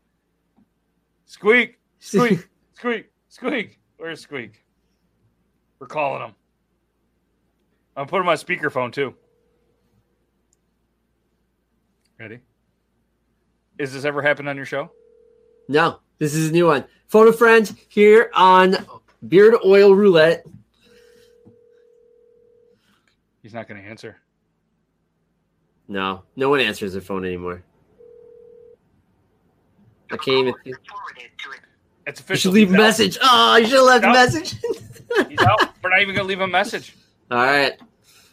[1.25, 3.79] Squeak, squeak, squeak, squeak.
[3.97, 4.63] Where's Squeak?
[5.79, 6.35] We're calling him.
[7.95, 9.13] I'm putting my speakerphone too.
[12.19, 12.39] Ready?
[13.77, 14.91] Is this ever happened on your show?
[15.67, 16.85] No, this is a new one.
[17.07, 18.75] Phone a friend here on
[19.27, 20.45] Beard Oil Roulette.
[23.41, 24.17] He's not going to answer.
[25.87, 27.63] No, no one answers their phone anymore.
[30.11, 30.53] I can't even.
[30.63, 30.75] Think.
[32.05, 32.51] It's You official.
[32.51, 33.17] should leave a message.
[33.21, 34.55] Oh, you should have left a message.
[35.29, 35.59] He's out.
[35.81, 36.95] We're not even going to leave a message.
[37.31, 37.73] All right.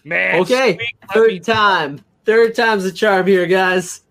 [0.04, 0.40] Man.
[0.40, 0.74] Okay.
[0.74, 2.04] Squeak, let me- Third time.
[2.24, 4.02] Third time's the charm here, guys.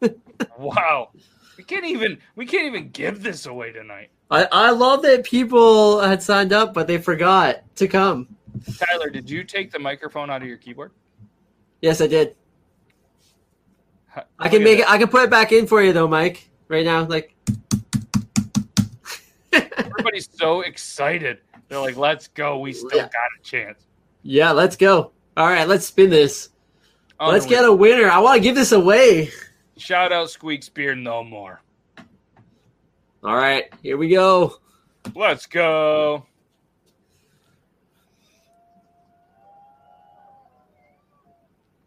[0.58, 1.10] Wow.
[1.56, 4.10] We can't even we can't even give this away tonight.
[4.30, 8.26] I, I love that people had signed up, but they forgot to come.
[8.78, 10.90] Tyler, did you take the microphone out of your keyboard?
[11.80, 12.34] Yes, I did.
[14.08, 14.90] Huh, I can make it.
[14.90, 16.48] I can put it back in for you though, Mike.
[16.72, 17.34] Right now, like.
[19.52, 21.40] Everybody's so excited.
[21.68, 22.60] They're like, "Let's go!
[22.60, 23.02] We still Yeah.
[23.12, 23.84] got a chance."
[24.22, 25.12] yeah, let's go.
[25.36, 26.48] All right, let's spin this.
[27.20, 27.60] Let's Unreal.
[27.60, 28.08] get a winner.
[28.08, 29.28] I want to give this away.
[29.76, 31.60] shout out Squeak Spear no more.
[33.22, 34.56] All right, here we go.
[35.14, 36.24] Let's go.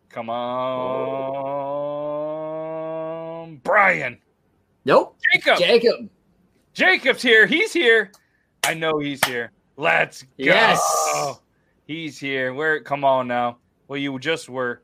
[0.10, 0.30] Come
[3.45, 4.20] on, Brian.
[4.86, 5.57] Nope, Jacob.
[5.57, 6.10] Jacob.
[6.74, 7.45] Jacob's here.
[7.48, 8.12] He's here.
[8.66, 9.52] I know he's here.
[9.78, 10.30] Let's go.
[10.38, 11.40] Yes.
[11.88, 12.53] He's here.
[12.53, 12.80] Where?
[12.82, 13.57] Come on now.
[13.88, 14.82] Well, you just were.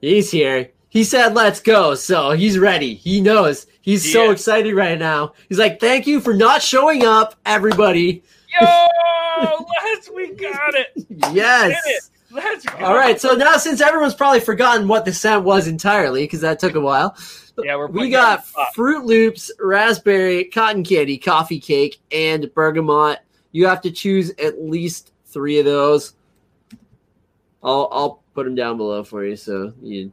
[0.00, 0.70] He's here.
[0.88, 1.94] He said, let's go.
[1.94, 2.94] So he's ready.
[2.94, 3.66] He knows.
[3.80, 4.32] He's He so is.
[4.32, 5.32] excited right now.
[5.48, 8.22] He's like, thank you for not showing up, everybody.
[8.60, 8.66] Yo,
[9.84, 10.10] let's.
[10.10, 11.06] We got it.
[11.32, 11.80] Yes.
[11.86, 12.02] It.
[12.30, 12.84] Let's go.
[12.84, 13.20] All right.
[13.20, 16.80] So now, since everyone's probably forgotten what the scent was entirely, because that took a
[16.80, 17.16] while,
[17.62, 18.74] Yeah, we're we putting you on got.
[18.74, 23.18] Froot Loops, raspberry, cotton candy, coffee cake, and bergamot.
[23.52, 26.14] You have to choose at least three of those.
[27.62, 30.12] I'll I'll put them down below for you so you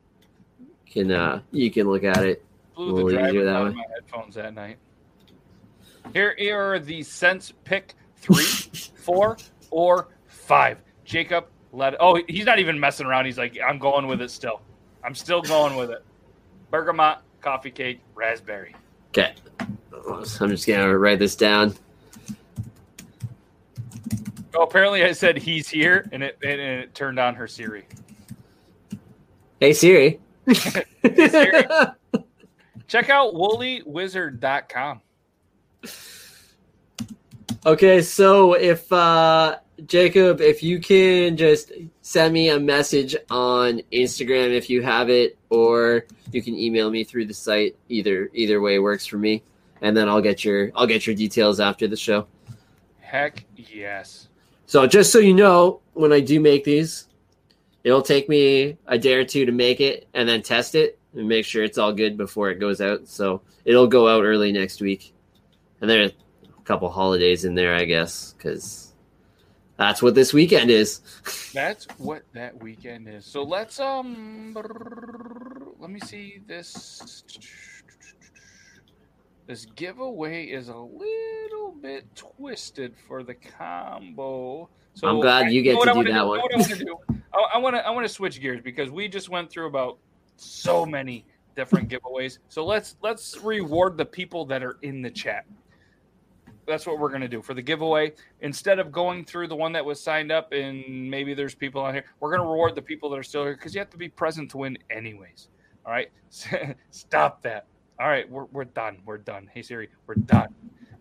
[0.89, 2.45] can uh you can look at it.
[2.76, 3.69] blew the drivers that way.
[3.72, 4.77] my headphones that night.
[6.13, 7.53] Here, here are the scents.
[7.63, 8.43] Pick three,
[8.95, 9.38] four,
[9.69, 10.81] or five.
[11.05, 11.95] Jacob, let.
[11.99, 13.26] Oh, he's not even messing around.
[13.26, 14.61] He's like, I'm going with it still.
[15.03, 16.03] I'm still going with it.
[16.69, 18.76] Bergamot, coffee cake, raspberry.
[19.09, 19.34] Okay.
[20.39, 21.76] I'm just gonna write this down.
[24.53, 27.85] Oh, apparently I said he's here, and it and it turned on her Siri.
[29.59, 30.19] Hey Siri.
[30.53, 31.63] Siri.
[32.88, 35.01] Check out woollywizard.com.
[37.65, 44.51] Okay, so if uh Jacob, if you can just send me a message on Instagram
[44.51, 47.75] if you have it, or you can email me through the site.
[47.89, 49.43] Either either way works for me,
[49.81, 52.27] and then I'll get your I'll get your details after the show.
[52.99, 54.27] Heck yes.
[54.65, 57.07] So just so you know, when I do make these,
[57.83, 61.27] it'll take me a day or two to make it and then test it and
[61.27, 63.07] make sure it's all good before it goes out.
[63.07, 65.13] So it'll go out early next week,
[65.81, 68.90] and there are a couple holidays in there, I guess, because
[69.81, 71.01] that's what this weekend is.
[71.53, 73.25] That's what that weekend is.
[73.25, 74.55] So let's um
[75.79, 77.23] let me see this
[79.47, 84.69] this giveaway is a little bit twisted for the combo.
[84.93, 86.39] So I'm glad I- you get know to do that one.
[86.39, 86.97] what I want to do.
[87.33, 89.97] I- I want to I want to switch gears because we just went through about
[90.37, 91.25] so many
[91.55, 92.37] different giveaways.
[92.49, 95.45] So let's let's reward the people that are in the chat.
[96.67, 98.13] That's what we're gonna do for the giveaway.
[98.41, 101.93] Instead of going through the one that was signed up and maybe there's people on
[101.93, 104.09] here, we're gonna reward the people that are still here because you have to be
[104.09, 105.49] present to win anyways.
[105.85, 106.11] All right,
[106.91, 107.65] stop that.
[107.99, 108.99] All right, we're we're done.
[109.05, 109.49] We're done.
[109.53, 110.53] Hey Siri, we're done.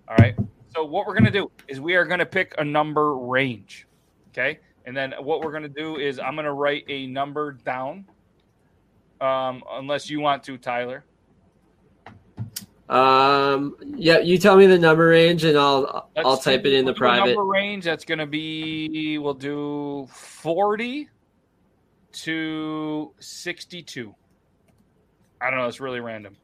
[0.08, 0.34] All right.
[0.74, 3.86] So what we're gonna do is we are gonna pick a number range.
[4.28, 8.06] Okay, and then what we're gonna do is I'm gonna write a number down.
[9.20, 11.04] Um, unless you want to, Tyler.
[12.90, 16.92] Um, yeah, you tell me the number range, and I'll I'll type it in the
[16.92, 17.26] private.
[17.28, 17.84] number range.
[17.84, 21.08] That's going to be we'll do forty
[22.12, 24.12] to sixty-two.
[25.40, 25.66] I don't know.
[25.66, 26.36] It's really random.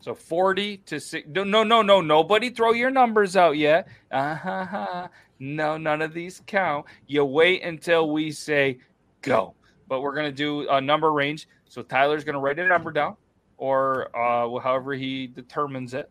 [0.00, 1.28] So forty to six.
[1.28, 2.00] No, no, no, no.
[2.00, 3.88] Nobody throw your numbers out yet.
[4.10, 5.08] Uh huh.
[5.38, 6.86] No, none of these count.
[7.06, 8.78] You wait until we say
[9.20, 9.54] go.
[9.86, 11.46] But we're gonna do a number range.
[11.68, 13.16] So Tyler's gonna write a number down,
[13.60, 16.10] or uh, however he determines it.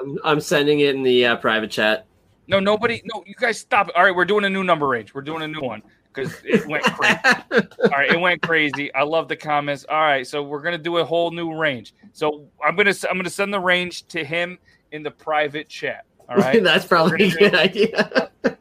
[0.00, 2.06] I'm, I'm sending it in the uh, private chat.
[2.48, 3.02] No, nobody.
[3.12, 3.90] No, you guys stop.
[3.94, 5.14] All right, we're doing a new number range.
[5.14, 5.82] We're doing a new one
[6.12, 7.18] because it went crazy.
[7.52, 8.92] All right, it went crazy.
[8.94, 9.84] I love the comments.
[9.88, 11.94] All right, so we're gonna do a whole new range.
[12.12, 14.58] So I'm gonna I'm gonna send the range to him
[14.92, 16.04] in the private chat.
[16.28, 16.62] All right.
[16.62, 18.30] That's probably a good gonna idea.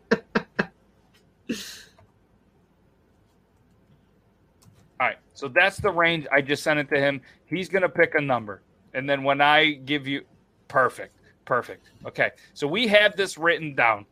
[4.99, 5.17] All right.
[5.35, 6.25] So that's the range.
[6.31, 7.21] I just sent it to him.
[7.45, 8.63] He's gonna pick a number,
[8.93, 10.23] and then when I give you,
[10.67, 11.91] perfect, perfect.
[12.05, 12.31] Okay.
[12.53, 14.05] So we have this written down.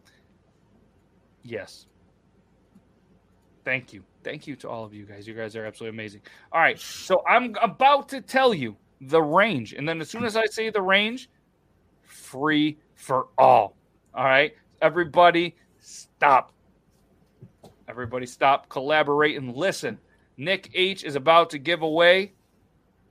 [1.43, 1.87] Yes.
[3.65, 4.03] Thank you.
[4.23, 5.27] Thank you to all of you guys.
[5.27, 6.21] You guys are absolutely amazing.
[6.51, 6.79] All right.
[6.79, 9.73] So I'm about to tell you the range.
[9.73, 11.29] And then as soon as I say the range,
[12.03, 13.75] free for all.
[14.13, 14.53] All right.
[14.81, 16.53] Everybody stop.
[17.87, 19.97] Everybody stop, collaborate, and listen.
[20.43, 22.33] Nick H is about to give away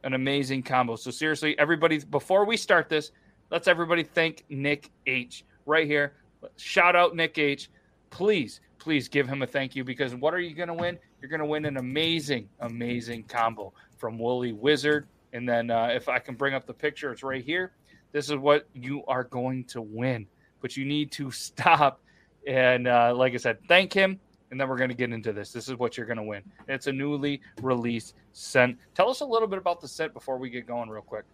[0.05, 0.97] an amazing combo.
[0.97, 3.13] So seriously, everybody, before we start this,
[3.51, 6.15] let's everybody thank Nick H right here.
[6.57, 7.71] Shout out Nick H.
[8.11, 10.99] Please, please give him a thank you because what are you going to win?
[11.21, 15.07] You're going to win an amazing, amazing combo from Woolly Wizard.
[15.33, 17.73] And then uh, if I can bring up the picture, it's right here.
[18.11, 20.27] This is what you are going to win.
[20.61, 22.01] But you need to stop
[22.47, 24.19] and, uh, like I said, thank him.
[24.53, 25.51] And then we're going to get into this.
[25.51, 26.43] This is what you're going to win.
[26.69, 28.77] It's a newly released scent.
[28.95, 31.25] Tell us a little bit about the scent before we get going, real quick.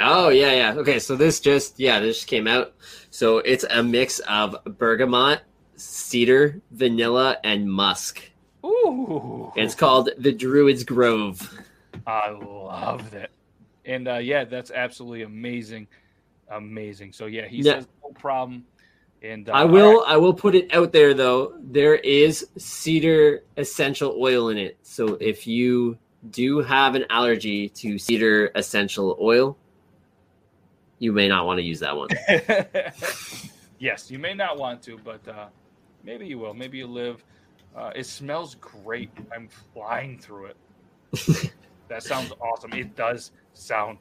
[0.00, 0.74] Oh yeah, yeah.
[0.74, 2.74] Okay, so this just yeah, this just came out.
[3.10, 5.42] So it's a mix of bergamot,
[5.76, 8.20] cedar, vanilla, and musk.
[8.64, 11.40] Ooh, it's called the Druid's Grove.
[12.04, 13.30] I love that.
[13.84, 15.86] And uh, yeah, that's absolutely amazing,
[16.50, 17.12] amazing.
[17.12, 17.74] So yeah, he Yeah.
[17.74, 18.66] says no problem.
[19.22, 20.12] And uh, I will right.
[20.12, 21.54] I will put it out there though.
[21.60, 24.78] There is cedar essential oil in it.
[24.82, 25.98] So if you
[26.30, 29.56] do have an allergy to cedar essential oil,
[30.98, 32.08] you may not want to use that one.
[33.78, 35.46] yes, you may not want to, but uh,
[36.02, 36.54] maybe you will.
[36.54, 37.24] Maybe you live.
[37.76, 39.10] Uh, it smells great.
[39.34, 41.52] I'm flying through it.
[41.88, 42.72] that sounds awesome.
[42.72, 43.98] It does sound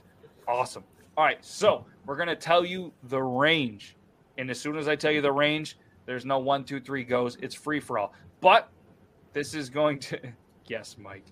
[0.48, 0.84] awesome.
[1.18, 3.96] All right, so we're gonna tell you the range,
[4.38, 7.38] and as soon as I tell you the range, there's no one, two, three goes.
[7.41, 8.14] It's free for all.
[8.41, 8.70] But
[9.34, 10.20] this is going to.
[10.68, 11.26] Yes, Mike.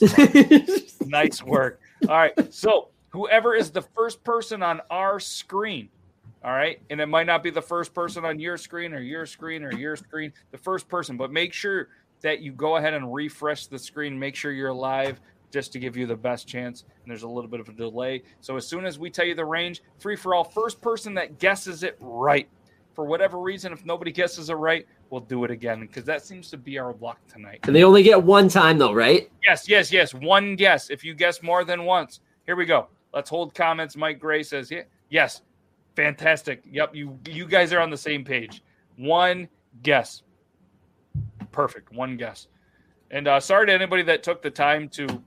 [1.06, 1.78] nice work.
[2.08, 2.32] All right.
[2.54, 5.90] So whoever is the first person on our screen,
[6.42, 9.26] all right, and it might not be the first person on your screen or your
[9.26, 11.88] screen or your screen, the first person, but make sure
[12.22, 14.18] that you go ahead and refresh the screen.
[14.18, 15.20] Make sure you're live
[15.56, 16.82] just to give you the best chance.
[16.82, 18.22] And there's a little bit of a delay.
[18.42, 21.38] So as soon as we tell you the range, free for all, first person that
[21.38, 22.46] guesses it right.
[22.92, 26.50] For whatever reason, if nobody guesses it right, we'll do it again because that seems
[26.50, 27.60] to be our luck tonight.
[27.62, 29.30] and they only get one time though, right?
[29.46, 30.12] Yes, yes, yes.
[30.12, 30.90] One guess.
[30.90, 32.88] If you guess more than once, here we go.
[33.14, 33.96] Let's hold comments.
[33.96, 35.40] Mike Gray says, "Yeah, yes,
[35.94, 36.64] fantastic.
[36.70, 38.62] Yep, you you guys are on the same page.
[38.96, 39.48] One
[39.82, 40.22] guess,
[41.50, 41.92] perfect.
[41.94, 42.48] One guess."
[43.10, 45.22] And uh, sorry to anybody that took the time to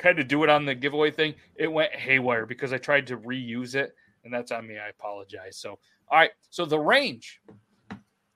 [0.00, 1.34] kind of do it on the giveaway thing.
[1.54, 3.94] It went haywire because I tried to reuse it,
[4.24, 4.78] and that's on me.
[4.78, 5.56] I apologize.
[5.56, 5.78] So,
[6.08, 6.30] all right.
[6.48, 7.40] So the range.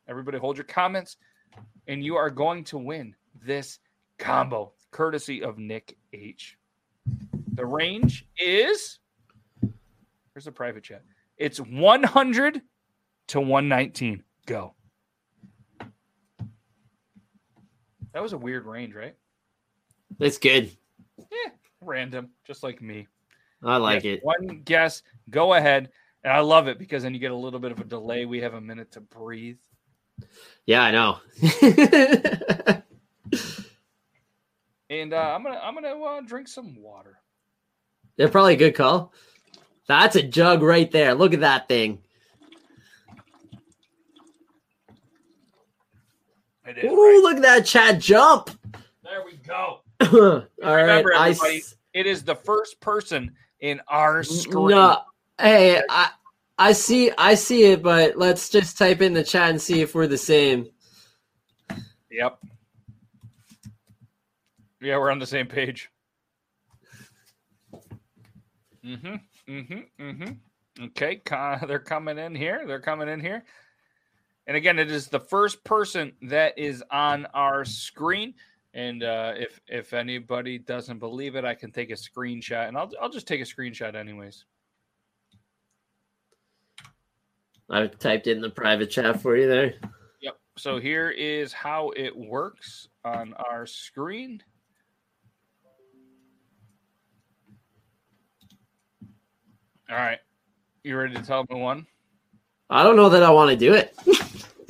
[0.07, 1.17] Everybody, hold your comments,
[1.89, 3.79] and you are going to win this
[4.19, 6.59] combo courtesy of Nick H.
[7.55, 8.99] The range is
[10.35, 11.03] here's the private chat.
[11.39, 12.61] It's 100
[13.29, 14.23] to 119.
[14.47, 14.75] Go.
[18.13, 19.15] That was a weird range, right?
[20.19, 20.71] That's good.
[21.19, 21.51] Yeah,
[21.81, 23.07] random, just like me.
[23.63, 24.21] I like it.
[24.23, 25.03] One guess.
[25.31, 25.91] Go ahead.
[26.23, 28.25] And I love it because then you get a little bit of a delay.
[28.27, 29.59] We have a minute to breathe.
[30.67, 31.19] Yeah, I know.
[34.91, 37.19] And uh, I'm gonna I'm gonna uh, drink some water.
[38.17, 39.13] They're probably a good call.
[39.89, 41.15] That's a jug right there.
[41.15, 41.99] Look at that thing.
[46.67, 47.21] Ooh, right?
[47.23, 48.51] look at that chat jump.
[49.03, 49.81] There we go.
[50.13, 54.69] All right, Remember, I everybody, s- it is the first person in our screen.
[54.69, 55.01] no.
[55.41, 56.11] Hey, I
[56.59, 59.95] I see I see it, but let's just type in the chat and see if
[59.95, 60.69] we're the same.
[62.11, 62.39] Yep.
[64.81, 65.91] Yeah, we're on the same page.
[68.85, 69.15] Mm-hmm.
[69.49, 70.03] Mm-hmm.
[70.03, 70.85] Mm-hmm.
[70.85, 71.21] Okay.
[71.67, 72.65] They're coming in here.
[72.67, 73.45] They're coming in here.
[74.47, 78.35] And again, it is the first person that is on our screen.
[78.75, 82.91] And uh, if if anybody doesn't believe it, I can take a screenshot, and I'll
[83.01, 84.45] I'll just take a screenshot anyways.
[87.71, 89.75] I typed in the private chat for you there.
[90.21, 90.37] Yep.
[90.59, 94.43] So here is how it works on our screen.
[99.91, 100.19] All right.
[100.83, 101.87] You ready to tell me one?
[102.69, 103.97] I don't know that I want to do it.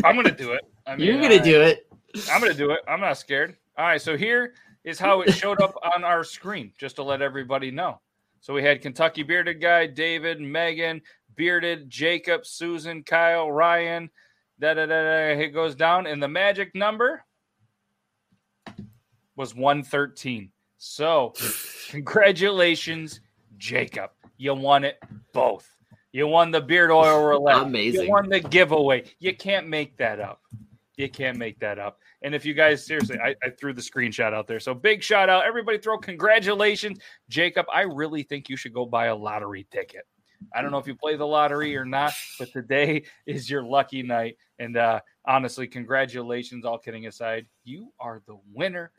[0.04, 0.62] I'm going to do it.
[0.86, 1.90] I mean, You're gonna do it.
[2.30, 2.80] I'm going to do it.
[2.86, 3.56] I'm not scared.
[3.76, 4.00] All right.
[4.00, 8.00] So here is how it showed up on our screen, just to let everybody know.
[8.40, 11.00] So we had Kentucky Bearded Guy, David, Megan,
[11.34, 14.10] Bearded, Jacob, Susan, Kyle, Ryan.
[14.60, 15.40] Da da da da.
[15.40, 17.24] It goes down, and the magic number
[19.36, 20.50] was 113.
[20.76, 21.32] So,
[21.88, 23.20] congratulations,
[23.56, 24.10] Jacob.
[24.36, 24.98] You won it
[25.32, 25.68] both.
[26.12, 27.62] You won the beard oil roulette.
[27.62, 28.04] Amazing.
[28.04, 29.04] You won the giveaway.
[29.18, 30.40] You can't make that up.
[30.96, 31.98] You can't make that up.
[32.22, 34.60] And if you guys seriously, I, I threw the screenshot out there.
[34.60, 35.44] So big shout out.
[35.44, 36.98] Everybody throw congratulations.
[37.28, 40.06] Jacob, I really think you should go buy a lottery ticket.
[40.54, 44.02] I don't know if you play the lottery or not, but today is your lucky
[44.02, 44.36] night.
[44.58, 47.46] And uh, honestly, congratulations, all kidding aside.
[47.64, 48.92] You are the winner.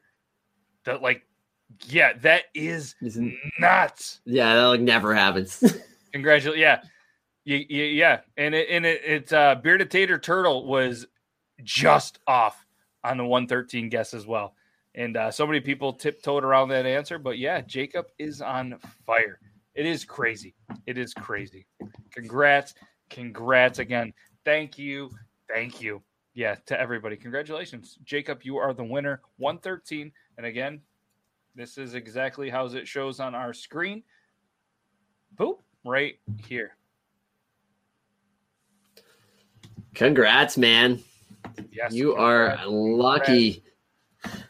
[0.86, 1.26] That like,
[1.88, 4.22] yeah, that is Isn't- nuts.
[4.26, 5.64] Yeah, that like never happens.
[6.14, 6.62] Congratulations.
[6.62, 6.82] Yeah.
[7.46, 8.22] Yeah.
[8.38, 11.06] And it and it, it's uh bearded tater turtle was
[11.64, 12.65] just off
[13.03, 14.56] on the 113 guess as well.
[14.95, 19.40] And uh, so many people tiptoed around that answer, but yeah, Jacob is on fire.
[19.73, 20.56] It is crazy.
[20.88, 21.68] It is crazy.
[22.11, 22.73] Congrats.
[23.10, 24.14] Congrats again.
[24.45, 25.10] Thank you.
[25.49, 26.02] Thank you.
[26.34, 27.18] Yeah, to everybody.
[27.18, 27.98] Congratulations.
[28.03, 29.22] Jacob, you are the winner.
[29.38, 30.11] 113.
[30.38, 30.82] And again,
[31.56, 34.03] this is exactly how it shows on our screen.
[35.36, 36.15] Boop, right
[36.48, 36.77] here.
[39.94, 41.02] Congrats, man.
[41.72, 41.94] Yes.
[41.94, 42.69] You are congrats.
[42.69, 43.64] lucky.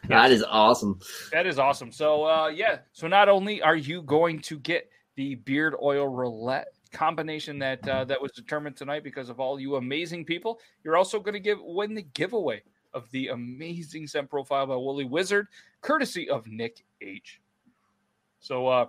[0.08, 0.98] That is awesome.
[1.32, 1.92] That is awesome.
[1.92, 6.68] So uh yeah, so not only are you going to get the beard oil roulette
[6.92, 10.60] combination that uh, that was determined tonight because of all you amazing people.
[10.84, 12.62] You're also going to give win the giveaway
[12.94, 15.48] of the amazing scent profile by Woolly Wizard,
[15.82, 17.40] courtesy of Nick H.
[18.40, 18.86] So, uh,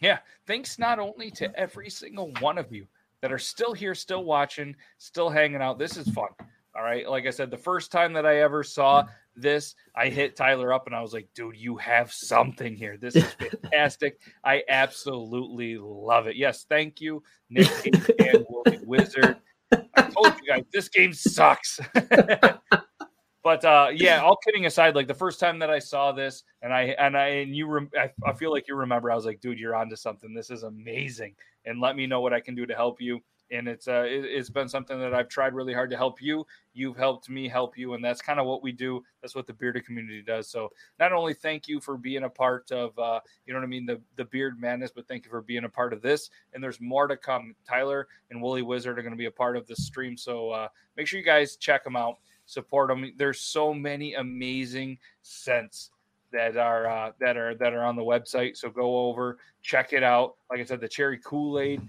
[0.00, 2.86] yeah, thanks not only to every single one of you
[3.20, 5.78] that are still here, still watching, still hanging out.
[5.78, 6.30] This is fun.
[6.76, 7.08] All right.
[7.08, 9.04] Like I said, the first time that I ever saw
[9.36, 12.96] this, I hit Tyler up and I was like, dude, you have something here.
[12.96, 13.24] This is
[13.62, 14.20] fantastic.
[14.42, 16.36] I absolutely love it.
[16.36, 16.66] Yes.
[16.68, 17.70] Thank you, Nick
[18.18, 18.44] and
[18.84, 19.36] Wizard.
[19.72, 21.78] I told you guys, this game sucks.
[23.44, 26.72] but uh, yeah, all kidding aside, like the first time that I saw this, and
[26.72, 29.10] I and I and you, rem- I, I feel like you remember.
[29.10, 30.32] I was like, dude, you're onto something.
[30.34, 31.34] This is amazing,
[31.64, 33.20] and let me know what I can do to help you
[33.54, 36.46] and it's uh, it, has been something that I've tried really hard to help you.
[36.72, 39.02] You've helped me help you, and that's kind of what we do.
[39.22, 40.48] That's what the bearded community does.
[40.48, 43.68] So not only thank you for being a part of, uh, you know what I
[43.68, 46.30] mean, the the beard madness, but thank you for being a part of this.
[46.52, 47.54] And there's more to come.
[47.66, 50.68] Tyler and Woolly Wizard are going to be a part of the stream, so uh,
[50.96, 52.16] make sure you guys check them out,
[52.46, 53.12] support them.
[53.16, 55.90] There's so many amazing scents
[56.32, 58.56] that are uh, that are that are on the website.
[58.56, 60.34] So go over, check it out.
[60.50, 61.80] Like I said, the cherry Kool Aid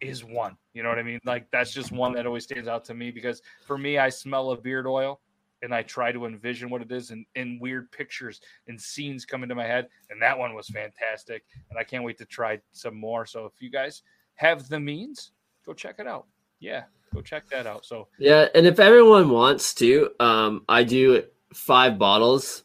[0.00, 0.56] is one.
[0.74, 1.20] You know what I mean?
[1.24, 4.50] Like that's just one that always stands out to me because for me, I smell
[4.50, 5.20] a beard oil
[5.62, 9.42] and I try to envision what it is and, and weird pictures and scenes come
[9.42, 9.88] into my head.
[10.10, 11.44] And that one was fantastic.
[11.70, 13.26] And I can't wait to try some more.
[13.26, 14.02] So if you guys
[14.34, 15.32] have the means,
[15.64, 16.26] go check it out.
[16.60, 17.84] Yeah, go check that out.
[17.84, 22.64] So yeah, and if everyone wants to, um, I do five bottles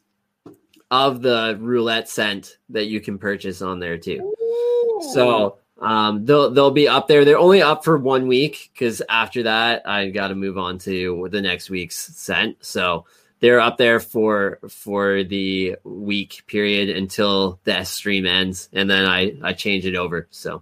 [0.90, 4.20] of the roulette scent that you can purchase on there too.
[4.22, 5.12] Ooh.
[5.14, 7.26] So um, they'll they'll be up there.
[7.26, 11.28] They're only up for one week because after that I got to move on to
[11.32, 12.58] the next week's scent.
[12.62, 13.06] So
[13.40, 19.34] they're up there for for the week period until the stream ends, and then I
[19.42, 20.28] I change it over.
[20.30, 20.62] So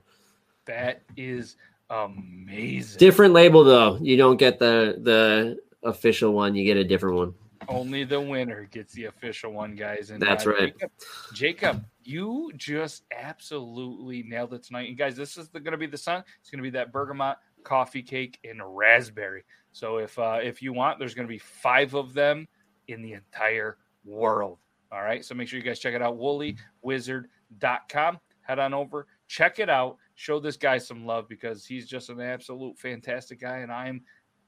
[0.65, 1.57] that is
[1.89, 2.97] amazing.
[2.97, 3.97] Different label though.
[4.01, 6.55] You don't get the the official one.
[6.55, 7.33] You get a different one.
[7.69, 10.09] Only the winner gets the official one, guys.
[10.09, 10.73] And that's uh, right.
[10.73, 10.91] Jacob,
[11.33, 14.89] Jacob, you just absolutely nailed it tonight.
[14.89, 16.23] And guys, this is going to be the sun.
[16.41, 19.43] It's going to be that bergamot coffee cake and raspberry.
[19.71, 22.47] So if uh, if you want, there's going to be five of them
[22.87, 24.57] in the entire world.
[24.91, 25.23] All right.
[25.23, 26.17] So make sure you guys check it out.
[26.17, 28.19] WoollyWizard.com.
[28.41, 29.97] Head on over, check it out.
[30.15, 34.01] Show this guy some love because he's just an absolute fantastic guy, and I'm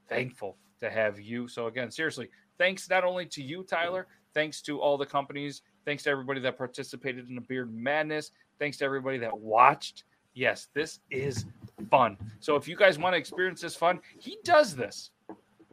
[0.08, 1.46] thankful to have you.
[1.46, 2.28] So again, seriously,
[2.58, 4.32] thanks not only to you, Tyler, mm-hmm.
[4.34, 8.76] thanks to all the companies, thanks to everybody that participated in the Beard Madness, thanks
[8.78, 10.04] to everybody that watched.
[10.34, 11.44] Yes, this is
[11.90, 12.16] fun.
[12.40, 15.10] So if you guys want to experience this fun, he does this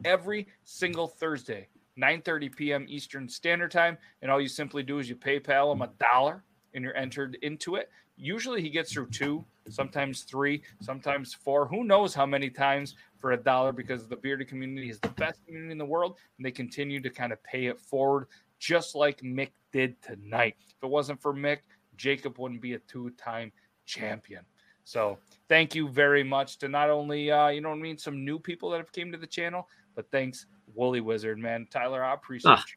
[0.04, 2.86] every single Thursday, 9:30 p.m.
[2.88, 6.44] Eastern Standard Time, and all you simply do is you PayPal him a dollar
[6.74, 7.90] and you're entered into it.
[8.16, 11.66] Usually he gets through two, sometimes three, sometimes four.
[11.66, 15.44] Who knows how many times for a dollar because the bearded community is the best
[15.44, 18.26] community in the world and they continue to kind of pay it forward
[18.58, 20.56] just like Mick did tonight.
[20.60, 21.58] If it wasn't for Mick,
[21.96, 23.52] Jacob wouldn't be a two-time
[23.86, 24.44] champion.
[24.84, 25.18] So
[25.48, 28.38] thank you very much to not only uh, you know what I mean, some new
[28.38, 31.66] people that have came to the channel, but thanks Woolly Wizard, man.
[31.70, 32.74] Tyler, I appreciate ah, you.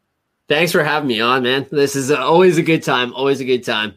[0.48, 1.68] Thanks for having me on, man.
[1.72, 3.14] This is always a good time.
[3.14, 3.95] Always a good time.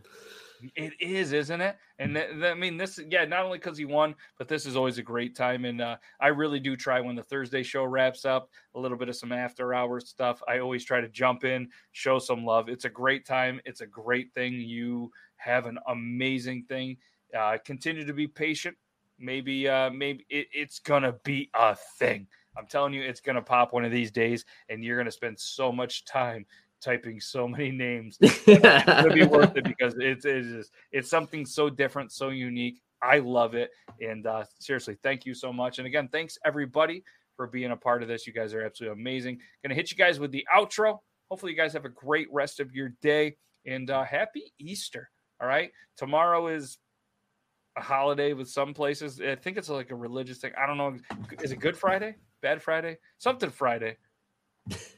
[0.74, 1.77] It is, isn't it?
[1.99, 4.77] And th- th- I mean, this, yeah, not only because he won, but this is
[4.77, 5.65] always a great time.
[5.65, 9.09] And uh, I really do try when the Thursday show wraps up, a little bit
[9.09, 10.43] of some after hours stuff.
[10.49, 12.69] I always try to jump in, show some love.
[12.69, 13.61] It's a great time.
[13.65, 14.55] It's a great thing.
[14.55, 16.97] You have an amazing thing.
[17.37, 18.77] Uh, continue to be patient.
[19.19, 22.27] Maybe, uh, maybe it, it's gonna be a thing.
[22.57, 25.73] I'm telling you, it's gonna pop one of these days, and you're gonna spend so
[25.73, 26.47] much time
[26.81, 28.19] typing so many names.
[28.20, 32.81] It'll be worth it because it's it's just, it's something so different, so unique.
[33.03, 33.70] I love it,
[34.01, 35.78] and uh, seriously, thank you so much.
[35.78, 37.05] And again, thanks everybody
[37.36, 38.27] for being a part of this.
[38.27, 39.39] You guys are absolutely amazing.
[39.62, 40.98] Gonna hit you guys with the outro.
[41.31, 43.36] Hopefully, you guys have a great rest of your day
[43.66, 45.11] and uh, happy Easter.
[45.40, 46.78] All right, tomorrow is
[47.77, 49.20] a holiday with some places.
[49.20, 50.53] I think it's like a religious thing.
[50.59, 50.97] I don't know.
[51.43, 52.16] Is it Good Friday?
[52.40, 52.97] Bad Friday?
[53.19, 53.97] Something Friday.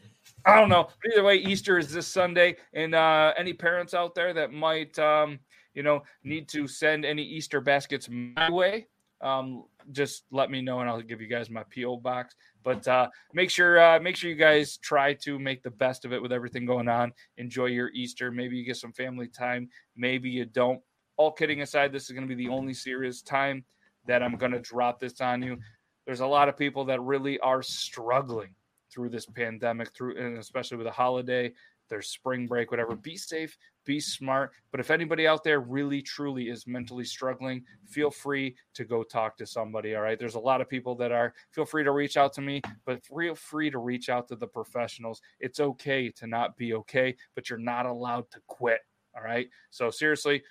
[0.49, 0.89] I don't know.
[1.13, 5.39] Either way, Easter is this Sunday, and uh, any parents out there that might, um,
[5.75, 8.87] you know, need to send any Easter baskets my way,
[9.21, 12.35] um, just let me know, and I'll give you guys my PO box.
[12.65, 16.15] But uh, make sure, uh, make sure you guys try to make the best of
[16.15, 17.13] it with everything going on.
[17.37, 18.31] Enjoy your Easter.
[18.31, 19.69] Maybe you get some family time.
[19.97, 20.81] Maybe you don't.
[21.19, 23.65] All kidding aside, this is going to be the only serious time
[24.07, 25.59] that I'm going to drop this on you.
[26.07, 28.55] There's a lot of people that really are struggling
[28.93, 31.53] through this pandemic, through and especially with a holiday
[31.89, 32.95] there's spring break, whatever.
[32.95, 34.53] Be safe, be smart.
[34.71, 39.37] But if anybody out there really truly is mentally struggling, feel free to go talk
[39.39, 39.95] to somebody.
[39.95, 40.19] All right.
[40.19, 43.05] There's a lot of people that are, feel free to reach out to me, but
[43.05, 45.21] feel free to reach out to the professionals.
[45.41, 48.81] It's okay to not be okay, but you're not allowed to quit.
[49.17, 49.49] All right.
[49.71, 50.43] So seriously,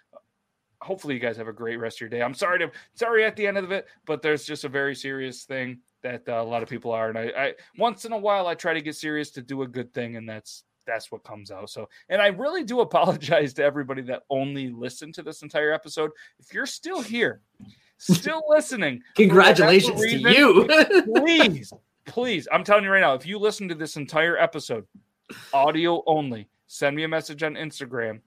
[0.81, 2.21] hopefully you guys have a great rest of your day.
[2.21, 5.43] I'm sorry to sorry at the end of it, but there's just a very serious
[5.43, 8.47] thing that uh, a lot of people are, and I, I once in a while
[8.47, 11.51] I try to get serious to do a good thing, and that's that's what comes
[11.51, 11.69] out.
[11.69, 16.11] So, and I really do apologize to everybody that only listened to this entire episode.
[16.39, 17.41] If you're still here,
[17.97, 21.03] still listening, congratulations reason, to you.
[21.13, 21.73] please,
[22.05, 24.85] please, I'm telling you right now, if you listen to this entire episode,
[25.53, 28.21] audio only, send me a message on Instagram.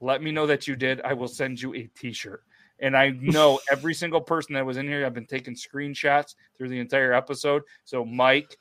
[0.00, 1.00] Let me know that you did.
[1.00, 2.44] I will send you a t-shirt.
[2.84, 6.68] And I know every single person that was in here, I've been taking screenshots through
[6.68, 7.62] the entire episode.
[7.84, 8.56] So Mike,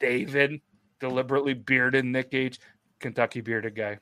[0.00, 0.60] David,
[0.98, 2.58] deliberately bearded Nick Gage,
[2.98, 3.98] Kentucky bearded guy.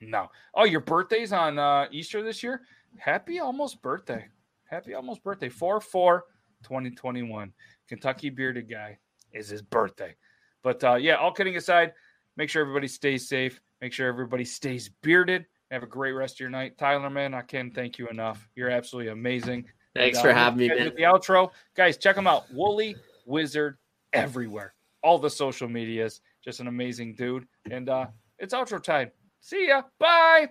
[0.00, 0.28] No.
[0.54, 2.62] Oh, your birthday's on uh, Easter this year?
[2.98, 4.26] Happy almost birthday.
[4.64, 5.48] Happy almost birthday.
[5.48, 6.24] 4 4
[6.64, 7.52] 2021.
[7.88, 8.98] Kentucky bearded guy
[9.32, 10.14] is his birthday.
[10.62, 11.92] But uh, yeah, all kidding aside,
[12.36, 13.60] make sure everybody stays safe.
[13.80, 15.46] Make sure everybody stays bearded.
[15.74, 16.78] Have a great rest of your night.
[16.78, 18.48] Tyler, man, I can't thank you enough.
[18.54, 19.64] You're absolutely amazing.
[19.96, 20.92] Thanks and, uh, for having me, man.
[20.94, 21.50] The outro.
[21.74, 22.44] Guys, check them out.
[22.52, 22.94] Woolly
[23.26, 23.78] Wizard
[24.12, 24.74] everywhere.
[25.02, 26.20] All the social medias.
[26.44, 27.48] Just an amazing dude.
[27.72, 28.06] And uh
[28.38, 29.10] it's outro time.
[29.40, 29.82] See ya.
[29.98, 30.50] Bye.